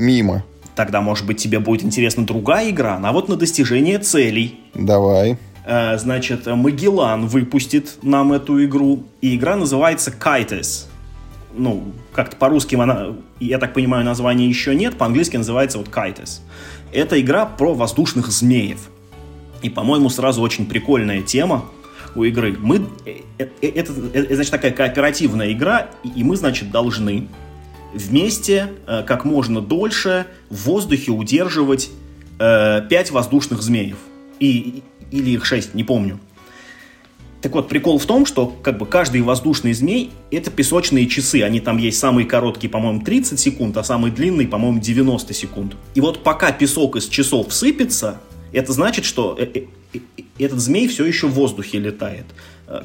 мимо. 0.00 0.44
Тогда, 0.74 1.00
может 1.00 1.26
быть, 1.26 1.38
тебе 1.38 1.58
будет 1.58 1.84
интересна 1.84 2.24
другая 2.24 2.70
игра, 2.70 2.98
а 3.02 3.12
вот 3.12 3.28
на 3.28 3.36
достижение 3.36 3.98
целей. 3.98 4.60
Давай. 4.74 5.38
Э, 5.64 5.98
значит, 5.98 6.46
Магеллан 6.46 7.26
выпустит 7.26 7.98
нам 8.02 8.32
эту 8.32 8.64
игру, 8.64 9.04
и 9.20 9.36
игра 9.36 9.56
называется 9.56 10.10
Kites. 10.10 10.86
Ну, 11.54 11.92
как-то 12.12 12.36
по-русски 12.36 12.76
она, 12.76 13.08
я 13.40 13.58
так 13.58 13.74
понимаю, 13.74 14.04
названия 14.04 14.48
еще 14.48 14.74
нет, 14.74 14.96
по-английски 14.96 15.36
называется 15.36 15.78
вот 15.78 15.88
Kites. 15.88 16.40
Это 16.92 17.20
игра 17.20 17.44
про 17.44 17.74
воздушных 17.74 18.28
змеев. 18.28 18.88
И, 19.62 19.68
по-моему, 19.68 20.08
сразу 20.08 20.40
очень 20.40 20.66
прикольная 20.66 21.20
тема 21.22 21.66
у 22.14 22.24
игры. 22.24 22.56
Мы, 22.58 22.86
это, 23.38 23.50
э, 23.60 23.68
это, 23.68 23.92
это 24.12 24.34
значит, 24.34 24.50
такая 24.50 24.72
кооперативная 24.72 25.52
игра, 25.52 25.88
и 26.16 26.24
мы, 26.24 26.36
значит, 26.36 26.70
должны 26.70 27.28
вместе 27.94 28.72
э, 28.86 29.02
как 29.06 29.24
можно 29.24 29.60
дольше 29.60 30.26
в 30.48 30.64
воздухе 30.64 31.12
удерживать 31.12 31.90
э, 32.38 32.82
5 32.88 33.10
воздушных 33.10 33.62
змеев. 33.62 33.98
И, 34.38 34.82
или 35.10 35.30
их 35.30 35.44
6, 35.44 35.74
не 35.74 35.84
помню. 35.84 36.18
Так 37.42 37.52
вот, 37.52 37.68
прикол 37.68 37.98
в 37.98 38.04
том, 38.04 38.26
что 38.26 38.46
как 38.46 38.76
бы 38.76 38.84
каждый 38.84 39.22
воздушный 39.22 39.72
змей— 39.72 40.10
это 40.30 40.50
песочные 40.50 41.06
часы. 41.06 41.42
Они 41.42 41.60
там 41.60 41.78
есть 41.78 41.98
самые 41.98 42.26
короткие, 42.26 42.70
по-моему, 42.70 43.00
30 43.00 43.40
секунд, 43.40 43.76
а 43.78 43.84
самые 43.84 44.12
длинные, 44.12 44.46
по-моему, 44.46 44.78
90 44.78 45.32
секунд. 45.32 45.76
И 45.94 46.00
вот 46.00 46.22
пока 46.22 46.52
песок 46.52 46.96
из 46.96 47.08
часов 47.08 47.52
сыпется, 47.52 48.20
это 48.52 48.72
значит, 48.72 49.06
что 49.06 49.36
э, 49.38 49.46
э, 49.54 49.64
э, 49.94 49.98
этот 50.38 50.60
змей 50.60 50.86
все 50.88 51.06
еще 51.06 51.28
в 51.28 51.32
воздухе 51.32 51.78
летает. 51.78 52.26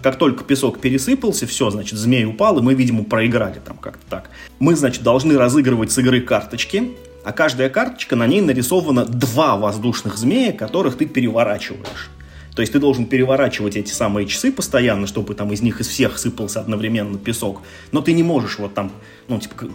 Как 0.02 0.18
только 0.18 0.44
песок 0.44 0.80
пересыпался, 0.80 1.46
все, 1.46 1.70
значит, 1.70 2.00
змей 2.00 2.26
упал, 2.26 2.58
и 2.58 2.62
мы, 2.62 2.74
видимо, 2.74 3.04
проиграли 3.04 3.60
там 3.64 3.78
как-то 3.78 4.04
так. 4.10 4.30
Мы, 4.58 4.76
значит, 4.76 5.04
должны 5.04 5.38
разыгрывать 5.38 5.92
с 5.92 5.98
игры 6.00 6.22
карточки, 6.22 6.92
а 7.24 7.32
каждая 7.32 7.70
карточка, 7.70 8.16
на 8.16 8.26
ней 8.26 8.42
нарисовано 8.42 9.06
два 9.06 9.58
воздушных 9.58 10.18
змея, 10.18 10.54
которых 10.54 10.98
ты 10.98 11.06
переворачиваешь. 11.06 12.10
То 12.56 12.62
есть 12.62 12.72
ты 12.72 12.80
должен 12.80 13.06
переворачивать 13.06 13.76
эти 13.76 13.92
самые 13.92 14.28
часы 14.28 14.52
постоянно, 14.52 15.08
чтобы 15.08 15.36
там 15.36 15.52
из 15.52 15.62
них 15.62 15.82
из 15.82 15.88
всех 15.88 16.18
сыпался 16.18 16.62
одновременно 16.62 17.18
песок. 17.18 17.62
Но 17.92 18.02
ты 18.02 18.14
не 18.14 18.24
можешь 18.24 18.58
вот 18.58 18.74
там, 18.74 18.92
ну, 19.28 19.40
типа, 19.40 19.68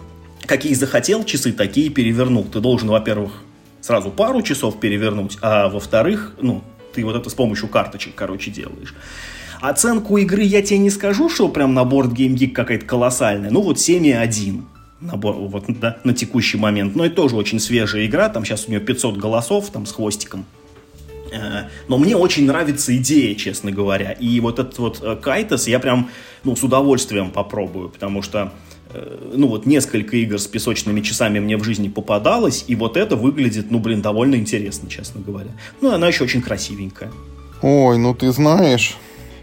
какие 0.45 0.73
захотел 0.73 1.23
часы, 1.23 1.53
такие 1.53 1.89
перевернул. 1.89 2.43
Ты 2.43 2.59
должен, 2.59 2.89
во-первых, 2.89 3.43
сразу 3.81 4.09
пару 4.09 4.41
часов 4.41 4.79
перевернуть, 4.79 5.37
а 5.41 5.69
во-вторых, 5.69 6.33
ну, 6.41 6.63
ты 6.93 7.05
вот 7.05 7.15
это 7.15 7.29
с 7.29 7.33
помощью 7.33 7.69
карточек, 7.69 8.15
короче, 8.15 8.51
делаешь. 8.51 8.93
Оценку 9.61 10.17
игры 10.17 10.41
я 10.41 10.61
тебе 10.63 10.79
не 10.79 10.89
скажу, 10.89 11.29
что 11.29 11.47
прям 11.47 11.73
на 11.73 11.83
борт 11.83 12.11
Game 12.11 12.33
Geek 12.33 12.51
какая-то 12.51 12.85
колоссальная. 12.85 13.51
Ну 13.51 13.61
вот 13.61 13.77
7,1 13.77 14.63
набор 15.01 15.35
вот, 15.35 15.65
да, 15.67 15.97
на 16.03 16.13
текущий 16.13 16.57
момент. 16.57 16.95
Но 16.95 17.05
это 17.05 17.15
тоже 17.15 17.35
очень 17.35 17.59
свежая 17.59 18.05
игра, 18.05 18.29
там 18.29 18.45
сейчас 18.45 18.67
у 18.67 18.71
нее 18.71 18.79
500 18.79 19.17
голосов, 19.17 19.69
там 19.69 19.85
с 19.85 19.91
хвостиком. 19.91 20.45
Э, 21.31 21.69
но 21.87 21.97
мне 21.97 22.15
очень 22.15 22.45
нравится 22.45 22.95
идея, 22.97 23.35
честно 23.35 23.71
говоря. 23.71 24.11
И 24.11 24.39
вот 24.39 24.59
этот 24.59 24.77
вот 24.79 24.99
э, 25.01 25.15
Кайтас 25.15 25.67
я 25.67 25.79
прям 25.79 26.09
ну, 26.43 26.55
с 26.55 26.63
удовольствием 26.63 27.31
попробую, 27.31 27.89
потому 27.89 28.21
что 28.21 28.51
э, 28.93 29.31
ну 29.35 29.47
вот 29.47 29.65
несколько 29.65 30.17
игр 30.17 30.39
с 30.39 30.47
песочными 30.47 31.01
часами 31.01 31.39
мне 31.39 31.57
в 31.57 31.63
жизни 31.63 31.87
попадалось, 31.87 32.65
и 32.67 32.75
вот 32.75 32.97
это 32.97 33.15
выглядит, 33.15 33.71
ну 33.71 33.79
блин, 33.79 34.01
довольно 34.01 34.35
интересно, 34.35 34.89
честно 34.89 35.21
говоря. 35.21 35.51
Ну 35.81 35.91
она 35.91 36.07
еще 36.07 36.23
очень 36.23 36.41
красивенькая. 36.41 37.11
Ой, 37.61 37.97
ну 37.97 38.13
ты 38.13 38.31
знаешь, 38.31 38.97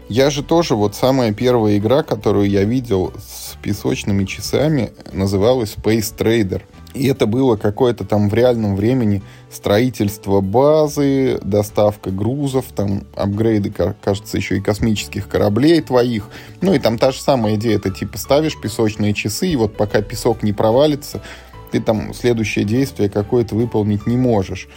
я 0.09 0.31
же 0.31 0.43
тоже, 0.43 0.75
вот 0.75 0.95
самая 0.95 1.33
первая 1.33 1.77
игра, 1.77 2.01
которую 2.01 2.49
я 2.49 2.63
видел 2.63 3.13
с 3.17 3.55
песочными 3.61 4.25
часами, 4.25 4.91
называлась 5.13 5.75
Space 5.75 6.15
Trader. 6.17 6.63
И 6.95 7.05
это 7.07 7.27
было 7.27 7.55
какое-то 7.55 8.03
там 8.03 8.27
в 8.27 8.33
реальном 8.33 8.75
времени 8.75 9.21
строительство 9.51 10.41
базы, 10.41 11.39
доставка 11.43 12.09
грузов, 12.09 12.65
там 12.75 13.03
апгрейды, 13.15 13.71
кажется, 13.71 14.37
еще 14.37 14.57
и 14.57 14.61
космических 14.61 15.27
кораблей 15.27 15.79
твоих. 15.81 16.29
Ну 16.61 16.73
и 16.73 16.79
там 16.79 16.97
та 16.97 17.11
же 17.11 17.21
самая 17.21 17.55
идея, 17.55 17.77
это 17.77 17.91
типа 17.91 18.17
ставишь 18.17 18.59
песочные 18.59 19.13
часы, 19.13 19.49
и 19.49 19.55
вот 19.55 19.77
пока 19.77 20.01
песок 20.01 20.41
не 20.41 20.53
провалится, 20.53 21.21
ты 21.71 21.79
там 21.79 22.15
следующее 22.15 22.65
действие 22.65 23.11
какое-то 23.11 23.53
выполнить 23.53 24.07
не 24.07 24.17
можешь. 24.17 24.67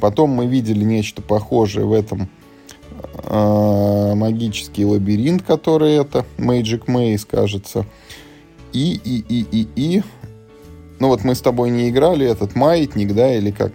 Потом 0.00 0.30
мы 0.30 0.46
видели 0.46 0.82
нечто 0.82 1.20
похожее 1.20 1.84
в 1.84 1.92
этом 1.92 2.30
магический 4.14 4.84
лабиринт, 4.84 5.42
который 5.42 5.94
это 5.94 6.24
Magic 6.38 6.86
Maze, 6.86 7.26
кажется. 7.28 7.86
И, 8.72 9.00
и, 9.04 9.24
и, 9.28 9.46
и, 9.50 9.68
и 9.76 10.02
ну 11.00 11.08
вот 11.08 11.24
мы 11.24 11.34
с 11.34 11.40
тобой 11.40 11.70
не 11.70 11.88
играли 11.88 12.26
этот 12.26 12.54
маятник, 12.54 13.14
да, 13.14 13.34
или 13.34 13.50
как 13.50 13.72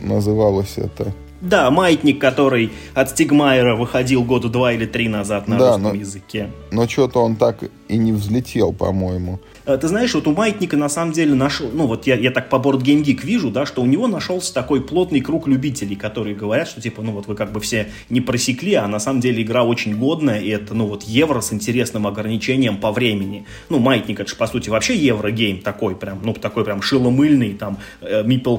называлось 0.00 0.74
это? 0.76 1.12
Да, 1.46 1.70
маятник, 1.70 2.20
который 2.20 2.72
от 2.94 3.10
Стигмайера 3.10 3.76
выходил 3.76 4.24
года 4.24 4.48
два 4.48 4.72
или 4.72 4.84
три 4.84 5.08
назад 5.08 5.46
на 5.46 5.56
да, 5.56 5.66
русском 5.68 5.82
но, 5.82 5.94
языке. 5.94 6.50
Но 6.72 6.88
что-то 6.88 7.20
он 7.20 7.36
так 7.36 7.62
и 7.88 7.96
не 7.96 8.12
взлетел, 8.12 8.72
по-моему. 8.72 9.38
Э, 9.64 9.78
ты 9.78 9.86
знаешь, 9.86 10.12
вот 10.14 10.26
у 10.26 10.32
Маятника 10.32 10.76
на 10.76 10.88
самом 10.88 11.12
деле 11.12 11.34
нашел, 11.34 11.70
ну 11.72 11.86
вот 11.86 12.06
я, 12.08 12.16
я 12.16 12.32
так 12.32 12.48
по 12.48 12.56
Board 12.56 12.82
Game 12.82 13.04
Geek 13.04 13.24
вижу, 13.24 13.50
да, 13.50 13.64
что 13.64 13.82
у 13.82 13.86
него 13.86 14.08
нашелся 14.08 14.52
такой 14.52 14.80
плотный 14.80 15.20
круг 15.20 15.46
любителей, 15.46 15.94
которые 15.94 16.34
говорят, 16.34 16.66
что 16.66 16.80
типа, 16.80 17.02
ну 17.02 17.12
вот 17.12 17.28
вы 17.28 17.36
как 17.36 17.52
бы 17.52 17.60
все 17.60 17.88
не 18.10 18.20
просекли, 18.20 18.74
а 18.74 18.88
на 18.88 18.98
самом 18.98 19.20
деле 19.20 19.42
игра 19.42 19.62
очень 19.62 19.96
годная, 19.96 20.40
и 20.40 20.48
это, 20.48 20.74
ну 20.74 20.86
вот 20.86 21.04
евро 21.04 21.40
с 21.40 21.52
интересным 21.52 22.08
ограничением 22.08 22.78
по 22.78 22.90
времени. 22.90 23.46
Ну, 23.68 23.78
Маятник 23.78 24.18
это 24.18 24.28
же 24.28 24.36
по 24.36 24.48
сути 24.48 24.68
вообще 24.68 24.96
еврогейм 24.96 25.60
такой 25.60 25.94
прям, 25.94 26.20
ну 26.24 26.32
такой 26.34 26.64
прям 26.64 26.82
шиломыльный, 26.82 27.54
там, 27.54 27.78
э, 28.00 28.24
meeple. 28.24 28.56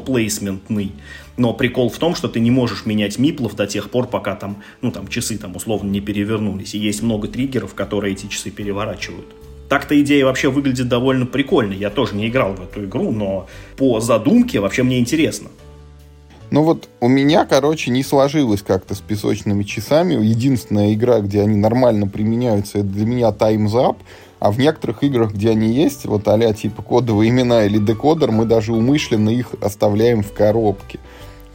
Но 1.38 1.54
прикол 1.54 1.90
в 1.90 1.98
том, 1.98 2.16
что 2.16 2.28
ты 2.28 2.40
не 2.40 2.50
можешь 2.50 2.86
менять 2.86 3.20
миплов 3.20 3.56
до 3.56 3.68
тех 3.68 3.92
пор, 3.92 4.08
пока 4.08 4.36
там, 4.36 4.64
ну 4.82 4.92
там 4.92 5.08
часы 5.08 5.38
там 5.38 5.56
условно 5.56 5.90
не 5.90 6.02
перевернулись. 6.02 6.74
И 6.74 6.80
есть 6.80 7.04
много 7.04 7.28
триггеров, 7.28 7.76
которые 7.76 8.14
эти 8.14 8.26
часы 8.26 8.50
переворачивают. 8.50 9.28
Так-то 9.70 10.00
идея 10.02 10.26
вообще 10.26 10.50
выглядит 10.50 10.88
довольно 10.88 11.26
прикольно. 11.26 11.74
Я 11.74 11.90
тоже 11.90 12.16
не 12.16 12.28
играл 12.28 12.54
в 12.54 12.62
эту 12.62 12.86
игру, 12.86 13.12
но 13.12 13.48
по 13.76 14.00
задумке 14.00 14.60
вообще 14.60 14.82
мне 14.84 15.00
интересно. 15.00 15.50
Ну 16.50 16.64
вот 16.64 16.88
у 17.02 17.10
меня, 17.10 17.46
короче, 17.46 17.92
не 17.92 18.04
сложилось 18.04 18.62
как-то 18.62 18.96
с 18.96 19.00
песочными 19.00 19.64
часами. 19.64 20.14
Единственная 20.14 20.94
игра, 20.94 21.20
где 21.20 21.42
они 21.42 21.58
нормально 21.58 22.08
применяются, 22.08 22.80
это 22.80 22.88
для 22.88 23.06
меня 23.06 23.28
Time's 23.30 23.74
Up. 23.74 23.98
А 24.40 24.52
в 24.52 24.60
некоторых 24.60 25.04
играх, 25.04 25.34
где 25.34 25.50
они 25.50 25.74
есть, 25.74 26.06
вот 26.06 26.28
а 26.28 26.54
типа 26.54 26.82
кодовые 26.82 27.30
имена 27.30 27.66
или 27.66 27.80
декодер, 27.80 28.32
мы 28.32 28.46
даже 28.46 28.72
умышленно 28.72 29.30
их 29.30 29.56
оставляем 29.62 30.24
в 30.24 30.32
коробке. 30.32 31.00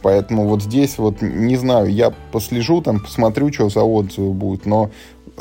Поэтому 0.03 0.47
вот 0.47 0.61
здесь 0.61 0.97
вот, 0.97 1.21
не 1.21 1.55
знаю, 1.55 1.89
я 1.89 2.13
послежу, 2.31 2.81
там, 2.81 2.99
посмотрю, 2.99 3.51
что 3.53 3.69
за 3.69 3.81
отзывы 3.81 4.33
будет, 4.33 4.65
но 4.65 4.91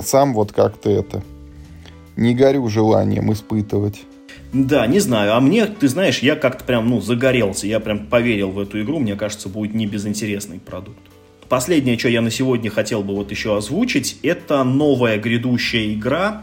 сам 0.01 0.33
вот 0.33 0.53
как-то 0.53 0.89
это 0.89 1.23
не 2.17 2.35
горю 2.35 2.69
желанием 2.69 3.33
испытывать. 3.33 4.03
Да, 4.53 4.87
не 4.87 5.01
знаю. 5.01 5.35
А 5.35 5.41
мне, 5.41 5.67
ты 5.67 5.89
знаешь, 5.89 6.21
я 6.21 6.37
как-то 6.37 6.63
прям, 6.65 6.89
ну, 6.89 7.01
загорелся. 7.01 7.67
Я 7.67 7.81
прям 7.81 8.07
поверил 8.07 8.51
в 8.51 8.59
эту 8.59 8.81
игру. 8.83 8.99
Мне 8.99 9.17
кажется, 9.17 9.49
будет 9.49 9.75
не 9.75 9.87
безинтересный 9.87 10.61
продукт. 10.61 10.99
Последнее, 11.49 11.99
что 11.99 12.09
я 12.09 12.21
на 12.21 12.31
сегодня 12.31 12.71
хотел 12.71 13.03
бы 13.03 13.15
вот 13.15 13.31
еще 13.31 13.57
озвучить, 13.57 14.19
это 14.23 14.63
новая 14.63 15.19
грядущая 15.19 15.93
игра 15.93 16.43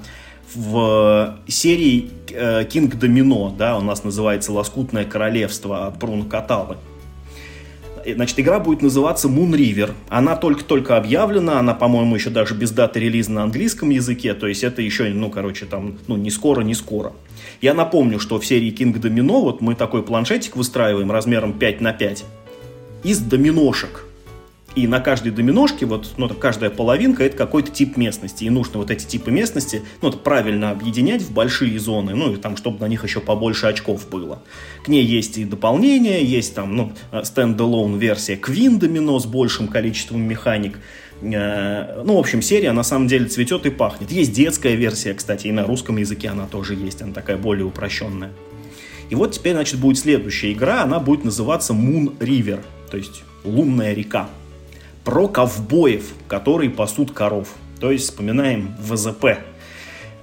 в 0.54 1.40
серии 1.48 2.10
э, 2.32 2.64
King 2.64 2.92
Domino, 2.92 3.56
да, 3.56 3.78
у 3.78 3.82
нас 3.82 4.04
называется 4.04 4.52
«Лоскутное 4.52 5.06
королевство» 5.06 5.88
от 5.88 5.98
Бруно 5.98 6.26
Каталы. 6.26 6.78
Э, 8.10 8.16
значит, 8.16 8.40
игра 8.40 8.60
будет 8.60 8.82
называться 8.82 9.28
Moon 9.28 9.52
River. 9.52 9.92
Она 10.10 10.36
только-только 10.36 10.98
объявлена, 10.98 11.60
она, 11.60 11.74
по-моему, 11.74 12.16
еще 12.16 12.30
даже 12.30 12.56
без 12.56 12.72
даты 12.72 13.00
релиза 13.00 13.32
на 13.32 13.44
английском 13.44 13.90
языке, 13.90 14.34
то 14.34 14.48
есть 14.48 14.64
это 14.64 14.82
еще, 14.82 15.06
ну, 15.10 15.30
короче, 15.30 15.66
там, 15.66 15.98
ну, 16.08 16.18
не 16.18 16.32
скоро, 16.32 16.62
не 16.62 16.74
скоро. 16.74 17.14
Я 17.62 17.74
напомню, 17.74 18.20
что 18.20 18.40
в 18.40 18.46
серии 18.46 18.74
King 18.74 18.94
Domino 19.00 19.42
вот 19.42 19.62
мы 19.62 19.76
такой 19.76 20.04
планшетик 20.04 20.56
выстраиваем 20.56 21.12
размером 21.12 21.54
5 21.54 21.82
на 21.82 21.94
5 21.94 22.26
из 23.04 23.20
доминошек. 23.20 24.06
И 24.76 24.88
на 24.88 25.00
каждой 25.00 25.32
доминошке, 25.32 25.86
вот, 25.86 26.14
ну, 26.18 26.30
каждая 26.30 26.70
половинка 26.70 27.24
это 27.24 27.36
какой-то 27.36 27.72
тип 27.72 27.98
местности. 27.98 28.44
И 28.44 28.50
нужно 28.50 28.80
вот 28.80 28.92
эти 28.92 29.06
типы 29.06 29.32
местности 29.32 29.82
ну, 30.02 30.12
правильно 30.12 30.70
объединять 30.70 31.24
в 31.24 31.34
большие 31.34 31.80
зоны, 31.80 32.14
ну 32.14 32.34
и 32.34 32.38
там, 32.38 32.56
чтобы 32.56 32.80
на 32.80 32.86
них 32.88 33.04
еще 33.04 33.20
побольше 33.20 33.66
очков 33.66 34.08
было. 34.10 34.44
К 34.84 34.88
ней 34.88 35.04
есть 35.04 35.38
и 35.38 35.46
дополнение, 35.46 36.24
есть 36.24 36.54
там, 36.54 36.76
ну, 36.76 36.94
стендалон 37.24 37.98
версия 37.98 38.36
Queen 38.36 38.78
домино 38.78 39.20
с 39.20 39.26
большим 39.26 39.68
количеством 39.68 40.22
механик. 40.22 40.78
Э, 41.22 42.04
ну, 42.06 42.16
в 42.16 42.20
общем, 42.20 42.42
серия 42.42 42.72
на 42.72 42.84
самом 42.84 43.08
деле 43.08 43.26
цветет 43.26 43.66
и 43.66 43.72
пахнет. 43.72 44.12
Есть 44.12 44.34
детская 44.34 44.76
версия, 44.76 45.16
кстати, 45.16 45.48
и 45.48 45.52
на 45.52 45.66
русском 45.66 45.98
языке 45.98 46.30
она 46.30 46.46
тоже 46.46 46.76
есть, 46.76 47.02
она 47.02 47.14
такая 47.14 47.38
более 47.38 47.66
упрощенная. 47.66 48.32
И 49.10 49.16
вот 49.16 49.32
теперь, 49.32 49.54
значит, 49.54 49.80
будет 49.80 49.98
следующая 49.98 50.52
игра, 50.52 50.84
она 50.84 51.00
будет 51.00 51.26
называться 51.26 51.74
Moon 51.74 52.16
River, 52.20 52.64
то 52.92 52.98
есть 52.98 53.24
лунная 53.44 53.94
река 53.94 54.30
про 55.04 55.28
ковбоев, 55.28 56.14
которые 56.28 56.70
пасут 56.70 57.12
коров. 57.12 57.50
То 57.80 57.92
есть 57.92 58.06
вспоминаем 58.06 58.76
ВЗП. 58.80 59.40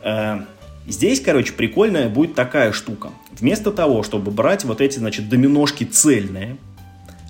Э, 0.02 0.40
здесь, 0.86 1.20
короче, 1.20 1.52
прикольная 1.52 2.08
будет 2.08 2.34
такая 2.34 2.72
штука. 2.72 3.10
Вместо 3.38 3.72
того, 3.72 4.02
чтобы 4.02 4.30
брать 4.30 4.64
вот 4.64 4.80
эти, 4.80 4.98
значит, 4.98 5.28
доминошки 5.28 5.84
цельные, 5.84 6.56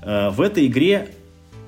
э, 0.02 0.30
в 0.30 0.40
этой 0.40 0.66
игре, 0.66 1.08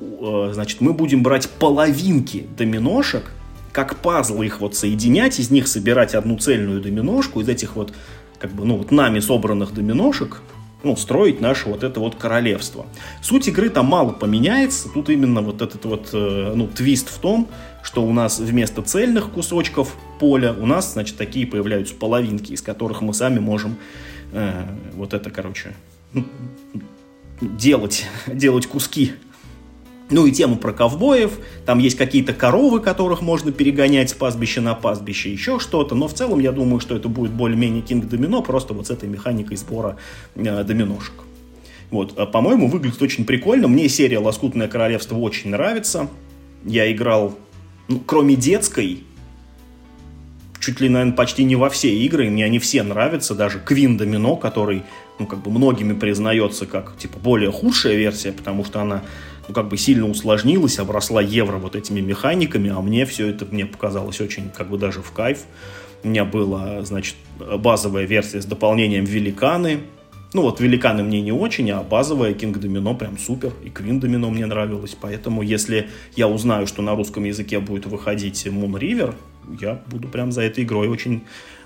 э, 0.00 0.50
значит, 0.52 0.80
мы 0.80 0.92
будем 0.92 1.22
брать 1.22 1.48
половинки 1.48 2.46
доминошек, 2.56 3.30
как 3.72 3.96
пазлы 3.96 4.46
их 4.46 4.60
вот 4.60 4.74
соединять, 4.74 5.38
из 5.38 5.50
них 5.50 5.68
собирать 5.68 6.14
одну 6.14 6.36
цельную 6.38 6.80
доминошку, 6.80 7.40
из 7.40 7.48
этих 7.48 7.76
вот, 7.76 7.92
как 8.38 8.52
бы, 8.52 8.64
ну, 8.64 8.76
вот 8.76 8.90
нами 8.90 9.20
собранных 9.20 9.72
доминошек, 9.72 10.40
ну, 10.82 10.96
строить 10.96 11.40
наше 11.40 11.68
вот 11.68 11.82
это 11.82 12.00
вот 12.00 12.14
королевство. 12.14 12.86
Суть 13.20 13.48
игры 13.48 13.68
там 13.68 13.86
мало 13.86 14.12
поменяется, 14.12 14.88
тут 14.88 15.10
именно 15.10 15.42
вот 15.42 15.60
этот 15.62 15.84
вот, 15.84 16.10
э, 16.12 16.52
ну, 16.54 16.68
твист 16.68 17.08
в 17.10 17.18
том, 17.18 17.48
что 17.82 18.02
у 18.02 18.12
нас 18.12 18.38
вместо 18.38 18.82
цельных 18.82 19.30
кусочков 19.30 19.96
поля 20.20 20.52
у 20.52 20.66
нас, 20.66 20.92
значит, 20.92 21.16
такие 21.16 21.46
появляются 21.46 21.94
половинки, 21.94 22.52
из 22.52 22.62
которых 22.62 23.00
мы 23.00 23.12
сами 23.14 23.38
можем 23.38 23.76
э, 24.32 24.64
вот 24.94 25.14
это, 25.14 25.30
короче, 25.30 25.74
ну, 26.12 26.24
делать, 27.40 28.06
делать 28.26 28.66
куски 28.66 29.12
ну 30.10 30.26
и 30.26 30.32
тему 30.32 30.56
про 30.56 30.72
ковбоев, 30.72 31.38
там 31.66 31.78
есть 31.78 31.96
какие-то 31.96 32.32
коровы, 32.32 32.80
которых 32.80 33.20
можно 33.20 33.52
перегонять 33.52 34.10
с 34.10 34.14
пастбища 34.14 34.60
на 34.60 34.74
пастбище, 34.74 35.30
еще 35.30 35.58
что-то, 35.58 35.94
но 35.94 36.08
в 36.08 36.14
целом 36.14 36.40
я 36.40 36.52
думаю, 36.52 36.80
что 36.80 36.96
это 36.96 37.08
будет 37.08 37.32
более-менее 37.32 37.82
Кинг 37.82 38.06
Домино, 38.06 38.42
просто 38.42 38.74
вот 38.74 38.86
с 38.86 38.90
этой 38.90 39.08
механикой 39.08 39.56
сбора 39.56 39.96
э, 40.34 40.64
доминошек. 40.64 41.14
Вот, 41.90 42.18
а, 42.18 42.26
по-моему, 42.26 42.68
выглядит 42.68 43.00
очень 43.02 43.24
прикольно, 43.24 43.68
мне 43.68 43.88
серия 43.88 44.18
«Лоскутное 44.18 44.68
королевство» 44.68 45.16
очень 45.16 45.50
нравится, 45.50 46.08
я 46.64 46.90
играл, 46.90 47.36
ну, 47.88 48.00
кроме 48.04 48.36
детской, 48.36 49.04
чуть 50.58 50.80
ли, 50.80 50.88
наверное, 50.88 51.14
почти 51.14 51.44
не 51.44 51.56
во 51.56 51.70
все 51.70 51.94
игры, 51.94 52.30
мне 52.30 52.44
они 52.44 52.58
все 52.58 52.82
нравятся, 52.82 53.34
даже 53.34 53.58
Квин 53.58 53.96
Домино, 53.96 54.36
который, 54.36 54.82
ну, 55.18 55.26
как 55.26 55.42
бы 55.42 55.50
многими 55.50 55.92
признается 55.92 56.66
как, 56.66 56.96
типа, 56.98 57.18
более 57.18 57.52
худшая 57.52 57.96
версия, 57.96 58.32
потому 58.32 58.64
что 58.64 58.80
она 58.80 59.02
ну, 59.48 59.54
как 59.54 59.68
бы 59.68 59.76
сильно 59.76 60.08
усложнилась, 60.08 60.78
обросла 60.78 61.22
евро 61.22 61.56
вот 61.56 61.74
этими 61.74 62.00
механиками, 62.00 62.70
а 62.70 62.80
мне 62.80 63.06
все 63.06 63.28
это 63.28 63.46
мне 63.46 63.64
показалось 63.66 64.20
очень, 64.20 64.50
как 64.50 64.68
бы 64.68 64.78
даже 64.78 65.00
в 65.00 65.10
кайф. 65.12 65.44
У 66.04 66.08
меня 66.08 66.24
была, 66.24 66.84
значит, 66.84 67.16
базовая 67.38 68.04
версия 68.04 68.40
с 68.40 68.44
дополнением 68.44 69.04
великаны, 69.04 69.80
Ну 70.34 70.42
вот 70.42 70.60
великаны 70.60 71.02
мне 71.02 71.22
не 71.22 71.32
очень, 71.32 71.70
а 71.70 71.82
базовая 71.82 72.34
King 72.34 72.52
Domino 72.52 72.94
прям 72.94 73.16
супер. 73.16 73.52
И 73.64 73.68
Queen 73.68 73.98
Domino 73.98 74.28
мне 74.28 74.44
нравилось. 74.44 74.94
Поэтому 75.00 75.40
если 75.40 75.88
я 76.14 76.28
узнаю, 76.28 76.66
что 76.66 76.82
на 76.82 76.94
русском 76.94 77.24
языке 77.24 77.60
будет 77.60 77.86
выходить 77.86 78.46
Moon 78.46 78.78
River, 78.78 79.14
я 79.58 79.80
буду 79.86 80.08
прям 80.08 80.30
за 80.30 80.42
этой 80.42 80.64
игрой 80.64 80.88
очень, 80.88 81.22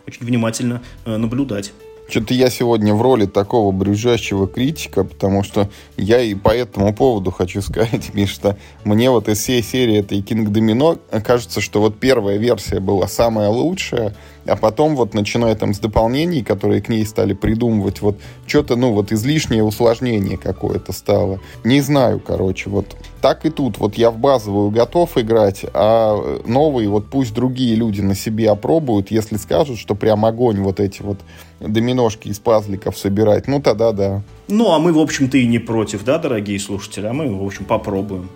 очень 0.07 0.25
внимательно 0.25 0.81
э, 1.05 1.17
наблюдать. 1.17 1.73
Что-то 2.13 2.35
я 2.35 2.51
сегодня 2.51 2.93
в 2.93 3.01
роли 3.01 3.25
такого 3.25 3.73
брюзжащего 3.73 4.47
критика, 4.47 5.03
потому 5.03 5.43
что 5.43 5.71
я 5.97 6.21
и 6.21 6.35
по 6.35 6.51
этому 6.51 6.95
поводу 6.95 7.31
хочу 7.31 7.63
сказать, 7.63 8.13
Миш, 8.13 8.29
что 8.35 8.59
мне 8.85 9.09
вот 9.09 9.31
из 9.31 9.39
всей 9.39 9.63
серии 9.63 9.97
этой 9.97 10.21
King 10.21 10.45
Domino 10.45 10.99
кажется, 11.23 11.63
что 11.63 11.81
вот 11.81 11.99
первая 11.99 12.37
версия 12.37 12.81
была 12.81 13.09
самая 13.09 13.49
лучшая, 13.49 14.15
а 14.47 14.57
потом 14.57 14.97
вот 14.97 15.15
начиная 15.15 15.55
там 15.55 15.75
с 15.75 15.79
дополнений, 15.79 16.43
которые 16.43 16.83
к 16.83 16.89
ней 16.89 17.05
стали 17.07 17.33
придумывать, 17.33 18.01
вот 18.01 18.19
что-то, 18.47 18.77
ну, 18.77 18.93
вот 18.93 19.13
излишнее 19.13 19.63
усложнение 19.63 20.37
какое-то 20.37 20.93
стало. 20.93 21.41
Не 21.65 21.81
знаю, 21.81 22.21
короче, 22.21 22.71
вот 22.71 22.97
так 23.21 23.47
и 23.47 23.51
тут. 23.51 23.79
Вот 23.79 23.95
я 23.95 24.11
в 24.11 24.19
базовую 24.19 24.71
готов 24.71 25.17
играть, 25.17 25.65
а 25.73 26.41
новые 26.45 26.89
вот 26.89 27.07
пусть 27.07 27.35
другие 27.35 27.75
люди 27.77 28.01
на 28.01 28.15
себе 28.15 28.51
опробуют, 28.51 29.11
если 29.11 29.37
скажут, 29.37 29.79
что 29.79 29.95
прям 29.95 30.25
огонь 30.25 30.61
вот 30.61 30.81
эти 30.81 31.03
вот 31.03 31.19
доминошки 31.61 32.29
из 32.29 32.39
пазликов 32.39 32.99
собирать, 32.99 33.47
ну 33.47 33.61
тогда 33.63 33.93
да. 33.93 34.23
Ну, 34.49 34.73
а 34.73 34.79
мы, 34.79 34.93
в 34.93 34.99
общем-то, 34.99 35.39
и 35.39 35.47
не 35.47 35.59
против, 35.59 36.05
да, 36.05 36.19
дорогие 36.19 36.59
слушатели? 36.59 37.07
А 37.07 37.13
мы, 37.13 37.33
в 37.35 37.45
общем, 37.45 37.65
попробуем 37.65 38.29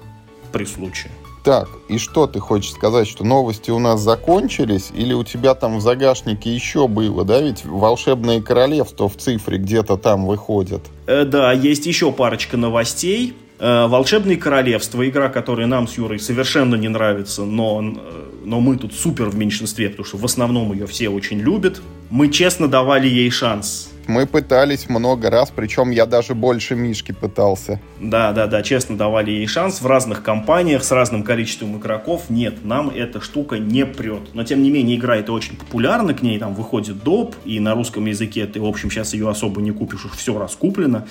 при 0.53 0.64
случае. 0.64 1.11
Так, 1.46 1.68
и 1.87 1.96
что 1.96 2.26
ты 2.26 2.40
хочешь 2.40 2.72
сказать, 2.72 3.06
что 3.06 3.22
новости 3.22 3.70
у 3.70 3.78
нас 3.78 4.00
закончились, 4.00 4.90
или 4.92 5.14
у 5.14 5.22
тебя 5.22 5.54
там 5.54 5.76
в 5.76 5.80
загашнике 5.80 6.52
еще 6.52 6.88
было, 6.88 7.24
да? 7.24 7.40
Ведь 7.40 7.64
волшебное 7.64 8.42
королевство 8.42 9.09
в 9.09 9.16
цифре 9.16 9.59
где-то 9.59 9.96
там 9.96 10.26
выходит. 10.26 10.80
Э, 11.06 11.24
да, 11.24 11.52
есть 11.52 11.87
еще 11.87 12.11
парочка 12.11 12.56
новостей. 12.56 13.35
Э, 13.61 13.87
Волшебное 13.87 14.35
королевство, 14.35 15.09
игра, 15.09 15.28
которая 15.28 15.68
нам 15.68 15.87
с 15.87 15.96
Юрой 15.96 16.18
совершенно 16.18 16.74
не 16.74 16.88
нравится, 16.88 17.44
но, 17.44 17.80
э, 17.80 18.24
но 18.44 18.59
мы 18.59 18.76
тут 18.76 18.92
супер 18.92 19.26
в 19.26 19.37
меньшинстве, 19.37 19.88
потому 19.88 20.04
что 20.04 20.16
в 20.16 20.24
основном 20.24 20.72
ее 20.72 20.88
все 20.88 21.11
очень 21.11 21.38
любят. 21.38 21.80
Мы 22.11 22.28
честно 22.28 22.66
давали 22.66 23.06
ей 23.06 23.30
шанс. 23.30 23.92
Мы 24.07 24.27
пытались 24.27 24.88
много 24.88 25.31
раз, 25.31 25.53
причем 25.55 25.90
я 25.90 26.07
даже 26.07 26.35
больше 26.35 26.77
Мишки 26.77 27.12
пытался. 27.12 27.81
Да, 28.01 28.33
да, 28.33 28.47
да, 28.47 28.62
честно 28.62 28.97
давали 28.97 29.33
ей 29.33 29.47
шанс 29.47 29.81
в 29.81 29.87
разных 29.87 30.23
компаниях 30.23 30.85
с 30.85 30.92
разным 30.92 31.25
количеством 31.25 31.77
игроков. 31.77 32.25
Нет, 32.29 32.64
нам 32.64 32.90
эта 32.90 33.21
штука 33.21 33.59
не 33.59 33.85
прет. 33.85 34.35
Но 34.35 34.45
тем 34.45 34.62
не 34.62 34.71
менее 34.71 34.97
игра 34.97 35.16
это 35.16 35.33
очень 35.33 35.57
популярна, 35.57 36.14
к 36.14 36.23
ней 36.23 36.38
там 36.38 36.55
выходит 36.55 37.03
доп, 37.03 37.35
и 37.45 37.59
на 37.59 37.75
русском 37.75 38.07
языке 38.07 38.47
ты, 38.47 38.61
в 38.61 38.66
общем, 38.66 38.90
сейчас 38.90 39.12
ее 39.12 39.29
особо 39.29 39.61
не 39.61 39.73
купишь, 39.73 40.05
уж 40.05 40.12
все 40.12 40.38
раскуплено. 40.38 41.07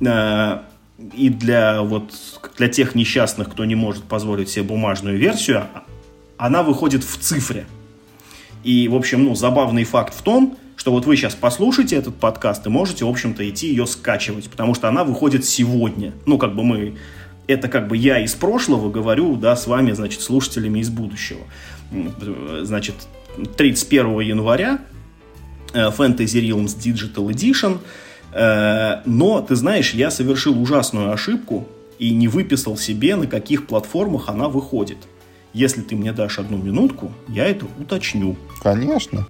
Э, 0.00 0.60
и 1.14 1.28
для 1.28 1.82
вот 1.82 2.12
для 2.56 2.68
тех 2.68 2.94
несчастных, 2.94 3.50
кто 3.50 3.64
не 3.64 3.74
может 3.74 4.04
позволить 4.04 4.48
себе 4.48 4.64
бумажную 4.64 5.18
версию, 5.18 5.64
она 6.38 6.62
выходит 6.62 7.04
в 7.04 7.18
цифре. 7.18 7.66
И, 8.64 8.88
в 8.88 8.94
общем, 8.94 9.24
ну, 9.24 9.34
забавный 9.34 9.84
факт 9.84 10.14
в 10.14 10.22
том, 10.22 10.58
что 10.80 10.92
вот 10.92 11.04
вы 11.04 11.14
сейчас 11.14 11.34
послушаете 11.34 11.96
этот 11.96 12.16
подкаст 12.16 12.66
и 12.66 12.70
можете, 12.70 13.04
в 13.04 13.08
общем-то, 13.10 13.46
идти 13.46 13.68
ее 13.68 13.86
скачивать, 13.86 14.48
потому 14.48 14.74
что 14.74 14.88
она 14.88 15.04
выходит 15.04 15.44
сегодня. 15.44 16.14
Ну, 16.24 16.38
как 16.38 16.56
бы 16.56 16.64
мы... 16.64 16.96
Это 17.46 17.68
как 17.68 17.86
бы 17.86 17.98
я 17.98 18.18
из 18.18 18.32
прошлого 18.32 18.90
говорю, 18.90 19.36
да, 19.36 19.56
с 19.56 19.66
вами, 19.66 19.92
значит, 19.92 20.22
слушателями 20.22 20.78
из 20.78 20.88
будущего. 20.88 21.40
Значит, 22.62 22.94
31 23.58 24.20
января 24.20 24.78
э, 25.74 25.88
Fantasy 25.88 26.40
Realms 26.48 26.78
Digital 26.78 27.28
Edition. 27.28 27.80
Э, 28.32 29.02
но, 29.04 29.42
ты 29.42 29.56
знаешь, 29.56 29.92
я 29.92 30.10
совершил 30.10 30.58
ужасную 30.58 31.12
ошибку 31.12 31.68
и 31.98 32.10
не 32.14 32.26
выписал 32.26 32.78
себе, 32.78 33.16
на 33.16 33.26
каких 33.26 33.66
платформах 33.66 34.30
она 34.30 34.48
выходит. 34.48 34.96
Если 35.52 35.82
ты 35.82 35.94
мне 35.94 36.14
дашь 36.14 36.38
одну 36.38 36.56
минутку, 36.56 37.12
я 37.28 37.44
это 37.44 37.66
уточню. 37.78 38.36
Конечно. 38.62 39.26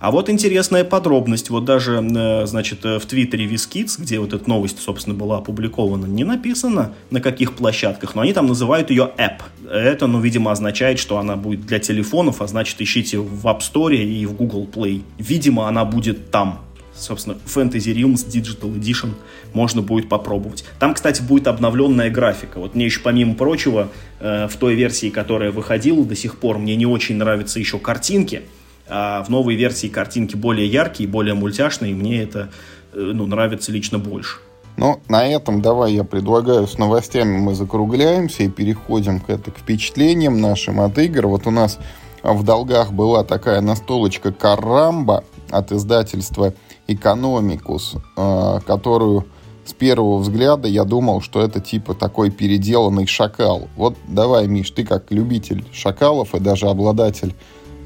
А 0.00 0.10
вот 0.10 0.30
интересная 0.30 0.82
подробность. 0.82 1.50
Вот 1.50 1.66
даже, 1.66 2.02
э, 2.02 2.46
значит, 2.46 2.86
э, 2.86 2.98
в 2.98 3.04
Твиттере 3.04 3.44
Вискидс, 3.44 3.98
где 3.98 4.18
вот 4.18 4.32
эта 4.32 4.48
новость, 4.48 4.80
собственно, 4.80 5.14
была 5.14 5.36
опубликована, 5.36 6.06
не 6.06 6.24
написано, 6.24 6.94
на 7.10 7.20
каких 7.20 7.52
площадках, 7.54 8.14
но 8.14 8.22
они 8.22 8.32
там 8.32 8.46
называют 8.46 8.88
ее 8.88 9.10
App. 9.18 9.42
Это, 9.70 10.06
ну, 10.06 10.18
видимо, 10.20 10.52
означает, 10.52 10.98
что 10.98 11.18
она 11.18 11.36
будет 11.36 11.66
для 11.66 11.78
телефонов, 11.80 12.40
а 12.40 12.46
значит, 12.46 12.80
ищите 12.80 13.18
в 13.18 13.46
App 13.46 13.60
Store 13.60 13.94
и 13.94 14.24
в 14.24 14.32
Google 14.32 14.66
Play. 14.66 15.02
Видимо, 15.18 15.68
она 15.68 15.84
будет 15.84 16.30
там 16.30 16.62
собственно, 16.94 17.36
Fantasy 17.46 17.94
Realms 17.94 18.26
Digital 18.26 18.74
Edition 18.74 19.14
можно 19.54 19.80
будет 19.80 20.08
попробовать. 20.08 20.64
Там, 20.78 20.92
кстати, 20.92 21.22
будет 21.22 21.46
обновленная 21.46 22.10
графика. 22.10 22.58
Вот 22.58 22.74
мне 22.74 22.84
еще, 22.84 23.00
помимо 23.00 23.34
прочего, 23.34 23.88
э, 24.18 24.48
в 24.48 24.56
той 24.56 24.74
версии, 24.74 25.08
которая 25.08 25.50
выходила 25.50 26.04
до 26.04 26.14
сих 26.14 26.38
пор, 26.38 26.58
мне 26.58 26.76
не 26.76 26.86
очень 26.86 27.16
нравятся 27.16 27.58
еще 27.58 27.78
картинки. 27.78 28.42
А 28.90 29.22
в 29.22 29.28
новой 29.28 29.54
версии 29.54 29.86
картинки 29.86 30.34
более 30.34 30.66
яркие, 30.66 31.08
более 31.08 31.34
мультяшные, 31.34 31.92
и 31.92 31.94
мне 31.94 32.22
это 32.22 32.50
э, 32.92 32.98
ну, 32.98 33.26
нравится 33.26 33.70
лично 33.70 33.98
больше. 33.98 34.38
Ну, 34.76 35.00
на 35.08 35.26
этом 35.26 35.62
давай 35.62 35.92
я 35.92 36.04
предлагаю 36.04 36.66
с 36.66 36.78
новостями 36.78 37.38
мы 37.38 37.54
закругляемся 37.54 38.44
и 38.44 38.48
переходим 38.48 39.20
к, 39.20 39.30
это, 39.30 39.50
к 39.50 39.58
впечатлениям 39.58 40.40
нашим 40.40 40.80
от 40.80 40.98
игр. 40.98 41.26
Вот 41.26 41.46
у 41.46 41.50
нас 41.50 41.78
в 42.22 42.42
долгах 42.42 42.92
была 42.92 43.24
такая 43.24 43.60
настолочка 43.60 44.32
«Карамба» 44.32 45.24
от 45.50 45.72
издательства 45.72 46.54
«Экономикус», 46.86 47.94
э, 48.16 48.58
которую 48.66 49.26
с 49.64 49.72
первого 49.72 50.18
взгляда 50.18 50.66
я 50.66 50.84
думал, 50.84 51.20
что 51.20 51.40
это 51.40 51.60
типа 51.60 51.94
такой 51.94 52.30
переделанный 52.30 53.06
шакал. 53.06 53.68
Вот 53.76 53.96
давай, 54.08 54.48
Миш, 54.48 54.70
ты 54.70 54.84
как 54.84 55.10
любитель 55.10 55.64
шакалов 55.72 56.34
и 56.34 56.40
даже 56.40 56.66
обладатель 56.66 57.34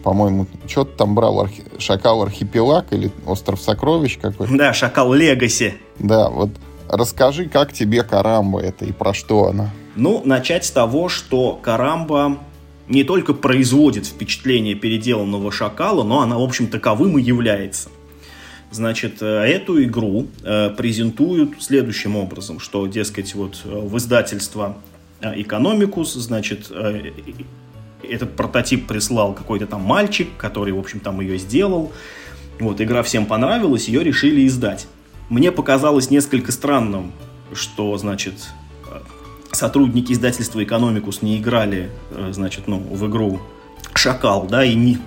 по-моему, 0.05 0.47
что 0.69 0.85
ты 0.85 0.97
там 0.97 1.15
брал, 1.15 1.41
архи... 1.41 1.65
Шакал 1.79 2.23
Архипелаг 2.23 2.93
или 2.93 3.11
Остров 3.27 3.61
Сокровищ 3.61 4.19
какой? 4.21 4.47
Да, 4.57 4.75
Шакал 4.75 5.15
Легаси. 5.15 5.75
Да, 5.99 6.29
вот 6.29 6.51
расскажи, 6.89 7.47
как 7.47 7.73
тебе 7.73 8.03
Карамба 8.05 8.61
это 8.61 8.85
и 8.85 8.93
про 8.93 9.15
что 9.15 9.47
она? 9.47 9.71
Ну, 9.97 10.21
начать 10.25 10.67
с 10.67 10.71
того, 10.71 11.09
что 11.09 11.59
Карамба 11.63 12.39
не 12.87 13.03
только 13.03 13.33
производит 13.33 14.07
впечатление 14.07 14.75
переделанного 14.75 15.51
шакала, 15.51 16.03
но 16.03 16.21
она, 16.21 16.37
в 16.37 16.43
общем, 16.43 16.67
таковым 16.67 17.19
и 17.19 17.23
является. 17.23 17.89
Значит, 18.71 19.23
э, 19.23 19.27
эту 19.27 19.83
игру 19.85 20.27
э, 20.43 20.69
презентуют 20.71 21.63
следующим 21.63 22.17
образом, 22.17 22.61
что, 22.61 22.87
дескать, 22.87 23.35
вот 23.35 23.63
э, 23.65 23.69
в 23.69 23.97
издательство 23.97 24.77
Экономикус, 25.23 26.13
значит, 26.13 26.71
этот 28.11 28.37
прототип 28.37 28.87
прислал 28.87 29.35
какой-то 29.35 29.67
там 29.67 29.83
мальчик, 29.83 30.29
который, 30.37 30.73
в 30.73 30.79
общем, 30.79 31.01
там 31.01 31.21
ее 31.21 31.39
сделал. 31.39 31.93
Вот, 32.61 32.81
игра 32.81 33.03
всем 33.03 33.27
понравилась, 33.27 33.89
ее 33.89 34.05
решили 34.05 34.47
издать. 34.47 34.87
Мне 35.29 35.51
показалось 35.51 36.11
несколько 36.11 36.53
странным, 36.53 37.13
что, 37.53 37.97
значит, 37.97 38.35
сотрудники 39.55 40.13
издательства 40.13 40.63
«Экономикус» 40.63 41.23
не 41.23 41.39
играли, 41.39 41.91
э, 42.11 42.31
значит, 42.33 42.67
ну, 42.67 42.79
в 42.79 43.07
игру 43.09 43.41
«Шакал», 43.95 44.47
да, 44.47 44.65
и 44.65 44.75
не, 44.75 44.99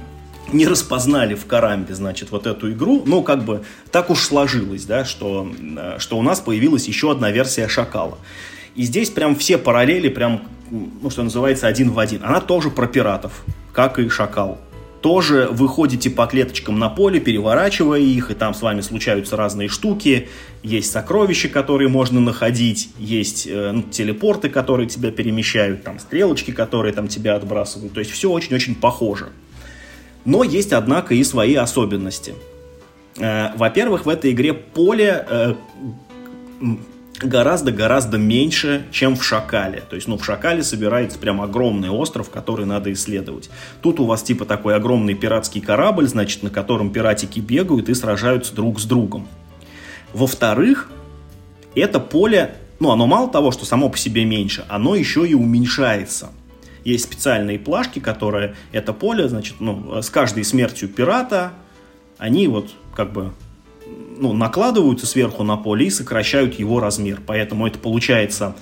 не 0.52 0.68
распознали 0.68 1.36
в 1.36 1.46
Карамбе, 1.46 1.94
значит, 1.96 2.32
вот 2.32 2.48
эту 2.48 2.72
игру. 2.72 3.04
Ну, 3.06 3.22
как 3.24 3.44
бы 3.44 3.64
так 3.92 4.10
уж 4.10 4.20
сложилось, 4.20 4.86
да, 4.86 5.06
что, 5.06 5.52
э, 5.60 5.96
что 6.00 6.18
у 6.18 6.22
нас 6.22 6.40
появилась 6.40 6.88
еще 6.88 7.12
одна 7.12 7.32
версия 7.32 7.68
«Шакала». 7.68 8.18
И 8.76 8.84
здесь 8.84 9.10
прям 9.10 9.36
все 9.36 9.58
параллели, 9.58 10.08
прям, 10.08 10.44
ну, 10.72 11.10
что 11.10 11.24
называется, 11.24 11.68
один 11.68 11.92
в 11.92 12.00
один. 12.00 12.24
Она 12.24 12.42
тоже 12.42 12.70
про 12.70 12.88
пиратов, 12.88 13.44
как 13.74 14.00
и 14.00 14.10
Шакал. 14.10 14.60
Тоже 15.02 15.48
выходите 15.52 16.10
по 16.10 16.26
клеточкам 16.26 16.80
на 16.80 16.90
поле, 16.90 17.20
переворачивая 17.20 18.00
их, 18.00 18.32
и 18.32 18.34
там 18.34 18.54
с 18.54 18.62
вами 18.62 18.82
случаются 18.82 19.38
разные 19.38 19.70
штуки. 19.70 20.28
Есть 20.64 20.92
сокровища, 20.92 21.50
которые 21.50 21.88
можно 21.88 22.20
находить, 22.20 22.90
есть 22.98 23.48
э, 23.48 23.72
ну, 23.72 23.84
телепорты, 23.84 24.50
которые 24.50 24.90
тебя 24.90 25.12
перемещают, 25.12 25.84
там 25.84 26.00
стрелочки, 26.00 26.52
которые 26.52 26.94
там 26.94 27.08
тебя 27.08 27.36
отбрасывают. 27.36 27.94
То 27.94 28.00
есть 28.00 28.12
все 28.12 28.32
очень-очень 28.32 28.74
похоже. 28.74 29.30
Но 30.26 30.44
есть, 30.44 30.74
однако, 30.74 31.14
и 31.14 31.24
свои 31.24 31.54
особенности. 31.56 32.34
Э, 33.18 33.56
во-первых, 33.56 34.08
в 34.08 34.10
этой 34.10 34.32
игре 34.32 34.54
поле 34.54 35.26
э, 35.30 35.56
гораздо-гораздо 37.22 38.18
меньше, 38.18 38.86
чем 38.92 39.16
в 39.16 39.24
Шакале. 39.24 39.82
То 39.90 39.96
есть, 39.96 40.08
ну, 40.08 40.18
в 40.18 40.26
Шакале 40.26 40.64
собирается 40.64 41.18
прям 41.18 41.42
огромный 41.42 41.90
остров, 41.90 42.30
который 42.30 42.66
надо 42.66 42.92
исследовать. 42.94 43.50
Тут 43.82 44.00
у 44.00 44.06
вас 44.06 44.24
типа 44.24 44.46
такой 44.46 44.76
огромный 44.76 45.16
пиратский 45.16 45.62
корабль, 45.62 46.08
значит, 46.08 46.44
на 46.44 46.50
котором 46.50 46.92
пиратики 46.92 47.40
бегают 47.40 47.90
и 47.90 47.94
сражаются 47.94 48.56
друг 48.56 48.80
с 48.80 48.86
другом. 48.86 49.28
Во-вторых, 50.14 50.90
это 51.76 52.00
поле 52.00 52.56
ну, 52.80 52.92
оно 52.92 53.08
мало 53.08 53.30
того, 53.30 53.52
что 53.52 53.66
само 53.66 53.90
по 53.90 53.98
себе 53.98 54.26
меньше, 54.26 54.66
оно 54.70 54.96
еще 54.96 55.28
и 55.28 55.34
уменьшается. 55.34 56.30
Есть 56.84 57.06
специальные 57.06 57.60
плашки, 57.60 58.00
которые 58.00 58.56
это 58.72 58.94
поле, 58.94 59.28
значит, 59.28 59.56
ну, 59.60 60.02
с 60.02 60.10
каждой 60.10 60.44
смертью 60.44 60.88
пирата 60.88 61.54
они 62.18 62.48
вот 62.48 62.70
как 62.96 63.12
бы 63.12 63.34
ну, 64.20 64.34
накладываются 64.34 65.06
сверху 65.06 65.44
на 65.44 65.58
поле 65.58 65.88
и 65.88 65.90
сокращают 65.90 66.60
его 66.60 66.80
размер. 66.80 67.22
Поэтому 67.26 67.68
это 67.68 67.80
получается 67.80 68.56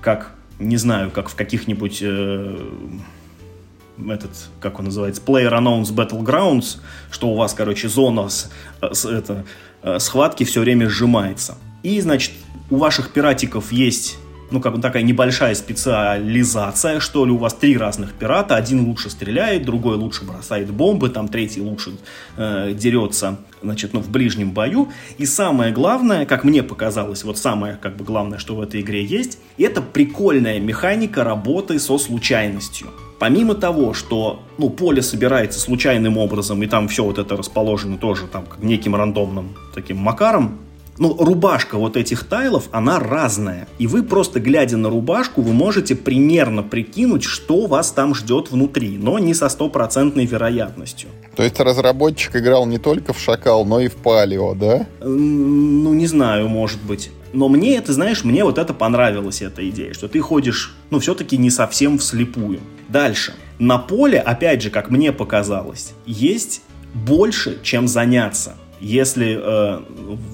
как, 0.00 0.34
не 0.58 0.76
знаю, 0.76 1.10
как 1.10 1.28
в 1.28 1.34
каких-нибудь 1.34 1.98
э, 2.02 2.58
этот, 4.08 4.30
как 4.60 4.78
он 4.78 4.86
называется, 4.86 5.22
Player 5.24 5.52
Unknowns 5.52 5.94
Battlegrounds, 5.94 6.78
что 7.10 7.28
у 7.28 7.36
вас, 7.36 7.54
короче, 7.54 7.88
зона 7.88 8.28
с, 8.28 8.50
с, 8.80 9.04
это, 9.04 9.44
э, 9.82 9.98
схватки 9.98 10.44
все 10.44 10.60
время 10.60 10.88
сжимается. 10.88 11.56
И, 11.82 12.00
значит, 12.00 12.32
у 12.70 12.76
ваших 12.76 13.10
пиратиков 13.10 13.72
есть 13.72 14.16
ну, 14.52 14.60
как 14.60 14.74
бы 14.74 14.80
такая 14.80 15.02
небольшая 15.02 15.54
специализация, 15.54 17.00
что 17.00 17.24
ли, 17.24 17.32
у 17.32 17.38
вас 17.38 17.54
три 17.54 17.76
разных 17.76 18.12
пирата, 18.12 18.56
один 18.56 18.84
лучше 18.84 19.10
стреляет, 19.10 19.64
другой 19.64 19.96
лучше 19.96 20.24
бросает 20.24 20.70
бомбы, 20.70 21.08
там 21.08 21.28
третий 21.28 21.60
лучше 21.60 21.92
э, 22.36 22.72
дерется, 22.74 23.38
значит, 23.62 23.92
ну, 23.92 24.00
в 24.00 24.10
ближнем 24.10 24.52
бою. 24.52 24.90
И 25.18 25.26
самое 25.26 25.72
главное, 25.72 26.26
как 26.26 26.44
мне 26.44 26.62
показалось, 26.62 27.24
вот 27.24 27.38
самое, 27.38 27.78
как 27.80 27.96
бы, 27.96 28.04
главное, 28.04 28.38
что 28.38 28.54
в 28.54 28.60
этой 28.60 28.80
игре 28.80 29.04
есть, 29.04 29.38
это 29.58 29.80
прикольная 29.80 30.60
механика 30.60 31.24
работы 31.24 31.78
со 31.78 31.98
случайностью. 31.98 32.88
Помимо 33.18 33.54
того, 33.54 33.94
что 33.94 34.42
ну, 34.58 34.68
поле 34.68 35.00
собирается 35.00 35.60
случайным 35.60 36.18
образом, 36.18 36.60
и 36.62 36.66
там 36.66 36.88
все 36.88 37.04
вот 37.04 37.18
это 37.18 37.36
расположено 37.36 37.96
тоже 37.96 38.26
там 38.26 38.44
неким 38.60 38.96
рандомным 38.96 39.56
таким 39.74 39.98
макаром, 39.98 40.58
ну, 40.98 41.16
рубашка 41.18 41.78
вот 41.78 41.96
этих 41.96 42.24
тайлов, 42.24 42.68
она 42.70 42.98
разная. 42.98 43.66
И 43.78 43.86
вы 43.86 44.02
просто, 44.02 44.40
глядя 44.40 44.76
на 44.76 44.90
рубашку, 44.90 45.42
вы 45.42 45.52
можете 45.52 45.94
примерно 45.94 46.62
прикинуть, 46.62 47.24
что 47.24 47.66
вас 47.66 47.92
там 47.92 48.14
ждет 48.14 48.50
внутри, 48.50 48.98
но 48.98 49.18
не 49.18 49.34
со 49.34 49.48
стопроцентной 49.48 50.26
вероятностью. 50.26 51.08
То 51.34 51.42
есть 51.42 51.58
разработчик 51.60 52.36
играл 52.36 52.66
не 52.66 52.78
только 52.78 53.12
в 53.12 53.18
Шакал, 53.18 53.64
но 53.64 53.80
и 53.80 53.88
в 53.88 53.96
Палео, 53.96 54.54
да? 54.54 54.86
Ну, 55.00 55.94
не 55.94 56.06
знаю, 56.06 56.48
может 56.48 56.82
быть. 56.82 57.10
Но 57.32 57.48
мне 57.48 57.76
это, 57.76 57.94
знаешь, 57.94 58.24
мне 58.24 58.44
вот 58.44 58.58
это 58.58 58.74
понравилась 58.74 59.40
эта 59.40 59.66
идея, 59.70 59.94
что 59.94 60.08
ты 60.08 60.20
ходишь, 60.20 60.74
ну, 60.90 60.98
все-таки 60.98 61.38
не 61.38 61.50
совсем 61.50 61.98
вслепую. 61.98 62.60
Дальше. 62.88 63.32
На 63.58 63.78
поле, 63.78 64.18
опять 64.18 64.60
же, 64.60 64.68
как 64.68 64.90
мне 64.90 65.12
показалось, 65.12 65.92
есть 66.04 66.62
больше, 66.92 67.58
чем 67.62 67.88
заняться 67.88 68.56
если 68.82 69.38
э, 69.40 69.80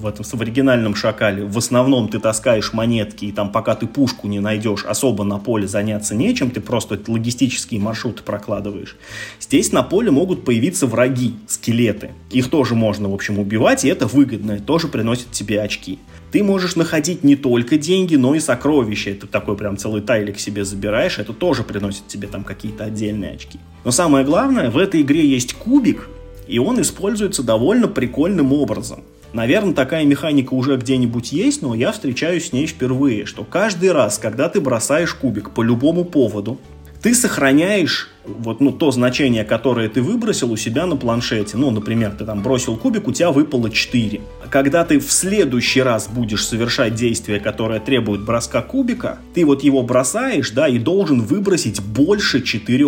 в, 0.01 0.07
этом, 0.07 0.25
в 0.25 0.41
оригинальном 0.41 0.95
«Шакале» 0.95 1.45
в 1.45 1.57
основном 1.57 2.09
ты 2.09 2.19
таскаешь 2.19 2.73
монетки, 2.73 3.25
и 3.25 3.31
там 3.31 3.51
пока 3.51 3.75
ты 3.75 3.85
пушку 3.85 4.27
не 4.27 4.39
найдешь, 4.39 4.85
особо 4.85 5.23
на 5.23 5.37
поле 5.37 5.67
заняться 5.67 6.15
нечем, 6.15 6.49
ты 6.49 6.59
просто 6.59 6.99
логистические 7.07 7.79
маршруты 7.79 8.23
прокладываешь. 8.23 8.97
Здесь 9.39 9.71
на 9.71 9.83
поле 9.83 10.09
могут 10.09 10.45
появиться 10.45 10.87
враги, 10.87 11.35
скелеты. 11.47 12.11
Их 12.31 12.49
тоже 12.49 12.73
можно, 12.73 13.07
в 13.09 13.13
общем, 13.13 13.37
убивать, 13.37 13.85
и 13.85 13.87
это 13.87 14.07
выгодно, 14.07 14.59
тоже 14.59 14.87
приносит 14.87 15.31
тебе 15.31 15.61
очки. 15.61 15.99
Ты 16.31 16.43
можешь 16.43 16.75
находить 16.75 17.23
не 17.23 17.35
только 17.35 17.77
деньги, 17.77 18.15
но 18.15 18.35
и 18.35 18.39
сокровища. 18.39 19.11
Это 19.11 19.27
такой 19.27 19.57
прям 19.57 19.77
целый 19.77 20.01
тайлик 20.01 20.39
себе 20.39 20.65
забираешь, 20.65 21.19
это 21.19 21.33
тоже 21.33 21.63
приносит 21.63 22.07
тебе 22.07 22.27
там 22.27 22.43
какие-то 22.43 22.85
отдельные 22.85 23.31
очки. 23.31 23.59
Но 23.83 23.91
самое 23.91 24.25
главное, 24.25 24.71
в 24.71 24.77
этой 24.77 25.01
игре 25.01 25.25
есть 25.25 25.53
кубик, 25.53 26.09
и 26.49 26.59
он 26.59 26.81
используется 26.81 27.43
довольно 27.43 27.87
прикольным 27.87 28.51
образом. 28.51 29.03
Наверное, 29.31 29.75
такая 29.75 30.05
механика 30.05 30.55
уже 30.55 30.75
где-нибудь 30.75 31.31
есть, 31.31 31.61
но 31.61 31.75
я 31.75 31.91
встречаюсь 31.91 32.49
с 32.49 32.53
ней 32.53 32.65
впервые, 32.65 33.27
что 33.27 33.43
каждый 33.43 33.91
раз, 33.91 34.17
когда 34.17 34.49
ты 34.49 34.59
бросаешь 34.59 35.13
кубик 35.13 35.51
по 35.51 35.61
любому 35.61 36.03
поводу, 36.03 36.59
ты 37.03 37.13
сохраняешь 37.13 38.09
вот, 38.25 38.59
ну, 38.59 38.71
то 38.71 38.91
значение, 38.91 39.45
которое 39.45 39.87
ты 39.87 40.01
выбросил 40.01 40.51
у 40.51 40.57
себя 40.57 40.85
на 40.85 40.97
планшете. 40.97 41.55
Ну, 41.55 41.71
например, 41.71 42.11
ты 42.17 42.25
там 42.25 42.41
бросил 42.41 42.75
кубик, 42.75 43.07
у 43.07 43.11
тебя 43.11 43.31
выпало 43.31 43.69
4. 43.69 44.19
Когда 44.49 44.83
ты 44.83 44.99
в 44.99 45.11
следующий 45.11 45.81
раз 45.81 46.09
будешь 46.09 46.45
совершать 46.45 46.95
действие, 46.95 47.39
которое 47.39 47.79
требует 47.79 48.25
броска 48.25 48.61
кубика, 48.61 49.19
ты 49.33 49.45
вот 49.45 49.63
его 49.63 49.81
бросаешь, 49.83 50.51
да, 50.51 50.67
и 50.67 50.77
должен 50.77 51.21
выбросить 51.21 51.81
больше 51.81 52.41
4. 52.41 52.85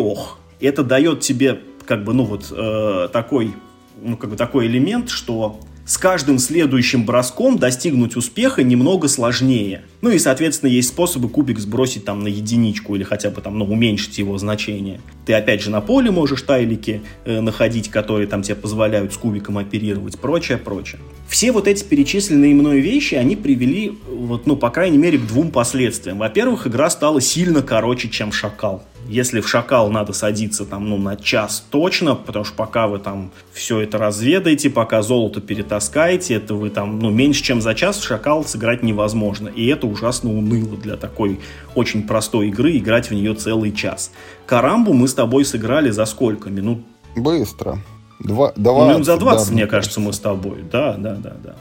Это 0.59 0.83
дает 0.83 1.21
тебе 1.21 1.59
как 1.91 2.05
бы, 2.05 2.13
ну 2.13 2.23
вот 2.23 2.53
э, 2.55 3.09
такой, 3.11 3.53
ну 4.01 4.15
как 4.15 4.29
бы 4.29 4.37
такой 4.37 4.67
элемент, 4.67 5.09
что 5.09 5.59
с 5.85 5.97
каждым 5.97 6.39
следующим 6.39 7.05
броском 7.05 7.57
достигнуть 7.57 8.15
успеха 8.15 8.63
немного 8.63 9.09
сложнее. 9.09 9.81
Ну 10.01 10.09
и, 10.09 10.17
соответственно, 10.17 10.69
есть 10.69 10.89
способы 10.89 11.29
кубик 11.29 11.59
сбросить 11.59 12.05
там 12.05 12.23
на 12.23 12.27
единичку 12.27 12.95
или 12.95 13.03
хотя 13.03 13.29
бы 13.29 13.39
там, 13.41 13.59
ну, 13.59 13.65
уменьшить 13.65 14.17
его 14.17 14.37
значение. 14.37 14.99
Ты 15.25 15.33
опять 15.33 15.61
же 15.61 15.69
на 15.69 15.79
поле 15.79 16.09
можешь 16.09 16.41
тайлики 16.41 17.01
э, 17.25 17.39
находить, 17.39 17.89
которые 17.89 18.27
там 18.27 18.41
тебе 18.41 18.55
позволяют 18.55 19.13
с 19.13 19.17
кубиком 19.17 19.59
оперировать, 19.59 20.19
прочее, 20.19 20.57
прочее. 20.57 20.99
Все 21.27 21.51
вот 21.51 21.67
эти 21.67 21.83
перечисленные 21.83 22.55
мной 22.55 22.79
вещи, 22.79 23.15
они 23.15 23.35
привели, 23.35 23.97
вот, 24.09 24.47
ну, 24.47 24.55
по 24.55 24.71
крайней 24.71 24.97
мере, 24.97 25.19
к 25.19 25.27
двум 25.27 25.51
последствиям. 25.51 26.17
Во-первых, 26.17 26.65
игра 26.65 26.89
стала 26.89 27.21
сильно 27.21 27.61
короче, 27.61 28.09
чем 28.09 28.31
Шакал. 28.31 28.83
Если 29.07 29.41
в 29.41 29.49
шакал 29.49 29.89
надо 29.89 30.13
садиться 30.13 30.65
там, 30.65 30.89
ну, 30.89 30.97
на 30.97 31.17
час 31.17 31.65
точно, 31.69 32.15
потому 32.15 32.45
что 32.45 32.55
пока 32.55 32.87
вы 32.87 32.99
там 32.99 33.31
все 33.51 33.81
это 33.81 33.97
разведаете, 33.97 34.69
пока 34.69 35.01
золото 35.01 35.41
перетаскаете, 35.41 36.35
это 36.35 36.53
вы 36.53 36.69
там, 36.69 36.99
ну, 36.99 37.09
меньше 37.09 37.43
чем 37.43 37.61
за 37.61 37.73
час 37.73 37.97
в 37.97 38.05
шакал 38.05 38.45
сыграть 38.45 38.83
невозможно. 38.83 39.49
И 39.49 39.65
это 39.67 39.87
ужасно 39.91 40.31
уныло 40.31 40.77
для 40.77 40.97
такой 40.97 41.39
очень 41.75 42.07
простой 42.07 42.47
игры, 42.47 42.77
играть 42.77 43.09
в 43.09 43.13
нее 43.13 43.33
целый 43.35 43.71
час. 43.71 44.11
Карамбу 44.45 44.93
мы 44.93 45.07
с 45.07 45.13
тобой 45.13 45.45
сыграли 45.45 45.91
за 45.91 46.05
сколько? 46.05 46.49
Минут? 46.49 46.79
Быстро. 47.15 47.79
Два, 48.19 48.53
20, 48.55 48.81
ну, 48.81 48.89
минут 48.89 49.05
за 49.05 49.17
20, 49.17 49.47
да, 49.47 49.53
мне 49.53 49.67
кажется, 49.67 49.99
мы 49.99 50.13
с 50.13 50.19
тобой. 50.19 50.63
Да, 50.71 50.95
да, 50.97 51.15
да, 51.15 51.35
да. 51.43 51.55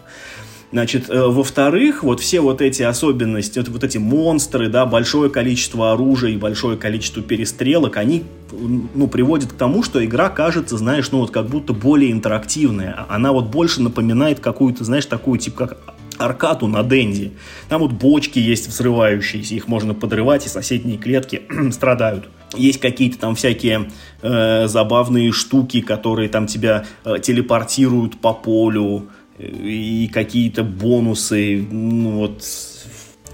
Значит, 0.72 1.10
э, 1.10 1.26
во-вторых, 1.26 2.04
вот 2.04 2.20
все 2.20 2.40
вот 2.40 2.62
эти 2.62 2.82
особенности, 2.82 3.58
вот, 3.58 3.68
вот 3.68 3.82
эти 3.82 3.98
монстры, 3.98 4.68
да, 4.68 4.86
большое 4.86 5.28
количество 5.28 5.92
оружия 5.92 6.30
и 6.30 6.36
большое 6.36 6.76
количество 6.76 7.22
перестрелок, 7.22 7.96
они, 7.96 8.24
ну, 8.52 9.08
приводят 9.08 9.52
к 9.52 9.54
тому, 9.54 9.82
что 9.82 10.04
игра 10.04 10.28
кажется, 10.28 10.76
знаешь, 10.76 11.10
ну, 11.10 11.20
вот 11.20 11.32
как 11.32 11.46
будто 11.46 11.72
более 11.72 12.12
интерактивная. 12.12 13.04
Она 13.08 13.32
вот 13.32 13.46
больше 13.46 13.82
напоминает 13.82 14.38
какую-то, 14.38 14.84
знаешь, 14.84 15.06
такую, 15.06 15.40
типа, 15.40 15.66
как 15.66 15.78
аркаду 16.20 16.66
на 16.66 16.82
Денди. 16.82 17.32
Там 17.68 17.80
вот 17.80 17.92
бочки 17.92 18.38
есть 18.38 18.68
взрывающиеся, 18.68 19.54
их 19.54 19.68
можно 19.68 19.94
подрывать, 19.94 20.46
и 20.46 20.48
соседние 20.48 20.98
клетки 20.98 21.42
страдают. 21.72 22.28
Есть 22.56 22.80
какие-то 22.80 23.18
там 23.18 23.34
всякие 23.34 23.90
э, 24.22 24.66
забавные 24.66 25.32
штуки, 25.32 25.80
которые 25.80 26.28
там 26.28 26.46
тебя 26.46 26.84
э, 27.04 27.18
телепортируют 27.20 28.20
по 28.20 28.32
полю, 28.32 29.08
и 29.40 30.10
какие-то 30.12 30.62
бонусы, 30.62 31.66
ну 31.70 32.18
вот 32.18 32.44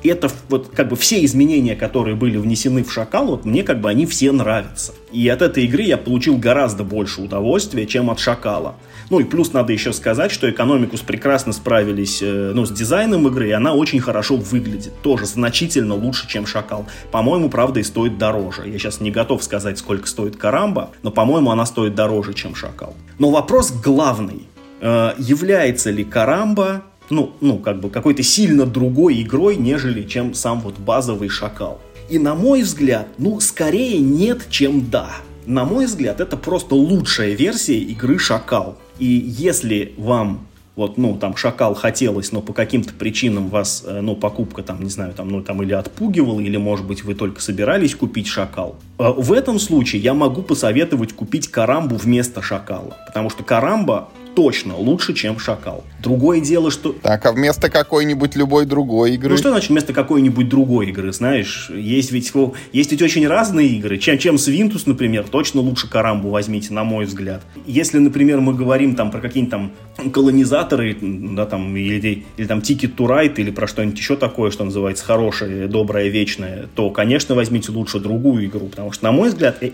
это 0.05 0.31
вот 0.49 0.71
как 0.75 0.89
бы 0.89 0.97
все 0.97 1.25
изменения, 1.25 1.77
которые 1.77 2.17
были 2.17 2.37
внесены 2.37 2.85
в 2.85 2.93
Шакал, 2.93 3.27
вот 3.27 3.45
мне 3.45 3.63
как 3.63 3.81
бы 3.81 3.89
они 3.89 4.07
все 4.07 4.33
нравятся. 4.33 4.93
И 5.13 5.27
от 5.29 5.43
этой 5.43 5.65
игры 5.65 5.83
я 5.83 5.97
получил 5.97 6.37
гораздо 6.37 6.85
больше 6.85 7.23
удовольствия, 7.23 7.87
чем 7.87 8.11
от 8.11 8.19
Шакала. 8.19 8.77
Ну 9.09 9.21
и 9.21 9.25
плюс 9.25 9.53
надо 9.53 9.73
еще 9.73 9.93
сказать, 9.93 10.33
что 10.33 10.51
Экономикус 10.51 11.01
прекрасно 11.01 11.53
справились 11.53 12.21
э, 12.23 12.53
ну, 12.55 12.67
с 12.67 12.71
дизайном 12.71 13.29
игры, 13.29 13.49
и 13.49 13.53
она 13.53 13.73
очень 13.73 14.01
хорошо 14.01 14.37
выглядит. 14.37 15.01
Тоже 15.03 15.27
значительно 15.27 15.95
лучше, 15.95 16.29
чем 16.29 16.47
Шакал. 16.47 16.87
По-моему, 17.13 17.49
правда, 17.49 17.81
и 17.81 17.83
стоит 17.83 18.19
дороже. 18.19 18.63
Я 18.67 18.79
сейчас 18.79 19.01
не 19.01 19.11
готов 19.11 19.45
сказать, 19.45 19.79
сколько 19.79 20.09
стоит 20.09 20.37
Карамба, 20.37 20.91
но, 21.03 21.11
по-моему, 21.11 21.51
она 21.51 21.67
стоит 21.67 21.95
дороже, 21.95 22.35
чем 22.35 22.55
Шакал. 22.55 22.95
Но 23.19 23.31
вопрос 23.31 23.71
главный. 23.71 24.49
Э, 24.81 25.13
является 25.19 25.91
ли 25.91 26.05
Карамба 26.05 26.83
ну, 27.11 27.33
ну, 27.41 27.59
как 27.59 27.81
бы 27.81 27.91
какой-то 27.91 28.23
сильно 28.23 28.67
другой 28.67 29.23
игрой, 29.23 29.57
нежели 29.57 30.03
чем 30.03 30.35
сам 30.35 30.61
вот 30.61 30.79
базовый 30.79 31.29
Шакал. 31.29 31.81
И 32.09 32.19
на 32.19 32.35
мой 32.35 32.63
взгляд, 32.63 33.09
ну, 33.19 33.41
скорее 33.41 33.99
нет, 33.99 34.47
чем 34.51 34.91
да. 34.91 35.11
На 35.45 35.65
мой 35.65 35.87
взгляд, 35.87 36.21
это 36.21 36.37
просто 36.37 36.75
лучшая 36.75 37.35
версия 37.35 37.79
игры 37.79 38.19
Шакал. 38.19 38.77
И 38.99 39.07
если 39.07 39.93
вам 39.97 40.47
вот, 40.77 40.99
ну, 40.99 41.17
там, 41.17 41.37
шакал 41.37 41.75
хотелось, 41.75 42.33
но 42.33 42.43
по 42.43 42.53
каким-то 42.53 42.93
причинам 42.93 43.49
вас, 43.49 43.83
э, 43.87 44.01
ну, 44.03 44.15
покупка 44.15 44.63
там, 44.63 44.83
не 44.83 44.91
знаю, 44.91 45.15
там, 45.15 45.31
ну, 45.31 45.43
там, 45.43 45.63
или 45.63 45.73
отпугивала, 45.73 46.39
или, 46.39 46.59
может 46.59 46.87
быть, 46.87 47.03
вы 47.03 47.15
только 47.15 47.41
собирались 47.41 47.95
купить 47.95 48.27
шакал. 48.27 48.77
Э, 48.99 49.11
в 49.17 49.33
этом 49.33 49.59
случае 49.59 50.03
я 50.03 50.13
могу 50.13 50.43
посоветовать 50.43 51.15
купить 51.15 51.49
карамбу 51.49 51.97
вместо 51.97 52.43
шакала, 52.43 52.95
потому 53.07 53.31
что 53.31 53.43
карамба 53.43 54.11
точно 54.37 54.77
лучше, 54.77 55.15
чем 55.15 55.39
Шакал. 55.39 55.83
Другое 56.03 56.41
дело, 56.41 56.71
что... 56.71 56.93
Так, 56.93 57.25
а 57.25 57.33
вместо 57.33 57.71
какой-нибудь 57.71 58.37
любой 58.37 58.67
другой 58.67 59.15
игры? 59.15 59.31
Ну 59.31 59.37
что 59.39 59.49
значит 59.49 59.71
вместо 59.71 59.95
какой-нибудь 59.95 60.49
другой 60.49 60.91
игры, 60.91 61.11
знаешь? 61.13 61.71
Есть 61.75 62.13
ведь, 62.13 62.33
есть 62.73 62.93
ведь 62.93 63.03
очень 63.03 63.27
разные 63.27 63.69
игры. 63.69 63.97
Чем, 63.97 64.19
чем 64.19 64.37
Свинтус, 64.37 64.87
например, 64.87 65.25
точно 65.29 65.63
лучше 65.63 65.89
Карамбу 65.89 66.29
возьмите, 66.29 66.75
на 66.75 66.85
мой 66.85 67.07
взгляд. 67.07 67.43
Если, 67.67 67.99
например, 67.99 68.41
мы 68.41 68.53
говорим 68.55 68.95
там 68.95 69.11
про 69.11 69.21
какие-нибудь 69.21 69.51
там 69.97 70.11
колонизаторы, 70.13 70.97
да, 71.01 71.47
там, 71.47 71.75
или, 71.75 72.25
или 72.37 72.47
там 72.47 72.59
Ticket 72.59 72.95
to 72.95 73.07
Ride, 73.07 73.37
или 73.39 73.51
про 73.51 73.67
что-нибудь 73.67 73.99
еще 73.99 74.17
такое, 74.17 74.51
что 74.51 74.65
называется 74.65 75.05
хорошее, 75.05 75.67
доброе, 75.67 76.09
вечное, 76.09 76.69
то, 76.75 76.91
конечно, 76.91 77.35
возьмите 77.35 77.73
лучше 77.73 78.01
другую 78.01 78.45
игру, 78.45 78.67
потому 78.67 78.93
что, 78.93 79.05
на 79.05 79.13
мой 79.13 79.31
взгляд, 79.31 79.63
э, 79.63 79.73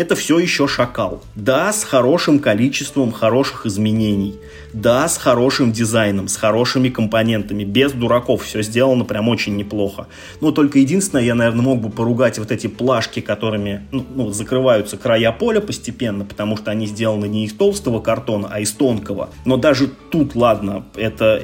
это 0.00 0.16
все 0.16 0.38
еще 0.38 0.66
шакал. 0.66 1.22
Да, 1.36 1.72
с 1.72 1.84
хорошим 1.84 2.40
количеством 2.40 3.12
хороших 3.12 3.64
изменений. 3.66 4.34
Да, 4.72 5.08
с 5.08 5.16
хорошим 5.16 5.70
дизайном, 5.70 6.26
с 6.26 6.36
хорошими 6.36 6.88
компонентами, 6.88 7.62
без 7.62 7.92
дураков. 7.92 8.42
Все 8.42 8.62
сделано 8.62 9.04
прям 9.04 9.28
очень 9.28 9.56
неплохо. 9.56 10.08
Но 10.40 10.50
только 10.50 10.80
единственное, 10.80 11.22
я, 11.22 11.36
наверное, 11.36 11.62
мог 11.62 11.80
бы 11.80 11.90
поругать 11.90 12.38
вот 12.38 12.50
эти 12.50 12.66
плашки, 12.66 13.20
которыми 13.20 13.86
ну, 13.92 14.04
ну, 14.14 14.30
закрываются 14.30 14.96
края 14.96 15.30
поля 15.30 15.60
постепенно, 15.60 16.24
потому 16.24 16.56
что 16.56 16.72
они 16.72 16.86
сделаны 16.86 17.28
не 17.28 17.44
из 17.44 17.52
толстого 17.52 18.00
картона, 18.00 18.48
а 18.50 18.58
из 18.58 18.72
тонкого. 18.72 19.30
Но 19.44 19.56
даже 19.56 19.86
тут, 19.86 20.34
ладно, 20.34 20.84
это, 20.96 21.40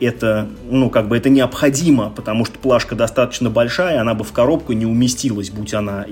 это, 0.00 0.48
ну, 0.70 0.90
как 0.90 1.08
бы 1.08 1.16
это 1.16 1.28
необходимо, 1.28 2.10
потому 2.10 2.44
что 2.44 2.58
плашка 2.60 2.94
достаточно 2.94 3.50
большая, 3.50 4.00
она 4.00 4.14
бы 4.14 4.22
в 4.22 4.32
коробку 4.32 4.74
не 4.74 4.86
уместилась, 4.86 5.50
будь 5.50 5.74
она 5.74 6.06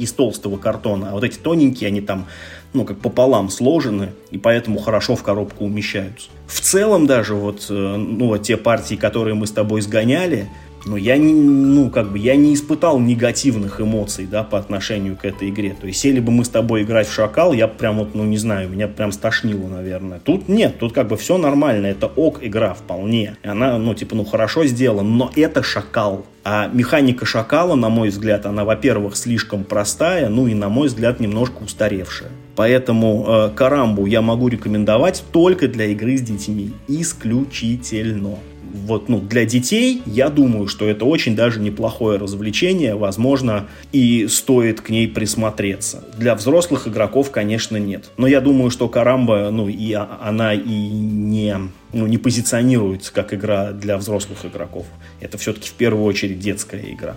из 0.00 0.12
толстого 0.12 0.56
картона. 0.56 1.10
А 1.12 1.19
вот 1.20 1.30
эти 1.30 1.38
тоненькие, 1.38 1.88
они 1.88 2.00
там 2.00 2.26
ну, 2.72 2.84
как 2.84 2.98
пополам 2.98 3.48
сложены, 3.50 4.12
и 4.30 4.38
поэтому 4.38 4.78
хорошо 4.78 5.16
в 5.16 5.22
коробку 5.22 5.64
умещаются. 5.64 6.28
В 6.46 6.60
целом 6.60 7.06
даже 7.06 7.34
вот, 7.34 7.66
э, 7.68 7.72
ну, 7.72 8.28
вот 8.28 8.42
те 8.42 8.56
партии, 8.56 8.94
которые 8.94 9.34
мы 9.34 9.46
с 9.46 9.50
тобой 9.50 9.80
сгоняли, 9.80 10.48
но 10.84 10.96
я 10.96 11.16
не, 11.16 11.32
ну, 11.32 11.90
как 11.90 12.10
бы, 12.10 12.18
я 12.18 12.36
не 12.36 12.54
испытал 12.54 12.98
негативных 12.98 13.80
эмоций, 13.80 14.26
да, 14.26 14.42
по 14.42 14.58
отношению 14.58 15.16
к 15.16 15.24
этой 15.24 15.50
игре. 15.50 15.76
То 15.78 15.86
есть, 15.86 16.00
сели 16.00 16.20
бы 16.20 16.32
мы 16.32 16.44
с 16.44 16.48
тобой 16.48 16.82
играть 16.82 17.08
в 17.08 17.12
Шакал, 17.12 17.52
я 17.52 17.68
прям 17.68 17.98
вот, 17.98 18.14
ну, 18.14 18.24
не 18.24 18.38
знаю, 18.38 18.70
меня 18.70 18.88
прям 18.88 19.12
стошнило, 19.12 19.66
наверное. 19.68 20.20
Тут 20.20 20.48
нет, 20.48 20.78
тут 20.78 20.92
как 20.92 21.08
бы 21.08 21.16
все 21.16 21.38
нормально, 21.38 21.86
это 21.86 22.06
ок 22.06 22.38
игра 22.42 22.74
вполне. 22.74 23.36
И 23.42 23.48
она, 23.48 23.78
ну, 23.78 23.94
типа, 23.94 24.14
ну, 24.14 24.24
хорошо 24.24 24.64
сделана, 24.66 25.08
но 25.08 25.30
это 25.36 25.62
Шакал. 25.62 26.26
А 26.42 26.68
механика 26.72 27.26
Шакала, 27.26 27.74
на 27.74 27.90
мой 27.90 28.08
взгляд, 28.08 28.46
она, 28.46 28.64
во-первых, 28.64 29.16
слишком 29.16 29.64
простая, 29.64 30.28
ну 30.30 30.46
и, 30.46 30.54
на 30.54 30.70
мой 30.70 30.88
взгляд, 30.88 31.20
немножко 31.20 31.62
устаревшая. 31.62 32.30
Поэтому 32.56 33.26
э, 33.26 33.50
Карамбу 33.54 34.06
я 34.06 34.22
могу 34.22 34.48
рекомендовать 34.48 35.22
только 35.32 35.68
для 35.68 35.86
игры 35.86 36.16
с 36.16 36.22
детьми. 36.22 36.72
Исключительно 36.88 38.38
вот, 38.72 39.08
ну, 39.08 39.20
для 39.20 39.44
детей, 39.44 40.02
я 40.06 40.28
думаю, 40.28 40.68
что 40.68 40.88
это 40.88 41.04
очень 41.04 41.34
даже 41.34 41.60
неплохое 41.60 42.18
развлечение, 42.18 42.94
возможно, 42.94 43.68
и 43.92 44.26
стоит 44.28 44.80
к 44.80 44.90
ней 44.90 45.08
присмотреться. 45.08 46.04
Для 46.16 46.34
взрослых 46.34 46.88
игроков, 46.88 47.30
конечно, 47.30 47.76
нет. 47.76 48.10
Но 48.16 48.26
я 48.26 48.40
думаю, 48.40 48.70
что 48.70 48.88
Карамба, 48.88 49.50
ну, 49.50 49.68
и 49.68 49.92
она 49.92 50.54
и 50.54 50.68
не, 50.68 51.56
ну, 51.92 52.06
не 52.06 52.18
позиционируется 52.18 53.12
как 53.12 53.34
игра 53.34 53.72
для 53.72 53.96
взрослых 53.96 54.44
игроков. 54.44 54.86
Это 55.20 55.38
все-таки 55.38 55.68
в 55.68 55.74
первую 55.74 56.04
очередь 56.04 56.40
детская 56.40 56.82
игра. 56.92 57.16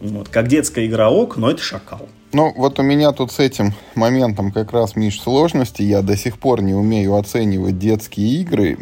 Вот. 0.00 0.28
Как 0.28 0.48
детская 0.48 0.86
игра 0.86 1.10
ок, 1.10 1.36
но 1.36 1.50
это 1.50 1.62
шакал. 1.62 2.08
Ну, 2.32 2.52
вот 2.56 2.78
у 2.78 2.82
меня 2.82 3.12
тут 3.12 3.32
с 3.32 3.38
этим 3.38 3.72
моментом 3.94 4.52
как 4.52 4.72
раз, 4.72 4.96
Миш, 4.96 5.20
сложности. 5.20 5.82
Я 5.82 6.02
до 6.02 6.16
сих 6.16 6.38
пор 6.38 6.62
не 6.62 6.74
умею 6.74 7.16
оценивать 7.16 7.78
детские 7.78 8.42
игры 8.42 8.76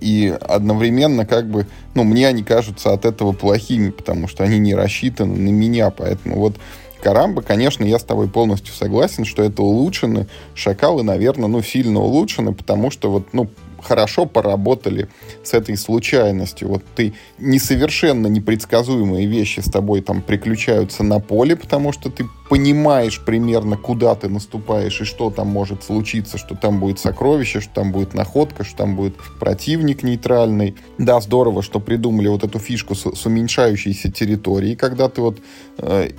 и 0.00 0.36
одновременно 0.40 1.26
как 1.26 1.48
бы, 1.48 1.66
ну, 1.94 2.04
мне 2.04 2.28
они 2.28 2.42
кажутся 2.42 2.92
от 2.92 3.04
этого 3.04 3.32
плохими, 3.32 3.90
потому 3.90 4.28
что 4.28 4.44
они 4.44 4.58
не 4.58 4.74
рассчитаны 4.74 5.34
на 5.34 5.50
меня, 5.50 5.90
поэтому 5.90 6.36
вот 6.36 6.56
Карамба, 7.00 7.42
конечно, 7.42 7.84
я 7.84 7.98
с 7.98 8.04
тобой 8.04 8.28
полностью 8.28 8.74
согласен, 8.74 9.24
что 9.24 9.42
это 9.42 9.62
улучшены. 9.62 10.26
Шакалы, 10.54 11.02
наверное, 11.02 11.48
ну, 11.48 11.62
сильно 11.62 12.00
улучшены, 12.00 12.52
потому 12.52 12.90
что 12.90 13.10
вот, 13.10 13.28
ну, 13.32 13.48
хорошо 13.88 14.26
поработали 14.26 15.08
с 15.42 15.54
этой 15.54 15.76
случайностью. 15.76 16.68
Вот 16.68 16.84
ты 16.94 17.14
несовершенно 17.38 18.26
непредсказуемые 18.26 19.26
вещи 19.26 19.60
с 19.60 19.70
тобой 19.70 20.02
там 20.02 20.20
приключаются 20.20 21.02
на 21.02 21.20
поле, 21.20 21.56
потому 21.56 21.92
что 21.92 22.10
ты 22.10 22.26
понимаешь 22.50 23.20
примерно, 23.24 23.76
куда 23.76 24.14
ты 24.14 24.28
наступаешь 24.28 25.00
и 25.00 25.04
что 25.04 25.30
там 25.30 25.48
может 25.48 25.84
случиться, 25.84 26.38
что 26.38 26.54
там 26.54 26.80
будет 26.80 26.98
сокровище, 26.98 27.60
что 27.60 27.74
там 27.74 27.92
будет 27.92 28.14
находка, 28.14 28.64
что 28.64 28.76
там 28.78 28.96
будет 28.96 29.14
противник 29.40 30.02
нейтральный. 30.02 30.76
Да, 30.98 31.20
здорово, 31.20 31.62
что 31.62 31.80
придумали 31.80 32.28
вот 32.28 32.44
эту 32.44 32.58
фишку 32.58 32.94
с, 32.94 33.14
с 33.14 33.26
уменьшающейся 33.26 34.10
территорией, 34.10 34.76
когда 34.76 35.08
ты 35.08 35.20
вот, 35.20 35.38
э, 35.78 36.10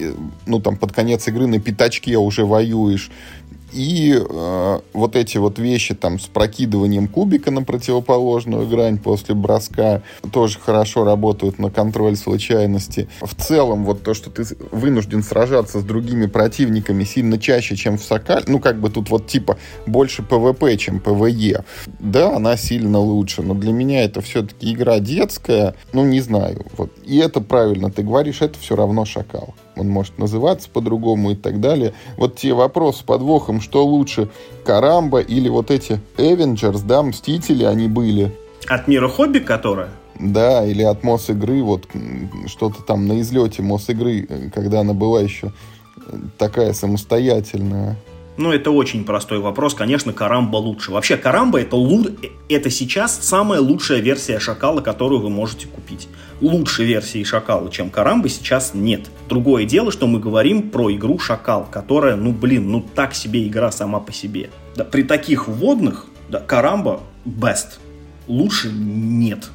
ну 0.46 0.60
там 0.60 0.78
под 0.78 0.92
конец 0.92 1.28
игры 1.28 1.48
на 1.48 1.60
пятачке 1.60 2.18
уже 2.18 2.46
воюешь, 2.46 3.12
и 3.72 4.18
э, 4.18 4.80
вот 4.94 5.16
эти 5.16 5.38
вот 5.38 5.60
вещи 5.60 5.96
там 5.96 6.20
с 6.20 6.28
прокидыванием 6.28 7.08
кубика 7.08 7.52
на 7.52 7.64
противоположную 7.64 8.68
грань 8.68 8.98
после 8.98 9.36
броска 9.36 10.02
тоже 10.32 10.60
хорошо 10.60 11.04
работают 11.04 11.60
на 11.60 11.70
контроль 11.70 12.16
случайности. 12.16 13.08
В 13.22 13.36
целом 13.36 13.86
вот 13.86 14.04
то, 14.04 14.14
что 14.14 14.30
ты 14.30 14.44
вынужден 14.72 15.24
сражаться 15.24 15.80
с 15.80 15.84
другими 15.84 16.26
противниками 16.26 17.04
сильно 17.04 17.38
чаще, 17.38 17.76
чем 17.76 17.98
в 17.98 18.04
Сокале, 18.04 18.46
ну 18.48 18.60
как 18.60 18.80
бы 18.80 18.90
тут 18.90 19.10
вот 19.10 19.28
типа 19.28 19.58
больше 19.86 20.24
PvP, 20.24 20.78
чем 20.78 21.00
PvE. 21.00 21.64
Да, 22.00 22.36
она 22.36 22.58
сильно 22.58 23.00
лучше, 23.00 23.42
но 23.42 23.54
для 23.54 23.72
меня 23.72 24.04
это 24.04 24.22
все-таки 24.22 24.74
игра 24.74 25.00
детская, 25.00 25.76
ну 25.94 26.06
не 26.06 26.22
знаю. 26.22 26.66
Вот. 26.78 26.92
И 27.06 27.18
это 27.18 27.42
правильно 27.42 27.92
ты 27.92 28.04
говоришь, 28.04 28.42
это 28.42 28.58
все 28.60 28.76
равно 28.76 29.06
Шакал 29.06 29.56
он 29.76 29.90
может 29.90 30.18
называться 30.18 30.70
по-другому 30.70 31.32
и 31.32 31.36
так 31.36 31.60
далее. 31.60 31.94
Вот 32.18 32.36
те 32.36 32.54
вопросы 32.54 33.00
с 33.00 33.04
подвохом, 33.04 33.62
что 33.62 33.86
лучше, 33.86 34.30
Карамба 34.66 35.20
или 35.20 35.50
вот 35.50 35.72
эти 35.72 36.00
Avengers, 36.18 36.82
да, 36.86 37.04
Мстители 37.04 37.64
они 37.64 37.88
были. 37.88 38.36
От 38.68 38.88
мира 38.88 39.08
хобби, 39.08 39.40
которая? 39.40 39.90
Да, 40.20 40.66
или 40.66 40.84
от 40.84 41.04
Мосигры, 41.04 41.64
вот 41.64 41.86
что-то 42.48 42.84
там 42.84 43.08
на 43.08 43.22
излете 43.22 43.62
Мосигры, 43.62 44.28
когда 44.54 44.82
она 44.82 44.94
была 44.94 45.22
еще 45.22 45.54
такая 46.38 46.74
самостоятельная. 46.74 47.96
Ну, 48.36 48.54
это 48.54 48.72
очень 48.72 49.04
простой 49.04 49.40
вопрос. 49.40 49.74
Конечно, 49.74 50.14
Карамба 50.14 50.58
лучше. 50.58 50.92
Вообще, 50.92 51.18
Карамба 51.18 51.60
это, 51.60 51.76
лу... 51.76 52.06
это 52.48 52.70
сейчас 52.70 53.20
самая 53.22 53.60
лучшая 53.60 54.00
версия 54.00 54.40
Шакала, 54.40 54.80
которую 54.80 55.22
вы 55.22 55.30
можете 55.30 55.68
купить. 55.68 56.08
Лучшей 56.42 56.86
версии 56.86 57.24
Шакала, 57.24 57.70
чем 57.70 57.90
Карамбы, 57.90 58.30
сейчас 58.30 58.74
нет. 58.74 59.10
Другое 59.28 59.66
дело, 59.66 59.92
что 59.92 60.08
мы 60.08 60.20
говорим 60.20 60.70
про 60.70 60.92
игру 60.92 61.20
Шакал, 61.20 61.68
которая, 61.70 62.16
ну, 62.16 62.32
блин, 62.32 62.72
ну, 62.72 62.82
так 62.82 63.14
себе 63.14 63.48
игра 63.48 63.72
сама 63.72 64.00
по 64.00 64.14
себе. 64.14 64.50
Да, 64.76 64.86
при 64.86 65.04
таких 65.04 65.48
вводных, 65.48 66.06
да, 66.30 66.40
Карамба 66.40 67.02
best. 67.26 67.80
Лучше 68.28 68.72
нет. 68.72 69.50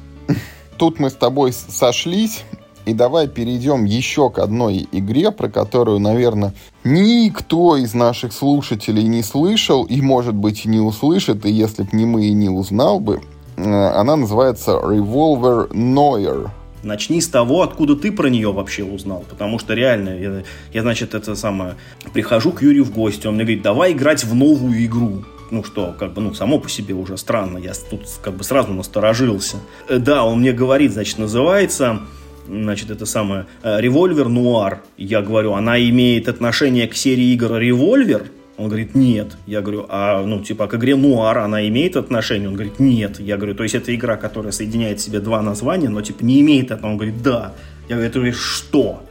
Тут 0.77 0.99
мы 0.99 1.09
с 1.09 1.13
тобой 1.13 1.53
сошлись. 1.53 2.43
И 2.85 2.93
давай 2.93 3.27
перейдем 3.27 3.83
еще 3.85 4.29
к 4.29 4.37
одной 4.37 4.87
игре, 4.91 5.31
про 5.31 5.49
которую, 5.49 5.99
наверное, 5.99 6.53
никто 6.83 7.77
из 7.77 7.95
наших 7.95 8.31
слушателей 8.31 9.03
не 9.05 9.23
слышал 9.23 9.85
и, 9.85 10.01
может 10.01 10.35
быть, 10.35 10.65
не 10.65 10.79
услышит, 10.79 11.47
и 11.47 11.51
если 11.51 11.81
бы 11.81 11.89
не 11.93 12.05
мы 12.05 12.27
и 12.27 12.33
не 12.33 12.49
узнал 12.49 12.99
бы. 12.99 13.21
Э, 13.57 13.87
она 13.87 14.15
называется 14.15 14.73
Revolver 14.73 15.71
Noir. 15.71 16.51
Начни 16.85 17.19
с 17.19 17.27
того, 17.27 17.63
откуда 17.63 17.95
ты 17.95 18.11
про 18.11 18.27
нее 18.27 18.53
вообще 18.53 18.83
узнал. 18.83 19.25
Потому 19.29 19.59
что 19.59 19.73
реально, 19.73 20.09
я, 20.17 20.43
я 20.71 20.81
значит, 20.83 21.15
это 21.15 21.35
самое, 21.35 21.75
прихожу 22.13 22.51
к 22.51 22.61
Юрию 22.61 22.85
в 22.85 22.93
гости, 22.93 23.27
он 23.27 23.35
мне 23.35 23.43
говорит, 23.43 23.63
давай 23.63 23.91
играть 23.91 24.23
в 24.23 24.33
новую 24.35 24.85
игру 24.85 25.23
ну 25.51 25.63
что, 25.63 25.95
как 25.97 26.13
бы, 26.13 26.21
ну, 26.21 26.33
само 26.33 26.59
по 26.59 26.67
себе 26.67 26.95
уже 26.95 27.17
странно, 27.17 27.59
я 27.59 27.73
тут 27.89 28.01
как 28.23 28.33
бы 28.33 28.43
сразу 28.43 28.73
насторожился. 28.73 29.57
Э, 29.87 29.99
да, 29.99 30.23
он 30.23 30.39
мне 30.39 30.51
говорит, 30.51 30.91
значит, 30.93 31.19
называется 31.19 32.01
значит, 32.47 32.91
это 32.91 33.05
самое, 33.05 33.45
э, 33.63 33.79
револьвер 33.79 34.29
Нуар. 34.29 34.81
Я 34.97 35.21
говорю, 35.21 35.53
она 35.53 35.79
имеет 35.89 36.27
отношение 36.27 36.87
к 36.87 36.95
серии 36.95 37.33
игр 37.33 37.57
Револьвер? 37.57 38.31
Он 38.57 38.67
говорит, 38.67 38.95
нет. 38.95 39.37
Я 39.45 39.61
говорю, 39.61 39.85
а, 39.89 40.23
ну, 40.25 40.41
типа, 40.41 40.67
к 40.67 40.75
игре 40.75 40.95
Нуар 40.95 41.39
она 41.39 41.67
имеет 41.67 41.97
отношение? 41.97 42.47
Он 42.47 42.55
говорит, 42.55 42.79
нет. 42.79 43.19
Я 43.19 43.35
говорю, 43.37 43.53
то 43.55 43.63
есть 43.63 43.75
это 43.75 43.93
игра, 43.93 44.15
которая 44.15 44.51
соединяет 44.51 44.99
в 44.99 45.03
себе 45.03 45.19
два 45.19 45.41
названия, 45.41 45.89
но, 45.89 46.01
типа, 46.01 46.23
не 46.23 46.39
имеет 46.41 46.71
этого. 46.71 46.91
Он 46.91 46.97
говорит, 46.97 47.21
да. 47.21 47.53
Я 47.89 47.97
говорю, 47.97 48.33
что? 48.33 49.03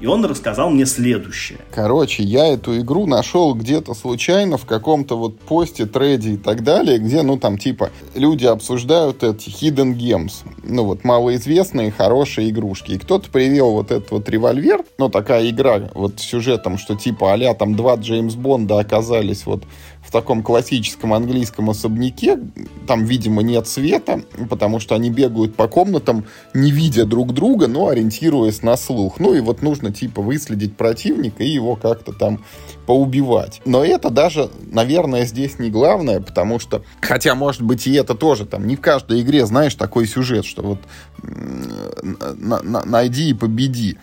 И 0.00 0.06
он 0.06 0.24
рассказал 0.24 0.70
мне 0.70 0.86
следующее. 0.86 1.58
Короче, 1.72 2.22
я 2.22 2.46
эту 2.46 2.78
игру 2.78 3.06
нашел 3.06 3.54
где-то 3.54 3.94
случайно 3.94 4.56
в 4.56 4.64
каком-то 4.64 5.16
вот 5.16 5.38
посте, 5.40 5.86
треде 5.86 6.32
и 6.32 6.36
так 6.36 6.62
далее, 6.62 6.98
где, 6.98 7.22
ну, 7.22 7.36
там, 7.36 7.58
типа, 7.58 7.90
люди 8.14 8.46
обсуждают 8.46 9.24
эти 9.24 9.48
hidden 9.48 9.96
games, 9.96 10.44
ну, 10.62 10.84
вот, 10.84 11.04
малоизвестные 11.04 11.90
хорошие 11.90 12.50
игрушки. 12.50 12.92
И 12.92 12.98
кто-то 12.98 13.28
привел 13.30 13.72
вот 13.72 13.90
этот 13.90 14.10
вот 14.10 14.28
револьвер, 14.28 14.84
ну, 14.98 15.08
такая 15.08 15.48
игра, 15.50 15.90
вот, 15.94 16.20
с 16.20 16.22
сюжетом, 16.22 16.78
что, 16.78 16.94
типа, 16.94 17.34
а 17.34 17.54
там 17.54 17.74
два 17.74 17.96
Джеймс 17.96 18.34
Бонда 18.34 18.78
оказались 18.78 19.46
вот 19.46 19.64
в 20.08 20.10
таком 20.10 20.42
классическом 20.42 21.12
английском 21.12 21.68
особняке. 21.68 22.38
Там, 22.86 23.04
видимо, 23.04 23.42
нет 23.42 23.68
света, 23.68 24.22
потому 24.48 24.80
что 24.80 24.94
они 24.94 25.10
бегают 25.10 25.54
по 25.54 25.68
комнатам, 25.68 26.24
не 26.54 26.70
видя 26.70 27.04
друг 27.04 27.34
друга, 27.34 27.66
но 27.68 27.88
ориентируясь 27.88 28.62
на 28.62 28.78
слух. 28.78 29.20
Ну 29.20 29.34
и 29.34 29.40
вот 29.40 29.60
нужно 29.60 29.92
типа 29.92 30.22
выследить 30.22 30.74
противника 30.78 31.44
и 31.44 31.50
его 31.50 31.76
как-то 31.76 32.14
там 32.14 32.42
поубивать. 32.86 33.60
Но 33.66 33.84
это 33.84 34.08
даже, 34.08 34.48
наверное, 34.72 35.26
здесь 35.26 35.58
не 35.58 35.68
главное, 35.68 36.20
потому 36.20 36.58
что, 36.58 36.82
хотя, 37.02 37.34
может 37.34 37.60
быть, 37.60 37.86
и 37.86 37.92
это 37.92 38.14
тоже 38.14 38.46
там, 38.46 38.66
не 38.66 38.76
в 38.76 38.80
каждой 38.80 39.20
игре, 39.20 39.44
знаешь, 39.44 39.74
такой 39.74 40.06
сюжет, 40.06 40.46
что 40.46 40.62
вот 40.62 40.78
найди 42.86 43.28
и 43.28 43.34
победи. 43.34 43.98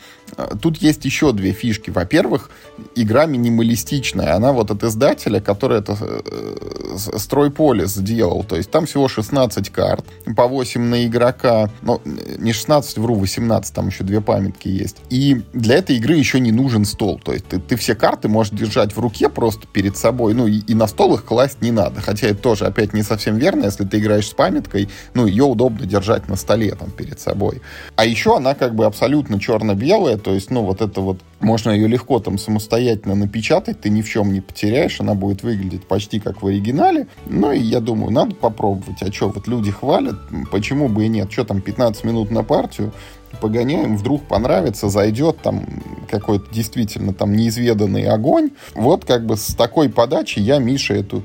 Тут 0.62 0.78
есть 0.78 1.06
еще 1.06 1.32
две 1.32 1.52
фишки. 1.52 1.92
Во-первых, 1.92 2.50
игра 2.96 3.26
минималистичная. 3.26 4.36
Она 4.36 4.52
вот 4.52 4.72
от 4.72 4.84
издателя, 4.84 5.40
который 5.40 5.80
это 5.80 5.98
э, 6.00 6.98
Стройполис 7.18 7.94
сделал. 7.94 8.44
То 8.44 8.58
есть 8.58 8.70
там 8.70 8.86
всего 8.86 9.08
16 9.08 9.70
карт, 9.70 10.06
по 10.36 10.48
8 10.48 10.82
на 10.82 11.06
игрока. 11.06 11.70
Ну, 11.82 12.02
не 12.38 12.54
16, 12.54 12.98
вру, 12.98 13.16
18, 13.16 13.74
там 13.74 13.88
еще 13.88 14.04
две 14.04 14.20
памятки 14.20 14.68
есть. 14.68 14.98
И 15.10 15.42
для 15.54 15.76
этой 15.76 15.98
игры 15.98 16.16
еще 16.16 16.40
не 16.40 16.52
нужен 16.52 16.86
стол. 16.86 17.20
То 17.24 17.32
есть 17.32 17.48
ты, 17.48 17.60
ты 17.60 17.76
все 17.76 17.96
карты 17.96 18.28
можешь 18.28 18.54
держать 18.54 18.96
в 18.96 19.00
руке 19.00 19.30
просто 19.30 19.68
перед 19.68 19.96
собой. 19.96 20.34
Ну, 20.34 20.48
и, 20.48 20.60
и 20.60 20.74
на 20.74 20.88
стол 20.88 21.16
их 21.16 21.24
класть 21.24 21.62
не 21.62 21.72
надо. 21.72 22.02
Хотя 22.02 22.28
это 22.28 22.42
тоже, 22.42 22.66
опять, 22.66 22.94
не 22.94 23.04
совсем 23.04 23.38
верно. 23.38 23.66
Если 23.66 23.86
ты 23.86 24.00
играешь 24.00 24.28
с 24.28 24.34
памяткой, 24.34 24.90
ну, 25.14 25.28
ее 25.28 25.46
удобно 25.46 25.86
держать 25.86 26.28
на 26.28 26.36
столе 26.36 26.76
там 26.76 26.92
перед 26.92 27.20
собой. 27.20 27.62
А 27.96 28.06
еще 28.06 28.36
она 28.36 28.54
как 28.54 28.76
бы 28.76 28.86
абсолютно 28.86 29.40
черно-белая, 29.40 30.15
то 30.18 30.34
есть, 30.34 30.52
ну, 30.52 30.64
вот 30.64 30.82
это 30.82 31.02
вот, 31.02 31.20
можно 31.40 31.72
ее 31.72 31.88
легко 31.88 32.20
там 32.20 32.38
самостоятельно 32.38 33.16
напечатать, 33.16 33.82
ты 33.82 33.90
ни 33.90 34.02
в 34.02 34.10
чем 34.10 34.34
не 34.34 34.42
потеряешь, 34.42 35.00
она 35.00 35.14
будет 35.14 35.44
выглядеть 35.44 35.86
почти 35.86 36.20
как 36.20 36.42
в 36.42 36.48
оригинале. 36.48 37.08
Ну, 37.28 37.52
и 37.52 37.60
я 37.60 37.80
думаю, 37.80 38.12
надо 38.12 38.36
попробовать. 38.36 39.02
А 39.02 39.12
что, 39.12 39.30
вот 39.30 39.48
люди 39.48 39.72
хвалят, 39.72 40.16
почему 40.52 40.90
бы 40.90 41.06
и 41.06 41.08
нет? 41.08 41.32
Что 41.32 41.46
там, 41.46 41.62
15 41.62 42.04
минут 42.04 42.32
на 42.32 42.44
партию? 42.44 42.94
погоняем, 43.36 43.98
вдруг 43.98 44.24
понравится, 44.24 44.88
зайдет 44.88 45.40
там 45.42 45.66
какой-то 46.10 46.46
действительно 46.54 47.14
там 47.14 47.34
неизведанный 47.34 48.08
огонь. 48.08 48.52
Вот 48.74 49.06
как 49.06 49.26
бы 49.26 49.36
с 49.36 49.54
такой 49.56 49.90
подачи 49.90 50.40
я 50.40 50.58
Мише 50.58 50.94
эту 50.94 51.22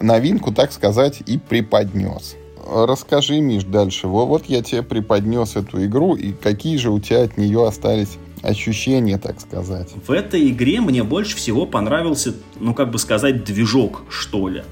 новинку, 0.00 0.52
так 0.52 0.72
сказать, 0.72 1.22
и 1.26 1.38
преподнес. 1.38 2.36
Расскажи, 2.64 3.40
Миш, 3.40 3.64
дальше. 3.64 4.06
Вот 4.06 4.46
я 4.46 4.62
тебе 4.62 4.82
преподнес 4.82 5.56
эту 5.56 5.84
игру, 5.84 6.14
и 6.14 6.32
какие 6.32 6.76
же 6.76 6.90
у 6.90 7.00
тебя 7.00 7.22
от 7.22 7.36
нее 7.36 7.66
остались 7.66 8.18
ощущения, 8.42 9.18
так 9.18 9.40
сказать? 9.40 9.90
В 10.06 10.10
этой 10.10 10.48
игре 10.50 10.80
мне 10.80 11.02
больше 11.02 11.36
всего 11.36 11.66
понравился, 11.66 12.34
ну, 12.58 12.74
как 12.74 12.90
бы 12.90 12.98
сказать, 12.98 13.44
движок, 13.44 14.02
что 14.08 14.48
ли 14.48 14.62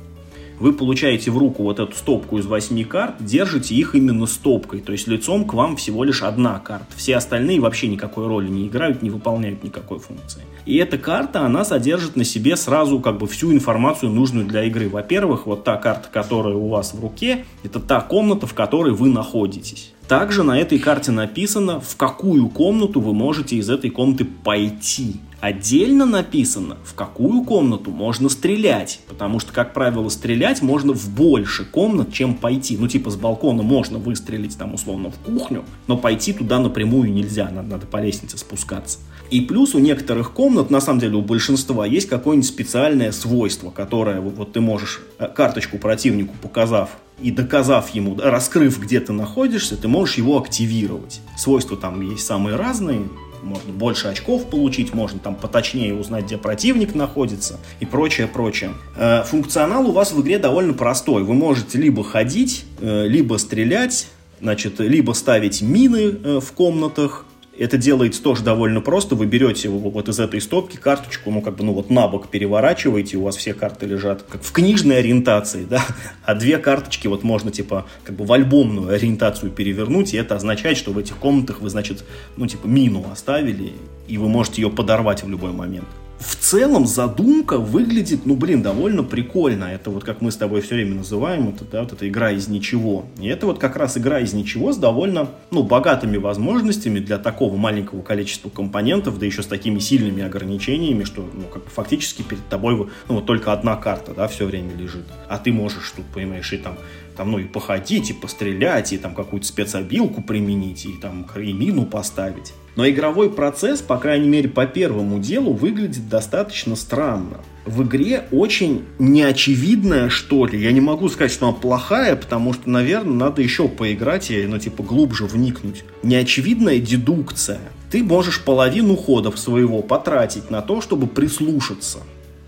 вы 0.61 0.75
получаете 0.75 1.31
в 1.31 1.39
руку 1.39 1.62
вот 1.64 1.81
эту 1.81 1.97
стопку 1.97 2.39
из 2.39 2.47
восьми 2.47 2.85
карт, 2.85 3.14
держите 3.18 3.75
их 3.75 3.95
именно 3.95 4.27
стопкой, 4.27 4.81
то 4.81 4.93
есть 4.93 5.09
лицом 5.09 5.47
к 5.47 5.55
вам 5.55 5.77
всего 5.77 6.05
лишь 6.05 6.23
одна 6.23 6.59
карта. 6.59 6.87
Все 6.95 7.16
остальные 7.16 7.61
вообще 7.61 7.89
никакой 7.89 8.27
роли 8.29 8.49
не 8.49 8.68
играют, 8.68 9.03
не 9.03 9.11
выполняют 9.11 9.64
никакой 9.64 9.99
функции. 9.99 10.43
И 10.66 10.77
эта 10.77 10.99
карта, 10.99 11.47
она 11.47 11.64
содержит 11.64 12.14
на 12.14 12.25
себе 12.25 12.57
сразу 12.57 13.01
как 13.01 13.18
бы 13.18 13.27
всю 13.27 13.53
информацию, 13.53 14.12
нужную 14.12 14.47
для 14.47 14.64
игры. 14.64 14.91
Во-первых, 14.91 15.47
вот 15.47 15.64
та 15.64 15.79
карта, 15.79 16.09
которая 16.12 16.55
у 16.55 16.68
вас 16.68 16.93
в 16.93 17.01
руке, 17.01 17.47
это 17.64 17.81
та 17.81 18.03
комната, 18.03 18.47
в 18.47 18.53
которой 18.53 18.93
вы 18.93 19.09
находитесь. 19.09 19.95
Также 20.11 20.42
на 20.42 20.58
этой 20.58 20.80
карте 20.80 21.12
написано, 21.12 21.78
в 21.78 21.94
какую 21.96 22.48
комнату 22.48 23.00
вы 23.00 23.14
можете 23.14 23.54
из 23.54 23.70
этой 23.70 23.90
комнаты 23.90 24.24
пойти. 24.24 25.20
Отдельно 25.38 26.04
написано, 26.04 26.78
в 26.82 26.94
какую 26.94 27.44
комнату 27.44 27.92
можно 27.92 28.28
стрелять, 28.28 28.98
потому 29.06 29.38
что, 29.38 29.52
как 29.52 29.72
правило, 29.72 30.08
стрелять 30.08 30.62
можно 30.62 30.94
в 30.94 31.08
больше 31.14 31.64
комнат, 31.64 32.12
чем 32.12 32.34
пойти. 32.34 32.76
Ну, 32.76 32.88
типа, 32.88 33.11
с 33.11 33.16
балкона 33.16 33.62
можно 33.62 33.98
выстрелить, 33.98 34.58
там, 34.58 34.74
условно, 34.74 35.12
в 35.12 35.18
кухню, 35.20 35.64
но 35.86 35.96
пойти 35.96 36.32
туда 36.32 36.58
напрямую 36.58 37.12
нельзя, 37.12 37.48
надо, 37.48 37.68
надо 37.68 37.86
по 37.86 37.98
лестнице 37.98 38.36
спускаться. 38.36 38.98
И 39.30 39.40
плюс 39.42 39.76
у 39.76 39.78
некоторых 39.78 40.32
комнат, 40.32 40.70
на 40.70 40.80
самом 40.80 40.98
деле 40.98 41.18
у 41.18 41.22
большинства, 41.22 41.86
есть 41.86 42.08
какое-нибудь 42.08 42.48
специальное 42.48 43.12
свойство, 43.12 43.70
которое 43.70 44.20
вот 44.20 44.54
ты 44.54 44.61
можешь 44.61 45.02
э, 45.20 45.28
карточку 45.28 45.78
противнику 45.78 46.34
показав 46.42 46.90
и 47.23 47.31
доказав 47.31 47.91
ему, 47.91 48.16
раскрыв, 48.21 48.81
где 48.81 49.01
ты 49.01 49.12
находишься, 49.12 49.77
ты 49.77 49.89
можешь 49.89 50.16
его 50.16 50.39
активировать. 50.39 51.21
Свойства 51.37 51.77
там 51.77 52.01
есть 52.01 52.27
самые 52.27 52.57
разные, 52.57 53.03
можно 53.43 53.73
больше 53.73 54.09
очков 54.09 54.49
получить, 54.51 54.95
можно 54.95 55.18
там 55.18 55.35
поточнее 55.35 55.95
узнать, 55.95 56.27
где 56.27 56.37
противник 56.37 56.95
находится 56.95 57.59
и 57.81 57.87
прочее, 57.87 58.27
прочее. 58.27 58.73
Э, 58.97 59.23
функционал 59.25 59.89
у 59.89 59.93
вас 59.93 60.12
в 60.12 60.21
игре 60.21 60.39
довольно 60.39 60.75
простой. 60.75 61.23
Вы 61.23 61.35
можете 61.35 61.79
либо 61.79 62.05
ходить, 62.05 62.64
э, 62.81 63.07
либо 63.07 63.37
стрелять, 63.39 64.09
значит, 64.41 64.81
либо 64.81 65.12
ставить 65.12 65.62
мины 65.62 66.14
э, 66.23 66.41
в 66.41 66.53
комнатах, 66.53 67.25
это 67.61 67.76
делается 67.76 68.22
тоже 68.22 68.42
довольно 68.42 68.80
просто. 68.80 69.14
Вы 69.14 69.26
берете 69.26 69.68
вот 69.68 70.08
из 70.08 70.18
этой 70.18 70.40
стопки 70.40 70.76
карточку, 70.76 71.30
ну, 71.30 71.42
как 71.42 71.56
бы, 71.56 71.64
ну, 71.64 71.74
вот 71.74 71.90
на 71.90 72.08
бок 72.08 72.28
переворачиваете, 72.28 73.18
у 73.18 73.22
вас 73.22 73.36
все 73.36 73.52
карты 73.52 73.84
лежат 73.84 74.22
как 74.22 74.42
в 74.42 74.50
книжной 74.50 74.98
ориентации, 74.98 75.64
да, 75.68 75.84
а 76.24 76.34
две 76.34 76.56
карточки 76.56 77.06
вот 77.06 77.22
можно, 77.22 77.50
типа, 77.50 77.86
как 78.02 78.16
бы 78.16 78.24
в 78.24 78.32
альбомную 78.32 78.94
ориентацию 78.94 79.52
перевернуть, 79.52 80.14
и 80.14 80.16
это 80.16 80.36
означает, 80.36 80.78
что 80.78 80.92
в 80.92 80.98
этих 80.98 81.16
комнатах 81.16 81.61
вы, 81.61 81.68
значит, 81.68 82.04
ну, 82.38 82.46
типа, 82.46 82.66
мину 82.66 83.04
оставили, 83.12 83.74
и 84.08 84.16
вы 84.16 84.28
можете 84.28 84.62
ее 84.62 84.70
подорвать 84.70 85.22
в 85.22 85.28
любой 85.28 85.52
момент 85.52 85.88
в 86.21 86.37
целом 86.37 86.87
задумка 86.87 87.57
выглядит, 87.57 88.27
ну, 88.27 88.37
блин, 88.37 88.62
довольно 88.62 89.03
прикольно. 89.03 89.64
Это 89.64 89.89
вот 89.91 90.05
как 90.05 90.21
мы 90.21 90.31
с 90.31 90.37
тобой 90.37 90.61
все 90.61 90.75
время 90.75 90.97
называем, 90.97 91.49
это, 91.49 91.64
да, 91.64 91.81
вот 91.81 91.95
эта 91.95 92.07
игра 92.07 92.31
из 92.31 92.47
ничего. 92.47 93.07
И 93.18 93.27
это 93.27 93.47
вот 93.47 93.59
как 93.59 93.77
раз 93.77 93.97
игра 93.97 94.21
из 94.21 94.35
ничего 94.35 94.73
с 94.73 94.77
довольно, 94.77 95.31
ну, 95.51 95.62
богатыми 95.62 96.18
возможностями 96.18 96.99
для 96.99 97.16
такого 97.16 97.57
маленького 97.57 98.03
количества 98.03 98.51
компонентов, 98.51 99.18
да 99.18 99.25
еще 99.25 99.43
с 99.43 99.47
такими 99.47 99.79
сильными 99.79 100.23
ограничениями, 100.23 101.05
что, 101.05 101.23
ну, 101.23 101.45
как 101.45 101.66
фактически 101.68 102.21
перед 102.21 102.47
тобой, 102.49 102.77
ну, 102.77 103.14
вот 103.14 103.25
только 103.25 103.55
одна 103.55 103.77
карта, 103.77 104.12
да, 104.14 104.29
все 104.29 104.45
время 104.45 104.77
лежит. 104.77 105.07
А 105.27 105.39
ты 105.39 105.53
можешь 105.53 105.91
тут, 105.97 106.05
понимаешь, 106.07 106.53
и 106.53 106.59
там 106.59 106.77
там, 107.16 107.33
ну, 107.33 107.39
и 107.39 107.45
походить, 107.45 108.09
и 108.09 108.12
пострелять, 108.14 108.95
и 108.95 108.99
там 108.99 109.14
какую-то 109.14 109.47
спецобилку 109.47 110.23
применить, 110.23 110.87
и 110.87 110.93
там 110.93 111.27
и 111.37 111.53
мину 111.53 111.85
поставить. 111.85 112.55
Но 112.81 112.89
игровой 112.89 113.28
процесс, 113.28 113.83
по 113.83 113.99
крайней 113.99 114.31
мере, 114.31 114.49
по 114.49 114.64
первому 114.64 115.18
делу, 115.18 115.53
выглядит 115.53 116.09
достаточно 116.09 116.76
странно. 116.76 117.43
В 117.66 117.83
игре 117.83 118.24
очень 118.33 118.87
неочевидная, 118.99 120.09
что 120.09 120.47
ли. 120.47 120.59
Я 120.59 120.72
не 120.72 120.81
могу 120.81 121.11
сказать, 121.11 121.31
что 121.31 121.49
она 121.49 121.55
плохая, 121.55 122.16
потому 122.16 122.55
что, 122.55 122.70
наверное, 122.70 123.12
надо 123.12 123.43
еще 123.43 123.68
поиграть 123.68 124.31
и, 124.31 124.47
ну, 124.47 124.59
типа, 124.59 124.83
глубже 124.83 125.26
вникнуть. 125.26 125.85
Неочевидная 126.03 126.78
дедукция. 126.78 127.61
Ты 127.91 128.03
можешь 128.03 128.43
половину 128.43 128.97
ходов 128.97 129.39
своего 129.39 129.83
потратить 129.83 130.51
на 130.51 130.62
то, 130.62 130.81
чтобы 130.81 131.07
прислушаться 131.07 131.99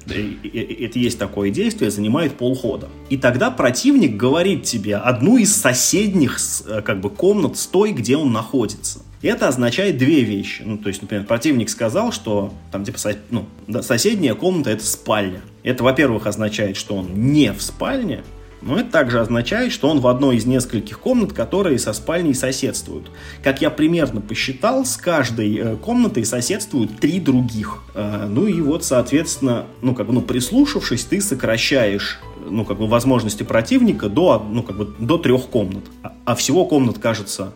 это 0.06 0.98
есть 0.98 1.18
такое 1.18 1.50
действие, 1.50 1.90
занимает 1.90 2.36
полхода. 2.36 2.88
И 3.08 3.16
тогда 3.16 3.50
противник 3.50 4.16
говорит 4.16 4.64
тебе 4.64 4.96
одну 4.96 5.36
из 5.36 5.54
соседних 5.54 6.38
э, 6.66 6.82
как 6.82 7.00
бы, 7.00 7.08
комнат 7.08 7.56
с 7.56 7.66
той, 7.66 7.92
где 7.92 8.16
он 8.16 8.32
находится. 8.32 9.00
Это 9.22 9.48
означает 9.48 9.98
две 9.98 10.22
вещи. 10.22 10.62
Ну, 10.64 10.78
то 10.78 10.88
есть, 10.88 11.00
например, 11.00 11.24
противник 11.24 11.70
сказал, 11.70 12.12
что 12.12 12.52
там, 12.70 12.84
типа, 12.84 12.98
со, 12.98 13.16
ну, 13.30 13.46
соседняя 13.82 14.34
комната 14.34 14.70
это 14.70 14.84
спальня. 14.84 15.40
Это, 15.62 15.84
во-первых, 15.84 16.26
означает, 16.26 16.76
что 16.76 16.96
он 16.96 17.08
не 17.14 17.52
в 17.52 17.62
спальне, 17.62 18.22
но 18.62 18.78
это 18.78 18.90
также 18.90 19.20
означает, 19.20 19.72
что 19.72 19.88
он 19.88 20.00
в 20.00 20.06
одной 20.06 20.36
из 20.36 20.46
нескольких 20.46 21.00
комнат, 21.00 21.32
которые 21.32 21.78
со 21.78 21.92
спальней 21.92 22.34
соседствуют. 22.34 23.10
Как 23.42 23.60
я 23.60 23.70
примерно 23.70 24.20
посчитал, 24.20 24.84
с 24.84 24.96
каждой 24.96 25.56
э, 25.56 25.76
комнатой 25.76 26.24
соседствуют 26.24 27.00
три 27.00 27.18
других. 27.18 27.82
Э, 27.94 28.26
ну 28.28 28.46
и 28.46 28.60
вот, 28.60 28.84
соответственно, 28.84 29.66
ну 29.82 29.94
как 29.94 30.06
бы, 30.06 30.12
ну 30.12 30.22
прислушавшись, 30.22 31.04
ты 31.04 31.20
сокращаешь 31.20 32.20
ну, 32.48 32.64
как 32.64 32.78
бы, 32.78 32.86
возможности 32.86 33.42
противника 33.42 34.08
до, 34.08 34.44
ну, 34.50 34.62
как 34.62 34.76
бы, 34.76 34.94
до 34.98 35.18
трех 35.18 35.46
комнат. 35.46 35.84
А, 36.02 36.12
а 36.24 36.34
всего 36.34 36.64
комнат, 36.64 36.98
кажется, 36.98 37.52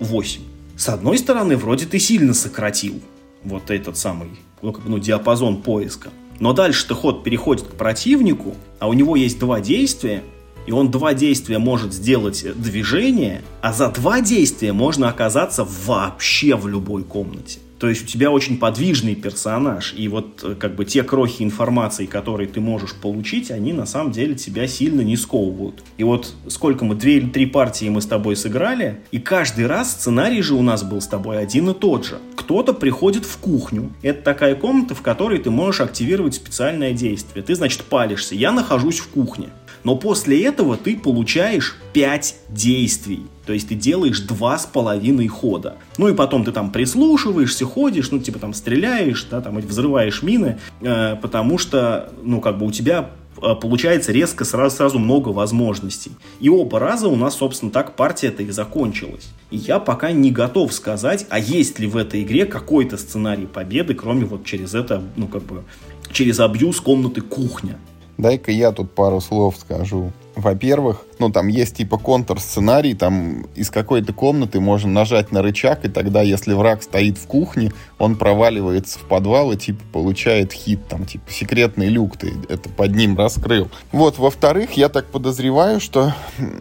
восемь. 0.00 0.42
С 0.76 0.88
одной 0.88 1.18
стороны, 1.18 1.56
вроде 1.56 1.86
ты 1.86 1.98
сильно 1.98 2.34
сократил 2.34 3.00
вот 3.44 3.70
этот 3.70 3.96
самый, 3.96 4.30
ну, 4.62 4.76
ну, 4.84 4.98
диапазон 4.98 5.62
поиска. 5.62 6.10
Но 6.40 6.52
дальше-то 6.52 6.94
ход 6.94 7.24
переходит 7.24 7.66
к 7.66 7.74
противнику, 7.74 8.56
а 8.78 8.88
у 8.88 8.92
него 8.92 9.16
есть 9.16 9.38
два 9.38 9.60
действия, 9.60 10.22
и 10.66 10.72
он 10.72 10.90
два 10.90 11.14
действия 11.14 11.58
может 11.58 11.92
сделать 11.92 12.44
движение, 12.56 13.42
а 13.60 13.72
за 13.72 13.88
два 13.88 14.20
действия 14.20 14.72
можно 14.72 15.08
оказаться 15.08 15.66
вообще 15.86 16.56
в 16.56 16.66
любой 16.68 17.04
комнате. 17.04 17.60
То 17.82 17.88
есть 17.88 18.04
у 18.04 18.06
тебя 18.06 18.30
очень 18.30 18.58
подвижный 18.58 19.16
персонаж, 19.16 19.92
и 19.96 20.06
вот 20.06 20.44
э, 20.44 20.54
как 20.54 20.76
бы 20.76 20.84
те 20.84 21.02
крохи 21.02 21.42
информации, 21.42 22.06
которые 22.06 22.48
ты 22.48 22.60
можешь 22.60 22.94
получить, 22.94 23.50
они 23.50 23.72
на 23.72 23.86
самом 23.86 24.12
деле 24.12 24.36
тебя 24.36 24.68
сильно 24.68 25.00
не 25.00 25.16
сковывают. 25.16 25.82
И 25.98 26.04
вот 26.04 26.32
сколько 26.46 26.84
мы, 26.84 26.94
две 26.94 27.16
или 27.16 27.28
три 27.28 27.44
партии 27.44 27.88
мы 27.88 28.00
с 28.00 28.06
тобой 28.06 28.36
сыграли, 28.36 29.00
и 29.10 29.18
каждый 29.18 29.66
раз 29.66 29.90
сценарий 29.90 30.42
же 30.42 30.54
у 30.54 30.62
нас 30.62 30.84
был 30.84 31.00
с 31.00 31.08
тобой 31.08 31.40
один 31.40 31.70
и 31.70 31.74
тот 31.74 32.06
же. 32.06 32.20
Кто-то 32.36 32.72
приходит 32.72 33.24
в 33.24 33.36
кухню. 33.38 33.90
Это 34.02 34.22
такая 34.22 34.54
комната, 34.54 34.94
в 34.94 35.02
которой 35.02 35.40
ты 35.40 35.50
можешь 35.50 35.80
активировать 35.80 36.36
специальное 36.36 36.92
действие. 36.92 37.42
Ты, 37.42 37.56
значит, 37.56 37.82
палишься. 37.82 38.36
Я 38.36 38.52
нахожусь 38.52 39.00
в 39.00 39.08
кухне. 39.08 39.48
Но 39.84 39.96
после 39.96 40.44
этого 40.44 40.76
ты 40.76 40.96
получаешь 40.96 41.76
5 41.92 42.36
действий. 42.48 43.26
То 43.46 43.52
есть 43.52 43.68
ты 43.68 43.74
делаешь 43.74 44.20
два 44.20 44.58
с 44.58 44.66
половиной 44.66 45.26
хода. 45.26 45.76
Ну 45.98 46.08
и 46.08 46.14
потом 46.14 46.44
ты 46.44 46.52
там 46.52 46.70
прислушиваешься, 46.70 47.64
ходишь, 47.64 48.10
ну 48.10 48.20
типа 48.20 48.38
там 48.38 48.54
стреляешь, 48.54 49.26
да, 49.30 49.40
там 49.40 49.58
взрываешь 49.58 50.22
мины, 50.22 50.58
э, 50.80 51.16
потому 51.16 51.58
что, 51.58 52.12
ну 52.22 52.40
как 52.40 52.58
бы 52.58 52.66
у 52.66 52.70
тебя 52.70 53.10
э, 53.42 53.54
получается 53.60 54.12
резко 54.12 54.44
сразу, 54.44 54.76
сразу 54.76 54.98
много 55.00 55.30
возможностей. 55.30 56.12
И 56.38 56.48
оба 56.48 56.78
раза 56.78 57.08
у 57.08 57.16
нас, 57.16 57.34
собственно, 57.34 57.72
так 57.72 57.96
партия-то 57.96 58.44
и 58.44 58.50
закончилась. 58.50 59.28
И 59.50 59.56
я 59.56 59.80
пока 59.80 60.12
не 60.12 60.30
готов 60.30 60.72
сказать, 60.72 61.26
а 61.28 61.40
есть 61.40 61.80
ли 61.80 61.88
в 61.88 61.96
этой 61.96 62.22
игре 62.22 62.46
какой-то 62.46 62.96
сценарий 62.96 63.46
победы, 63.46 63.94
кроме 63.94 64.24
вот 64.24 64.44
через 64.44 64.74
это, 64.74 65.02
ну 65.16 65.26
как 65.26 65.42
бы, 65.42 65.64
через 66.12 66.38
абьюз 66.38 66.80
комнаты 66.80 67.22
кухня. 67.22 67.78
Дай-ка 68.18 68.52
я 68.52 68.72
тут 68.72 68.92
пару 68.92 69.20
слов 69.20 69.56
скажу. 69.58 70.12
Во-первых, 70.34 71.04
ну, 71.18 71.30
там 71.30 71.48
есть 71.48 71.76
типа 71.76 71.98
контр-сценарий, 71.98 72.94
там 72.94 73.42
из 73.54 73.70
какой-то 73.70 74.14
комнаты 74.14 74.60
можно 74.60 74.90
нажать 74.90 75.30
на 75.30 75.42
рычаг, 75.42 75.84
и 75.84 75.88
тогда, 75.88 76.22
если 76.22 76.54
враг 76.54 76.82
стоит 76.82 77.18
в 77.18 77.26
кухне, 77.26 77.72
он 77.98 78.16
проваливается 78.16 78.98
в 78.98 79.02
подвал 79.02 79.52
и, 79.52 79.56
типа, 79.58 79.82
получает 79.92 80.52
хит, 80.52 80.80
там, 80.88 81.04
типа, 81.04 81.30
секретный 81.30 81.88
люк 81.88 82.16
ты 82.16 82.32
это 82.48 82.70
под 82.70 82.94
ним 82.96 83.16
раскрыл. 83.16 83.70
Вот, 83.92 84.18
во-вторых, 84.18 84.72
я 84.72 84.88
так 84.88 85.06
подозреваю, 85.06 85.80
что 85.80 86.14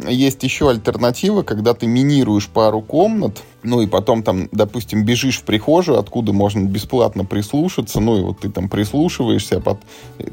есть 0.08 0.44
еще 0.44 0.70
альтернатива, 0.70 1.42
когда 1.44 1.74
ты 1.74 1.88
минируешь 1.88 2.50
пару 2.50 2.82
комнат, 2.82 3.42
ну 3.64 3.82
и 3.82 3.88
потом 3.88 4.24
там, 4.24 4.50
допустим, 4.52 5.04
бежишь 5.04 5.40
в 5.40 5.44
прихожую, 5.44 6.00
откуда 6.00 6.34
можно 6.34 6.66
бесплатно 6.66 7.26
прислушаться, 7.26 8.00
ну 8.00 8.18
и 8.18 8.22
вот 8.22 8.40
ты 8.40 8.50
там 8.50 8.70
прислушиваешься, 8.70 9.60
под, 9.60 9.80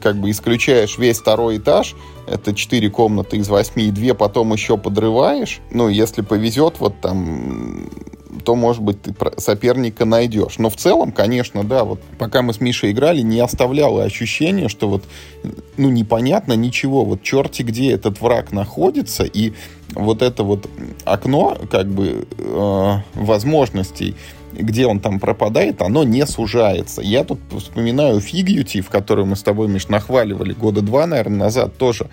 как 0.01 0.17
бы 0.17 0.31
исключаешь 0.31 0.99
весь 0.99 1.19
второй 1.19 1.59
этаж, 1.59 1.95
это 2.27 2.55
четыре 2.55 2.91
комнаты 2.91 3.37
из 3.37 3.49
восьми, 3.49 3.89
и 3.89 3.91
две 3.91 4.15
потом 4.15 4.53
еще 4.53 4.77
подрываешь, 4.77 5.61
ну, 5.71 5.89
если 5.89 6.23
повезет, 6.23 6.77
вот 6.81 7.01
там 7.01 7.89
то, 8.45 8.55
может 8.55 8.83
быть, 8.83 9.03
ты 9.03 9.15
соперника 9.39 10.05
найдешь. 10.05 10.59
Но 10.59 10.71
в 10.71 10.77
целом, 10.77 11.13
конечно, 11.13 11.65
да, 11.65 11.85
вот 11.85 12.01
пока 12.19 12.43
мы 12.43 12.53
с 12.53 12.61
Мишей 12.61 12.93
играли, 12.93 13.21
не 13.23 13.41
оставляло 13.41 14.05
ощущение, 14.05 14.69
что 14.69 14.89
вот, 14.89 15.05
ну, 15.77 15.91
непонятно 15.91 16.53
ничего, 16.53 17.05
вот 17.05 17.23
черти 17.23 17.63
где 17.63 17.91
этот 17.91 18.21
враг 18.21 18.53
находится, 18.53 19.25
и 19.25 19.55
вот 19.95 20.23
это 20.23 20.43
вот 20.43 20.69
окно, 21.05 21.57
как 21.71 21.89
бы, 21.89 22.27
э, 22.39 22.95
возможностей, 23.15 24.17
где 24.53 24.87
он 24.87 25.01
там 25.01 25.21
пропадает, 25.21 25.83
оно 25.83 26.05
не 26.05 26.27
сужается. 26.27 27.03
Я 27.03 27.25
тут 27.25 27.39
вспоминаю 27.57 28.21
Фигьюти, 28.21 28.81
в 28.81 28.89
которую 28.89 29.27
мы 29.27 29.37
с 29.37 29.43
тобой, 29.43 29.69
Миш, 29.69 29.89
нахваливали 29.89 30.53
года 30.53 30.81
два, 30.83 31.07
наверное, 31.07 31.39
назад 31.39 31.77
тоже. 31.77 32.09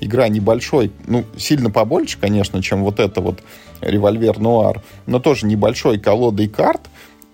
Игра 0.00 0.28
небольшой, 0.28 0.92
ну, 1.06 1.24
сильно 1.36 1.70
побольше, 1.70 2.18
конечно, 2.20 2.62
чем 2.62 2.84
вот 2.84 3.00
это 3.00 3.20
вот 3.20 3.42
револьвер 3.80 4.38
Нуар, 4.38 4.82
но 5.06 5.18
тоже 5.18 5.46
небольшой 5.46 5.98
колодой 5.98 6.48
карт, 6.48 6.82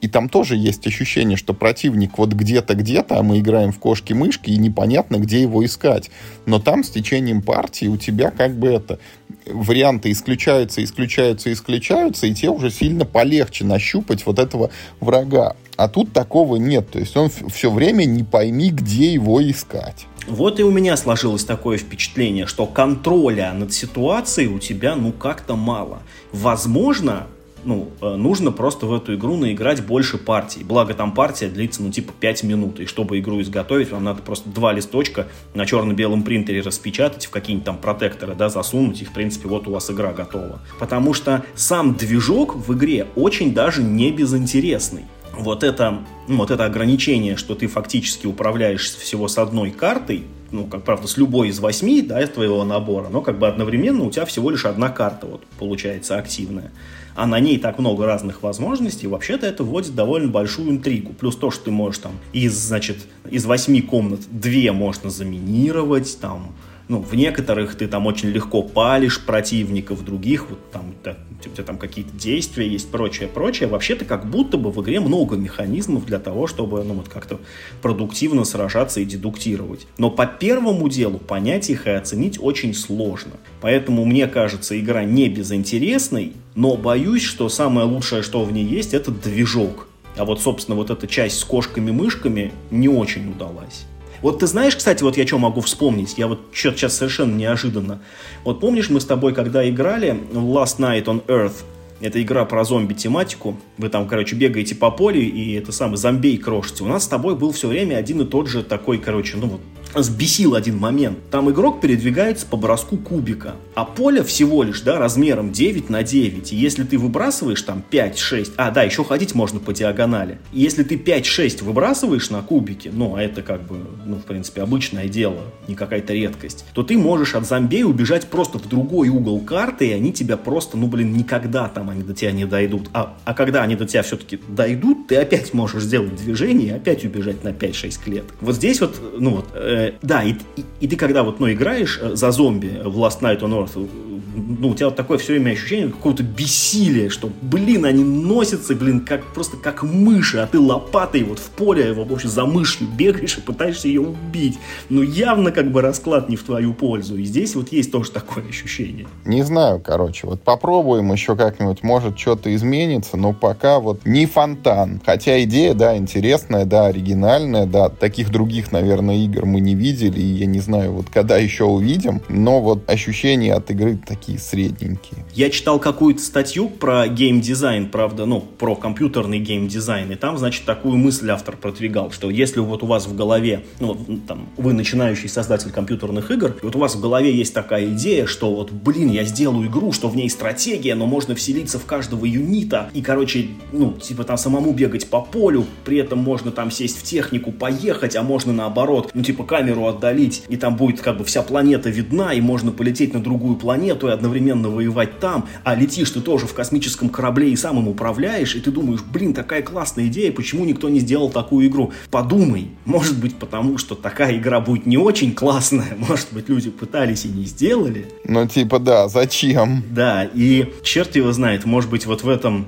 и 0.05 0.09
там 0.09 0.29
тоже 0.29 0.57
есть 0.57 0.87
ощущение, 0.87 1.39
что 1.39 1.55
противник 1.55 2.19
вот 2.19 2.35
где-то, 2.35 2.75
где-то, 2.75 3.19
а 3.19 3.23
мы 3.23 3.39
играем 3.39 3.73
в 3.73 3.79
кошки-мышки, 3.79 4.51
и 4.51 4.59
непонятно, 4.59 5.17
где 5.17 5.41
его 5.41 5.65
искать. 5.65 6.11
Но 6.45 6.59
там 6.59 6.85
с 6.85 6.91
течением 6.91 7.41
партии 7.41 7.87
у 7.87 7.97
тебя 7.97 8.31
как 8.31 8.55
бы 8.55 8.69
это 8.69 8.99
варианты 9.47 10.11
исключаются, 10.11 10.83
исключаются, 10.83 11.53
исключаются, 11.53 12.27
и 12.27 12.35
тебе 12.35 12.51
уже 12.51 12.71
сильно 12.71 13.05
полегче 13.05 13.65
нащупать 13.65 14.25
вот 14.27 14.39
этого 14.39 14.71
врага. 15.01 15.57
А 15.77 15.89
тут 15.89 16.13
такого 16.13 16.57
нет. 16.57 16.91
То 16.91 16.99
есть 16.99 17.17
он 17.17 17.31
все 17.31 17.71
время 17.71 18.05
не 18.05 18.23
пойми, 18.23 18.71
где 18.71 19.13
его 19.13 19.43
искать. 19.43 20.07
Вот 20.27 20.59
и 20.59 20.63
у 20.63 20.71
меня 20.71 20.97
сложилось 20.97 21.45
такое 21.45 21.77
впечатление, 21.77 22.47
что 22.47 22.67
контроля 22.67 23.53
над 23.53 23.73
ситуацией 23.73 24.49
у 24.49 24.59
тебя 24.59 24.97
ну 24.97 25.13
как-то 25.13 25.57
мало. 25.57 26.01
Возможно, 26.33 27.27
ну, 27.65 27.91
э, 28.01 28.17
нужно 28.17 28.53
просто 28.53 28.87
в 28.87 28.95
эту 28.95 29.15
игру 29.15 29.37
наиграть 29.37 29.85
больше 29.85 30.19
партий. 30.19 30.65
Благо 30.65 30.95
там 30.95 31.13
партия 31.13 31.49
длится, 31.49 31.83
ну, 31.83 31.91
типа 31.91 32.13
5 32.19 32.43
минут. 32.45 32.81
И 32.81 32.87
чтобы 32.87 33.19
игру 33.19 33.41
изготовить, 33.41 33.91
вам 33.91 34.05
надо 34.05 34.23
просто 34.23 34.49
два 34.49 34.73
листочка 34.73 35.27
на 35.55 35.67
черно-белом 35.67 36.23
принтере 36.23 36.61
распечатать, 36.61 37.27
в 37.27 37.31
какие-нибудь 37.31 37.67
там 37.67 37.79
протекторы, 37.79 38.35
да, 38.35 38.49
засунуть, 38.49 39.03
и, 39.03 39.05
в 39.05 39.13
принципе, 39.13 39.49
вот 39.49 39.67
у 39.69 39.73
вас 39.73 39.91
игра 39.91 40.13
готова. 40.13 40.61
Потому 40.79 41.15
что 41.15 41.45
сам 41.55 41.95
движок 41.95 42.57
в 42.57 42.73
игре 42.75 43.07
очень 43.17 43.55
даже 43.55 43.83
не 43.83 44.11
безинтересный 44.11 45.05
вот 45.37 45.65
это, 45.65 46.05
ну, 46.29 46.39
вот 46.39 46.51
это 46.51 46.65
ограничение, 46.65 47.37
что 47.37 47.55
ты 47.55 47.67
фактически 47.67 48.27
управляешь 48.27 48.89
всего 48.95 49.29
с 49.29 49.39
одной 49.39 49.71
картой, 49.71 50.25
ну, 50.55 50.67
как 50.67 50.85
правда, 50.85 51.09
с 51.09 51.17
любой 51.17 51.49
из 51.49 51.59
восьми, 51.59 52.01
да, 52.01 52.23
из 52.23 52.31
твоего 52.31 52.65
набора, 52.65 53.09
но 53.09 53.21
как 53.21 53.39
бы 53.41 53.49
одновременно 53.49 54.05
у 54.05 54.11
тебя 54.11 54.25
всего 54.25 54.51
лишь 54.51 54.65
одна 54.65 54.89
карта 54.89 55.27
вот 55.27 55.45
получается 55.59 56.17
активная. 56.17 56.71
А 57.17 57.27
на 57.27 57.41
ней 57.41 57.59
так 57.59 57.79
много 57.79 58.07
разных 58.07 58.43
возможностей, 58.43 59.09
вообще-то 59.09 59.47
это 59.47 59.65
вводит 59.65 59.95
довольно 59.95 60.29
большую 60.29 60.71
интригу. 60.71 61.13
Плюс 61.13 61.37
то, 61.37 61.51
что 61.51 61.65
ты 61.65 61.71
можешь 61.73 61.99
там 61.99 62.13
из, 62.33 62.55
значит, 62.55 62.99
из 63.29 63.45
восьми 63.47 63.83
комнат 63.83 64.21
две 64.31 64.71
можно 64.73 65.11
заминировать, 65.11 66.19
там, 66.21 66.55
ну, 66.89 67.01
в 67.01 67.15
некоторых 67.15 67.77
ты 67.77 67.87
там 67.87 68.07
очень 68.07 68.29
легко 68.29 68.63
палишь 68.63 69.25
противника, 69.25 69.95
в 69.95 70.05
других 70.05 70.51
вот 70.51 70.71
там 70.71 70.95
да, 71.03 71.17
у 71.47 71.51
тебя 71.51 71.65
там 71.65 71.79
какие-то 71.79 72.13
действия 72.17 72.69
есть, 72.69 72.91
прочее, 72.91 73.29
прочее. 73.29 73.69
Вообще-то 73.69 74.05
как 74.05 74.29
будто 74.29 74.57
бы 74.57 74.71
в 74.71 74.83
игре 74.83 75.01
много 75.01 75.37
механизмов 75.37 76.07
для 76.07 76.19
того, 76.19 76.47
чтобы, 76.47 76.83
ну, 76.85 76.95
вот 76.95 77.09
как-то 77.09 77.41
продуктивно 77.83 78.45
сражаться 78.45 79.01
и 79.01 79.05
дедуктировать. 79.05 79.87
Но 79.99 80.11
по 80.11 80.27
первому 80.27 80.89
делу 80.89 81.19
понять 81.19 81.71
их 81.71 81.87
и 81.87 81.91
оценить 81.91 82.39
очень 82.41 82.75
сложно. 82.75 83.33
Поэтому 83.61 84.05
мне 84.05 84.27
кажется, 84.27 84.79
игра 84.79 85.05
не 85.05 85.29
безинтересной, 85.29 86.33
но 86.55 86.77
боюсь, 86.77 87.23
что 87.23 87.49
самое 87.49 87.87
лучшее, 87.87 88.23
что 88.23 88.45
в 88.45 88.53
ней 88.53 88.65
есть, 88.65 88.95
это 88.95 89.11
движок. 89.11 89.89
А 90.17 90.25
вот, 90.25 90.41
собственно, 90.41 90.77
вот 90.77 90.91
эта 90.91 91.07
часть 91.07 91.39
с 91.39 91.45
кошками-мышками 91.45 92.53
не 92.71 92.89
очень 92.89 93.31
удалась. 93.31 93.87
Вот 94.23 94.41
ты 94.41 94.47
знаешь, 94.47 94.77
кстати, 94.77 95.03
вот 95.03 95.17
я 95.17 95.27
что 95.27 95.39
могу 95.39 95.61
вспомнить? 95.61 96.15
Я 96.17 96.27
вот 96.27 96.41
что-то 96.53 96.79
сейчас 96.79 96.97
совершенно 96.97 97.35
неожиданно. 97.35 98.01
Вот 98.45 98.61
помнишь, 98.61 98.91
мы 98.91 99.01
с 99.01 99.05
тобой, 99.05 99.35
когда 99.35 99.69
играли 99.69 100.19
Last 100.33 100.79
Night 100.79 101.05
on 101.05 101.25
Earth, 101.27 101.65
это 102.01 102.21
игра 102.23 102.45
про 102.45 102.65
зомби-тематику. 102.65 103.57
Вы 103.79 103.89
там, 103.89 104.07
короче, 104.09 104.37
бегаете 104.37 104.75
по 104.75 104.91
полю 104.91 105.21
и 105.21 105.53
это 105.53 105.73
самый 105.73 105.97
зомбей 105.97 106.37
крошите. 106.39 106.85
У 106.85 106.87
нас 106.87 107.05
с 107.05 107.09
тобой 107.09 107.37
был 107.37 107.53
все 107.53 107.69
время 107.69 107.97
один 107.97 108.21
и 108.21 108.25
тот 108.25 108.49
же 108.49 108.63
такой, 108.63 108.99
короче, 108.99 109.37
ну 109.37 109.47
вот 109.47 109.61
сбесил 110.03 110.55
один 110.55 110.79
момент. 110.79 111.19
Там 111.31 111.51
игрок 111.51 111.81
передвигается 111.81 112.47
по 112.47 112.57
броску 112.57 112.97
кубика, 112.97 113.55
а 113.75 113.85
поле 113.85 114.23
всего 114.23 114.63
лишь, 114.63 114.81
да, 114.81 114.99
размером 114.99 115.53
9 115.53 115.91
на 115.91 116.03
9. 116.03 116.53
И 116.53 116.57
если 116.57 116.85
ты 116.85 116.99
выбрасываешь 116.99 117.63
там 117.63 117.83
5-6, 117.91 118.53
а, 118.57 118.71
да, 118.71 118.83
еще 118.83 119.05
ходить 119.05 119.35
можно 119.35 119.61
по 119.61 119.73
диагонали. 119.73 120.39
И 120.53 120.61
если 120.61 120.83
ты 120.83 120.97
5-6 120.97 121.65
выбрасываешь 121.65 122.31
на 122.31 122.43
кубике, 122.43 122.91
ну, 122.93 123.17
а 123.17 123.23
это 123.23 123.43
как 123.43 123.67
бы, 123.67 123.77
ну, 124.05 124.17
в 124.17 124.25
принципе, 124.25 124.63
обычное 124.63 125.09
дело, 125.09 125.43
не 125.69 125.75
какая-то 125.75 126.13
редкость, 126.13 126.65
то 126.75 126.83
ты 126.83 126.97
можешь 126.99 127.35
от 127.35 127.47
зомбей 127.47 127.85
убежать 127.85 128.27
просто 128.29 128.59
в 128.59 128.69
другой 128.69 129.09
угол 129.09 129.41
карты, 129.41 129.89
и 129.89 129.93
они 129.93 130.13
тебя 130.13 130.37
просто, 130.37 130.77
ну, 130.77 130.87
блин, 130.87 131.13
никогда 131.13 131.69
там 131.69 131.91
они 131.91 132.03
до 132.03 132.15
тебя 132.15 132.33
не 132.33 132.45
дойдут. 132.45 132.89
А, 132.93 133.17
а 133.25 133.35
когда 133.35 133.63
они 133.63 133.77
до 133.77 133.87
тебя 133.87 134.03
все-таки 134.03 134.41
дойдут, 134.49 135.09
ты 135.09 135.17
опять 135.17 135.55
можешь 135.55 135.83
сделать 135.83 136.17
движение 136.17 136.69
и 136.69 136.71
опять 136.71 137.05
убежать 137.05 137.45
на 137.45 137.49
5-6 137.49 138.05
клеток. 138.05 138.37
Вот 138.41 138.57
здесь 138.57 138.81
вот, 138.81 139.01
ну 139.19 139.37
вот, 139.37 139.49
э, 139.55 139.84
да, 140.03 140.23
и, 140.23 140.33
и, 140.57 140.65
и 140.81 140.89
ты 140.89 140.97
когда 140.97 141.23
вот, 141.23 141.41
ну, 141.41 141.51
играешь 141.51 141.99
э, 142.01 142.15
за 142.15 142.31
зомби 142.31 142.81
в 142.85 142.99
Last 142.99 143.21
Night 143.21 143.41
on 143.41 143.53
Earth, 143.53 144.14
ну, 144.35 144.71
у 144.71 144.75
тебя 144.75 144.87
вот 144.87 144.97
такое 144.97 145.19
все 145.19 145.33
время 145.33 145.53
ощущение 145.53 145.89
какого-то 145.89 146.23
бессилия, 146.23 147.09
что, 147.09 147.31
блин, 147.43 147.85
они 147.85 148.05
носятся, 148.05 148.75
блин, 148.75 149.01
как 149.01 149.25
просто 149.33 149.57
как 149.57 149.83
мыши, 149.83 150.39
а 150.39 150.47
ты 150.47 150.59
лопатой 150.59 151.23
вот 151.23 151.39
в 151.39 151.51
поле, 151.51 151.93
в 151.93 152.13
общем, 152.13 152.29
за 152.29 152.45
мышью 152.45 152.87
бегаешь 152.89 153.39
и 153.39 153.41
пытаешься 153.41 153.89
ее 153.89 154.01
убить. 154.01 154.59
Ну, 154.89 155.03
явно 155.03 155.53
как 155.53 155.71
бы 155.71 155.81
расклад 155.81 156.29
не 156.29 156.37
в 156.37 156.43
твою 156.43 156.75
пользу. 156.75 157.17
И 157.17 157.25
здесь 157.25 157.55
вот 157.55 157.73
есть 157.73 157.93
тоже 157.93 158.11
такое 158.11 158.47
ощущение. 158.49 159.07
Не 159.25 159.43
знаю, 159.43 159.81
короче, 159.81 160.27
вот 160.27 160.43
попробуем 160.43 161.13
еще 161.13 161.37
как-нибудь, 161.37 161.83
может, 161.83 162.19
что-то 162.19 162.55
изменится, 162.55 163.17
но 163.17 163.33
пока 163.33 163.81
вот 163.81 164.05
не 164.05 164.27
фонтан. 164.27 165.01
Хотя 165.05 165.43
идея, 165.45 165.75
да, 165.75 165.97
интересная, 165.97 166.65
да, 166.65 166.87
оригинальная, 166.87 167.67
да, 167.67 167.89
таких 167.89 168.31
других, 168.31 168.73
наверное, 168.73 169.17
игр 169.17 169.47
мы 169.47 169.61
не 169.61 169.75
видели, 169.75 170.21
и 170.21 170.27
я 170.27 170.47
не 170.47 170.61
знаю, 170.61 170.93
вот 170.93 171.07
когда 171.13 171.37
еще 171.37 171.65
увидим, 171.65 172.23
но 172.29 172.61
вот 172.61 172.89
ощущения 172.89 173.55
от 173.55 173.71
игры 173.71 173.99
такие 174.07 174.24
такие 174.25 174.39
средненькие. 174.39 175.25
Я 175.35 175.51
читал 175.51 175.79
какую-то 175.79 176.23
статью 176.23 176.69
про 176.69 177.07
геймдизайн, 177.09 177.89
правда, 177.91 178.27
ну, 178.27 178.41
про 178.41 178.75
компьютерный 178.75 179.39
геймдизайн, 179.39 180.11
и 180.13 180.15
там, 180.15 180.39
значит, 180.39 180.65
такую 180.65 180.97
мысль 180.97 181.31
автор 181.31 181.57
продвигал, 181.57 182.11
что 182.11 182.31
если 182.31 182.61
вот 182.61 182.83
у 182.83 182.87
вас 182.87 183.07
в 183.07 183.15
голове, 183.15 183.65
ну, 183.81 183.97
там, 184.27 184.49
вы 184.57 184.73
начинающий 184.73 185.29
создатель 185.29 185.71
компьютерных 185.71 186.31
игр, 186.31 186.57
и 186.63 186.65
вот 186.65 186.75
у 186.75 186.79
вас 186.79 186.95
в 186.95 187.01
голове 187.01 187.35
есть 187.35 187.53
такая 187.53 187.87
идея, 187.91 188.27
что 188.27 188.55
вот, 188.55 188.71
блин, 188.71 189.11
я 189.11 189.25
сделаю 189.25 189.67
игру, 189.69 189.93
что 189.93 190.09
в 190.09 190.17
ней 190.17 190.31
стратегия, 190.31 190.95
но 190.95 191.07
можно 191.07 191.35
вселиться 191.35 191.79
в 191.79 191.85
каждого 191.85 192.25
юнита, 192.25 192.91
и, 192.95 193.03
короче, 193.03 193.49
ну, 193.73 193.93
типа 193.93 194.25
там 194.25 194.39
самому 194.39 194.73
бегать 194.73 195.09
по 195.09 195.21
полю, 195.21 195.67
при 195.85 195.99
этом 195.99 196.19
можно 196.19 196.51
там 196.51 196.71
сесть 196.71 196.99
в 196.99 197.03
технику, 197.03 197.53
поехать, 197.53 198.17
а 198.17 198.23
можно 198.23 198.53
наоборот, 198.53 199.11
ну, 199.13 199.23
типа 199.23 199.45
камеру 199.45 199.87
отдалить, 199.87 200.45
и 200.49 200.57
там 200.57 200.77
будет 200.77 201.01
как 201.01 201.19
бы 201.19 201.25
вся 201.25 201.43
планета 201.43 201.91
видна, 201.91 202.33
и 202.33 202.41
можно 202.41 202.73
полететь 202.73 203.13
на 203.13 203.21
другую 203.21 203.57
планету 203.57 204.09
и 204.09 204.14
одновременно 204.15 204.69
воевать 204.69 205.21
там, 205.21 205.47
а 205.65 205.75
летишь 205.75 206.11
ты 206.11 206.21
тоже 206.21 206.47
в 206.47 206.55
космическом 206.55 207.09
корабле 207.09 207.51
и 207.51 207.57
сам 207.57 207.79
им 207.79 207.89
управляешь, 207.89 208.55
и 208.55 208.61
ты 208.61 208.71
думаешь, 208.71 209.01
блин, 209.03 209.35
такая 209.35 209.63
классная 209.63 210.07
идея, 210.07 210.33
почему 210.33 210.65
никто 210.65 210.89
не 210.89 211.01
сделал 211.01 211.31
такую 211.31 211.67
игру? 211.67 211.93
Подумай, 212.11 212.69
может 212.85 213.19
быть 213.19 213.37
потому, 213.37 213.79
что 213.79 213.95
такая 213.95 214.37
игра 214.37 214.61
будет 214.61 214.87
не 214.87 214.97
очень 214.97 215.35
классная, 215.35 215.97
может 215.99 216.29
быть 216.33 216.49
люди 216.49 216.71
пытались 216.71 217.25
и 217.25 217.29
не 217.29 217.45
сделали. 217.45 218.07
Ну 218.25 218.47
типа 218.47 218.79
да, 218.79 219.09
зачем? 219.09 219.83
Да, 219.91 220.25
и 220.25 220.73
черт 220.83 221.17
его 221.17 221.33
знает, 221.33 221.65
может 221.65 221.91
быть 221.91 222.07
вот 222.07 222.23
в 222.23 222.29
этом 222.29 222.67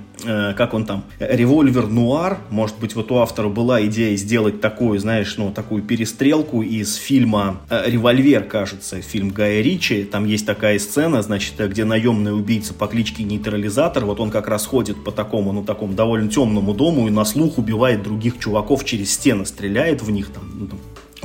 как 0.56 0.74
он 0.74 0.84
там, 0.84 1.04
револьвер 1.18 1.86
нуар, 1.86 2.38
может 2.50 2.78
быть, 2.78 2.94
вот 2.94 3.10
у 3.10 3.16
автора 3.16 3.48
была 3.48 3.84
идея 3.86 4.16
сделать 4.16 4.60
такую, 4.60 4.98
знаешь, 4.98 5.36
ну, 5.36 5.52
такую 5.52 5.82
перестрелку 5.82 6.62
из 6.62 6.96
фильма 6.96 7.60
э, 7.70 7.90
«Револьвер», 7.90 8.44
кажется, 8.44 9.00
фильм 9.00 9.30
Гая 9.30 9.60
Ричи, 9.62 10.04
там 10.04 10.26
есть 10.26 10.46
такая 10.46 10.78
сцена, 10.78 11.22
значит, 11.22 11.54
где 11.58 11.84
наемный 11.84 12.34
убийца 12.34 12.74
по 12.74 12.86
кличке 12.86 13.24
Нейтрализатор, 13.24 14.04
вот 14.04 14.20
он 14.20 14.30
как 14.30 14.48
раз 14.48 14.66
ходит 14.66 15.02
по 15.04 15.12
такому, 15.12 15.52
ну, 15.52 15.64
такому 15.64 15.94
довольно 15.94 16.28
темному 16.28 16.74
дому 16.74 17.06
и 17.08 17.10
на 17.10 17.24
слух 17.24 17.58
убивает 17.58 18.02
других 18.02 18.38
чуваков 18.38 18.84
через 18.84 19.12
стены, 19.12 19.46
стреляет 19.46 20.02
в 20.02 20.10
них, 20.10 20.28
там, 20.30 20.44
ну, 20.54 20.68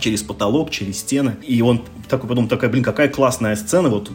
через 0.02 0.24
потолок, 0.24 0.70
через 0.70 1.00
стены. 1.00 1.38
И 1.48 1.62
он 1.62 1.84
такой 2.10 2.28
потом 2.28 2.50
такая, 2.50 2.70
блин, 2.70 2.84
какая 2.84 3.08
классная 3.08 3.56
сцена, 3.56 3.90
вот, 3.90 4.12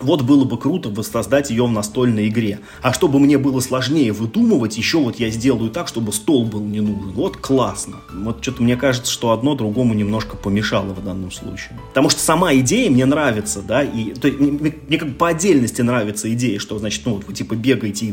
вот 0.00 0.22
было 0.22 0.44
бы 0.44 0.58
круто 0.58 0.88
воссоздать 0.88 1.50
ее 1.50 1.66
в 1.66 1.70
настольной 1.70 2.28
игре. 2.28 2.58
А 2.82 2.92
чтобы 2.92 3.20
мне 3.20 3.38
было 3.38 3.60
сложнее 3.60 4.12
выдумывать, 4.12 4.76
еще 4.76 4.98
вот 4.98 5.20
я 5.20 5.30
сделаю 5.30 5.70
так, 5.70 5.86
чтобы 5.86 6.12
стол 6.12 6.44
был 6.44 6.60
не 6.60 6.80
нужен. 6.80 7.12
Вот 7.12 7.36
классно. 7.36 7.98
Вот 8.12 8.42
что-то 8.42 8.62
мне 8.62 8.76
кажется, 8.76 9.12
что 9.12 9.30
одно 9.30 9.54
другому 9.54 9.94
немножко 9.94 10.36
помешало 10.36 10.92
в 10.92 11.04
данном 11.04 11.30
случае. 11.30 11.78
Потому 11.88 12.10
что 12.10 12.20
сама 12.20 12.54
идея 12.56 12.90
мне 12.90 13.06
нравится, 13.06 13.62
да, 13.62 13.82
и 13.82 14.12
то 14.14 14.28
мне, 14.28 14.74
мне 14.88 14.98
как 14.98 15.10
бы 15.10 15.14
по 15.14 15.28
отдельности 15.28 15.82
нравится 15.82 16.32
идея, 16.32 16.58
что, 16.58 16.78
значит, 16.78 17.02
ну, 17.04 17.14
вот 17.14 17.26
вы 17.26 17.34
типа 17.34 17.54
бегаете 17.54 18.06
и 18.06 18.12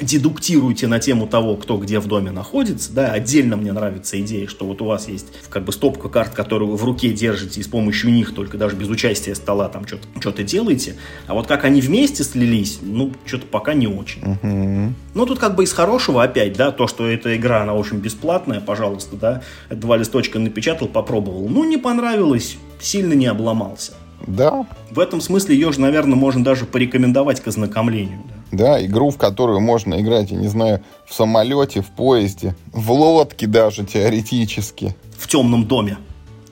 дедуктируете 0.00 0.86
на 0.86 0.98
тему 0.98 1.26
того, 1.26 1.56
кто 1.56 1.76
где 1.78 1.98
в 1.98 2.06
доме 2.06 2.30
находится, 2.30 2.92
да, 2.92 3.12
отдельно 3.12 3.56
мне 3.56 3.72
нравится 3.72 4.20
идея, 4.20 4.46
что 4.48 4.66
вот 4.66 4.82
у 4.82 4.86
вас 4.86 5.08
есть 5.08 5.26
как 5.50 5.64
бы 5.64 5.72
стопка 5.72 6.08
карт, 6.08 6.34
которую 6.34 6.70
вы 6.70 6.76
в 6.76 6.84
руке 6.84 7.12
держите, 7.12 7.60
и 7.60 7.62
с 7.62 7.68
помощью 7.68 8.12
них, 8.12 8.34
только 8.34 8.58
даже 8.58 8.76
без 8.76 8.88
участия 8.88 9.34
стола, 9.34 9.68
там 9.68 9.86
что-то 9.86 10.08
что 10.20 10.42
делаете, 10.42 10.96
а 11.26 11.34
вот 11.34 11.46
как 11.46 11.64
они 11.64 11.80
вместе 11.80 12.24
слились, 12.24 12.78
ну, 12.82 13.12
что-то 13.24 13.46
пока 13.46 13.74
не 13.74 13.86
очень. 13.86 14.22
Uh-huh. 14.22 14.92
Ну, 15.14 15.26
тут 15.26 15.38
как 15.38 15.56
бы 15.56 15.64
из 15.64 15.72
хорошего 15.72 16.22
опять, 16.22 16.54
да, 16.54 16.70
то, 16.70 16.86
что 16.86 17.06
эта 17.06 17.36
игра, 17.36 17.62
она 17.62 17.74
очень 17.74 17.98
бесплатная, 17.98 18.60
пожалуйста, 18.60 19.16
да, 19.16 19.42
два 19.70 19.96
листочка 19.96 20.38
напечатал, 20.38 20.88
попробовал, 20.88 21.48
ну, 21.48 21.64
не 21.64 21.76
понравилось, 21.76 22.56
сильно 22.80 23.14
не 23.14 23.26
обломался. 23.26 23.92
Да. 24.26 24.66
В 24.90 24.98
этом 24.98 25.20
смысле 25.20 25.54
ее 25.54 25.72
же, 25.72 25.80
наверное, 25.80 26.16
можно 26.16 26.42
даже 26.42 26.64
порекомендовать 26.64 27.40
к 27.40 27.48
ознакомлению. 27.48 28.20
Да? 28.28 28.37
Да, 28.50 28.84
игру, 28.84 29.10
в 29.10 29.18
которую 29.18 29.60
можно 29.60 30.00
играть, 30.00 30.30
я 30.30 30.38
не 30.38 30.48
знаю, 30.48 30.82
в 31.06 31.14
самолете, 31.14 31.82
в 31.82 31.90
поезде, 31.90 32.56
в 32.72 32.90
лодке 32.90 33.46
даже 33.46 33.84
теоретически. 33.84 34.96
В 35.16 35.28
темном 35.28 35.66
доме, 35.66 35.98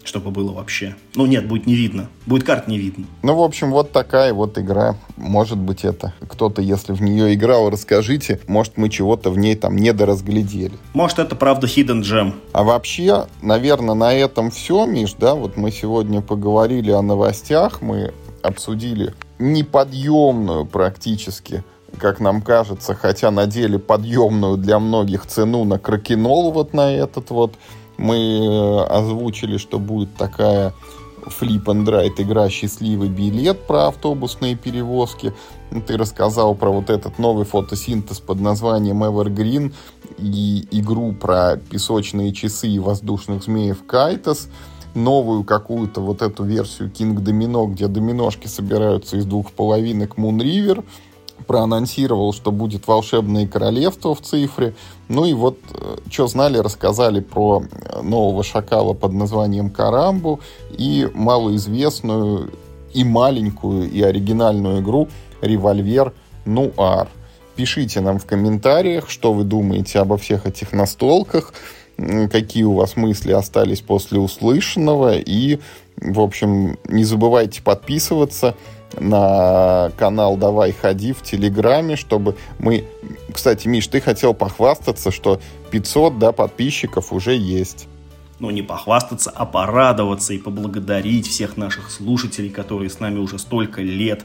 чтобы 0.05 0.31
было 0.31 0.53
вообще. 0.53 0.95
Ну 1.15 1.27
нет, 1.27 1.49
будет 1.49 1.67
не 1.67 1.75
видно. 1.75 2.09
Будет 2.27 2.45
карт 2.45 2.69
не 2.69 2.79
видно. 2.79 3.07
Ну, 3.23 3.35
в 3.35 3.43
общем, 3.43 3.71
вот 3.71 3.93
такая 3.93 4.35
вот 4.35 4.59
игра. 4.59 4.97
Может 5.17 5.59
быть, 5.59 5.85
это 5.85 6.13
кто-то, 6.29 6.61
если 6.61 6.93
в 6.93 7.01
нее 7.01 7.35
играл, 7.35 7.71
расскажите. 7.71 8.41
Может, 8.47 8.77
мы 8.77 8.89
чего-то 8.89 9.31
в 9.31 9.39
ней 9.39 9.57
там 9.57 9.77
недоразглядели. 9.77 10.75
Может, 10.95 11.19
это 11.19 11.35
правда 11.35 11.67
Hidden 11.67 12.03
Gem. 12.03 12.35
А 12.53 12.63
вообще, 12.63 13.27
наверное, 13.41 13.95
на 13.95 14.13
этом 14.13 14.51
все, 14.51 14.85
Миш, 14.87 15.15
да? 15.15 15.35
Вот 15.35 15.57
мы 15.57 15.71
сегодня 15.71 16.21
поговорили 16.21 16.91
о 16.91 17.03
новостях, 17.03 17.81
мы 17.81 18.13
обсудили 18.43 19.15
неподъемную 19.39 20.67
практически 20.67 21.65
как 21.97 22.21
нам 22.21 22.43
кажется, 22.43 22.95
хотя 22.95 23.31
на 23.31 23.47
деле 23.47 23.79
подъемную 23.79 24.57
для 24.57 24.79
многих 24.79 25.27
цену 25.27 25.65
на 25.65 25.79
кракенол 25.79 26.53
вот 26.53 26.73
на 26.73 26.93
этот 26.93 27.31
вот. 27.31 27.55
Мы 27.99 28.17
э, 28.17 28.85
озвучили, 28.85 29.57
что 29.57 29.79
будет 29.79 30.15
такая 30.17 30.75
Flip 31.27 31.65
and 31.65 31.87
Ride 31.87 32.15
игра 32.19 32.49
«Счастливый 32.51 33.09
билет» 33.09 33.67
про 33.67 33.89
автобусные 33.89 34.55
перевозки. 34.55 35.33
Ты 35.87 35.97
рассказал 35.97 36.55
про 36.55 36.71
вот 36.71 36.91
этот 36.91 37.19
новый 37.19 37.45
фотосинтез 37.45 38.21
под 38.21 38.41
названием 38.41 39.03
Evergreen 39.03 39.73
и 40.19 40.69
игру 40.71 41.13
про 41.13 41.57
песочные 41.57 42.33
часы 42.33 42.69
и 42.69 42.79
воздушных 42.79 43.43
змеев 43.43 43.85
Кайтас 43.87 44.49
новую 44.95 45.45
какую-то 45.45 46.01
вот 46.01 46.23
эту 46.23 46.45
версию 46.45 46.91
King 46.91 47.17
Domino, 47.17 47.67
где 47.67 47.87
доминошки 47.87 48.47
собираются 48.47 49.17
из 49.17 49.27
двух 49.27 49.53
половинок 49.53 50.17
Moon 50.17 50.39
River– 50.39 50.85
проанонсировал, 51.47 52.33
что 52.33 52.51
будет 52.51 52.87
волшебное 52.87 53.47
королевство 53.47 54.15
в 54.15 54.21
цифре. 54.21 54.75
Ну 55.09 55.25
и 55.25 55.33
вот, 55.33 55.59
э, 55.73 55.97
что 56.11 56.27
знали, 56.27 56.59
рассказали 56.59 57.21
про 57.21 57.63
э, 57.63 58.03
нового 58.03 58.43
шакала 58.43 58.93
под 58.93 59.13
названием 59.13 59.71
Карамбу 59.71 60.41
и 60.77 61.09
малоизвестную 61.15 62.53
и 62.93 63.05
маленькую, 63.05 63.91
и 63.91 64.01
оригинальную 64.03 64.81
игру 64.81 65.09
«Револьвер 65.43 66.13
Нуар». 66.45 67.09
Пишите 67.55 68.01
нам 68.01 68.19
в 68.19 68.27
комментариях, 68.27 69.09
что 69.09 69.33
вы 69.33 69.45
думаете 69.45 69.99
обо 69.99 70.17
всех 70.17 70.47
этих 70.47 70.73
настолках, 70.73 71.53
какие 72.31 72.65
у 72.65 72.75
вас 72.75 72.97
мысли 72.97 73.33
остались 73.33 73.81
после 73.81 74.19
услышанного. 74.19 75.17
И, 75.17 75.59
в 75.97 76.21
общем, 76.21 76.79
не 76.85 77.05
забывайте 77.05 77.63
подписываться– 77.63 78.55
на 78.95 79.91
канал 79.97 80.37
«Давай 80.37 80.73
ходи» 80.73 81.13
в 81.13 81.23
Телеграме, 81.23 81.97
чтобы 81.97 82.37
мы... 82.59 82.85
Кстати, 83.33 83.69
Миш, 83.69 83.87
ты 83.89 84.01
хотел 84.01 84.35
похвастаться, 84.35 85.11
что 85.11 85.41
500 85.71 86.19
да, 86.19 86.33
подписчиков 86.33 87.13
уже 87.13 87.37
есть. 87.37 87.89
Ну, 88.39 88.51
не 88.51 88.63
похвастаться, 88.63 89.31
а 89.35 89.47
порадоваться 89.47 90.35
и 90.35 90.39
поблагодарить 90.39 91.27
всех 91.27 91.57
наших 91.57 91.91
слушателей, 91.91 92.51
которые 92.51 92.91
с 92.91 93.01
нами 93.01 93.19
уже 93.19 93.39
столько 93.39 93.81
лет. 93.81 94.25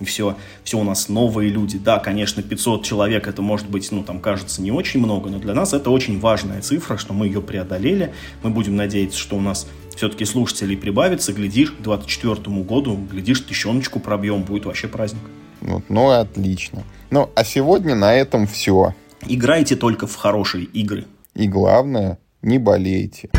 И 0.00 0.04
все, 0.04 0.36
все 0.64 0.78
у 0.78 0.84
нас 0.84 1.08
новые 1.08 1.48
люди. 1.48 1.78
Да, 1.78 2.00
конечно, 2.00 2.42
500 2.42 2.84
человек, 2.84 3.28
это 3.28 3.40
может 3.40 3.68
быть, 3.68 3.90
ну, 3.92 4.02
там 4.02 4.18
кажется 4.18 4.60
не 4.60 4.72
очень 4.72 4.98
много, 4.98 5.30
но 5.30 5.38
для 5.38 5.54
нас 5.54 5.74
это 5.74 5.90
очень 5.90 6.18
важная 6.18 6.60
цифра, 6.60 6.96
что 6.96 7.12
мы 7.12 7.26
ее 7.26 7.40
преодолели. 7.40 8.12
Мы 8.42 8.50
будем 8.50 8.74
надеяться, 8.74 9.18
что 9.18 9.36
у 9.36 9.40
нас 9.40 9.68
все-таки 9.94 10.24
слушателей 10.24 10.76
прибавится, 10.76 11.32
глядишь, 11.32 11.70
к 11.70 11.82
2024 11.82 12.62
году, 12.62 12.98
глядишь, 13.10 13.40
тысячоночку 13.40 14.00
пробьем, 14.00 14.42
будет 14.42 14.66
вообще 14.66 14.88
праздник. 14.88 15.22
Вот, 15.60 15.84
ну, 15.88 16.10
отлично. 16.10 16.82
Ну, 17.10 17.30
а 17.34 17.44
сегодня 17.44 17.94
на 17.94 18.14
этом 18.14 18.46
все. 18.46 18.94
Играйте 19.28 19.76
только 19.76 20.06
в 20.06 20.16
хорошие 20.16 20.64
игры. 20.64 21.04
И 21.34 21.46
главное, 21.46 22.18
не 22.42 22.58
болейте. 22.58 23.30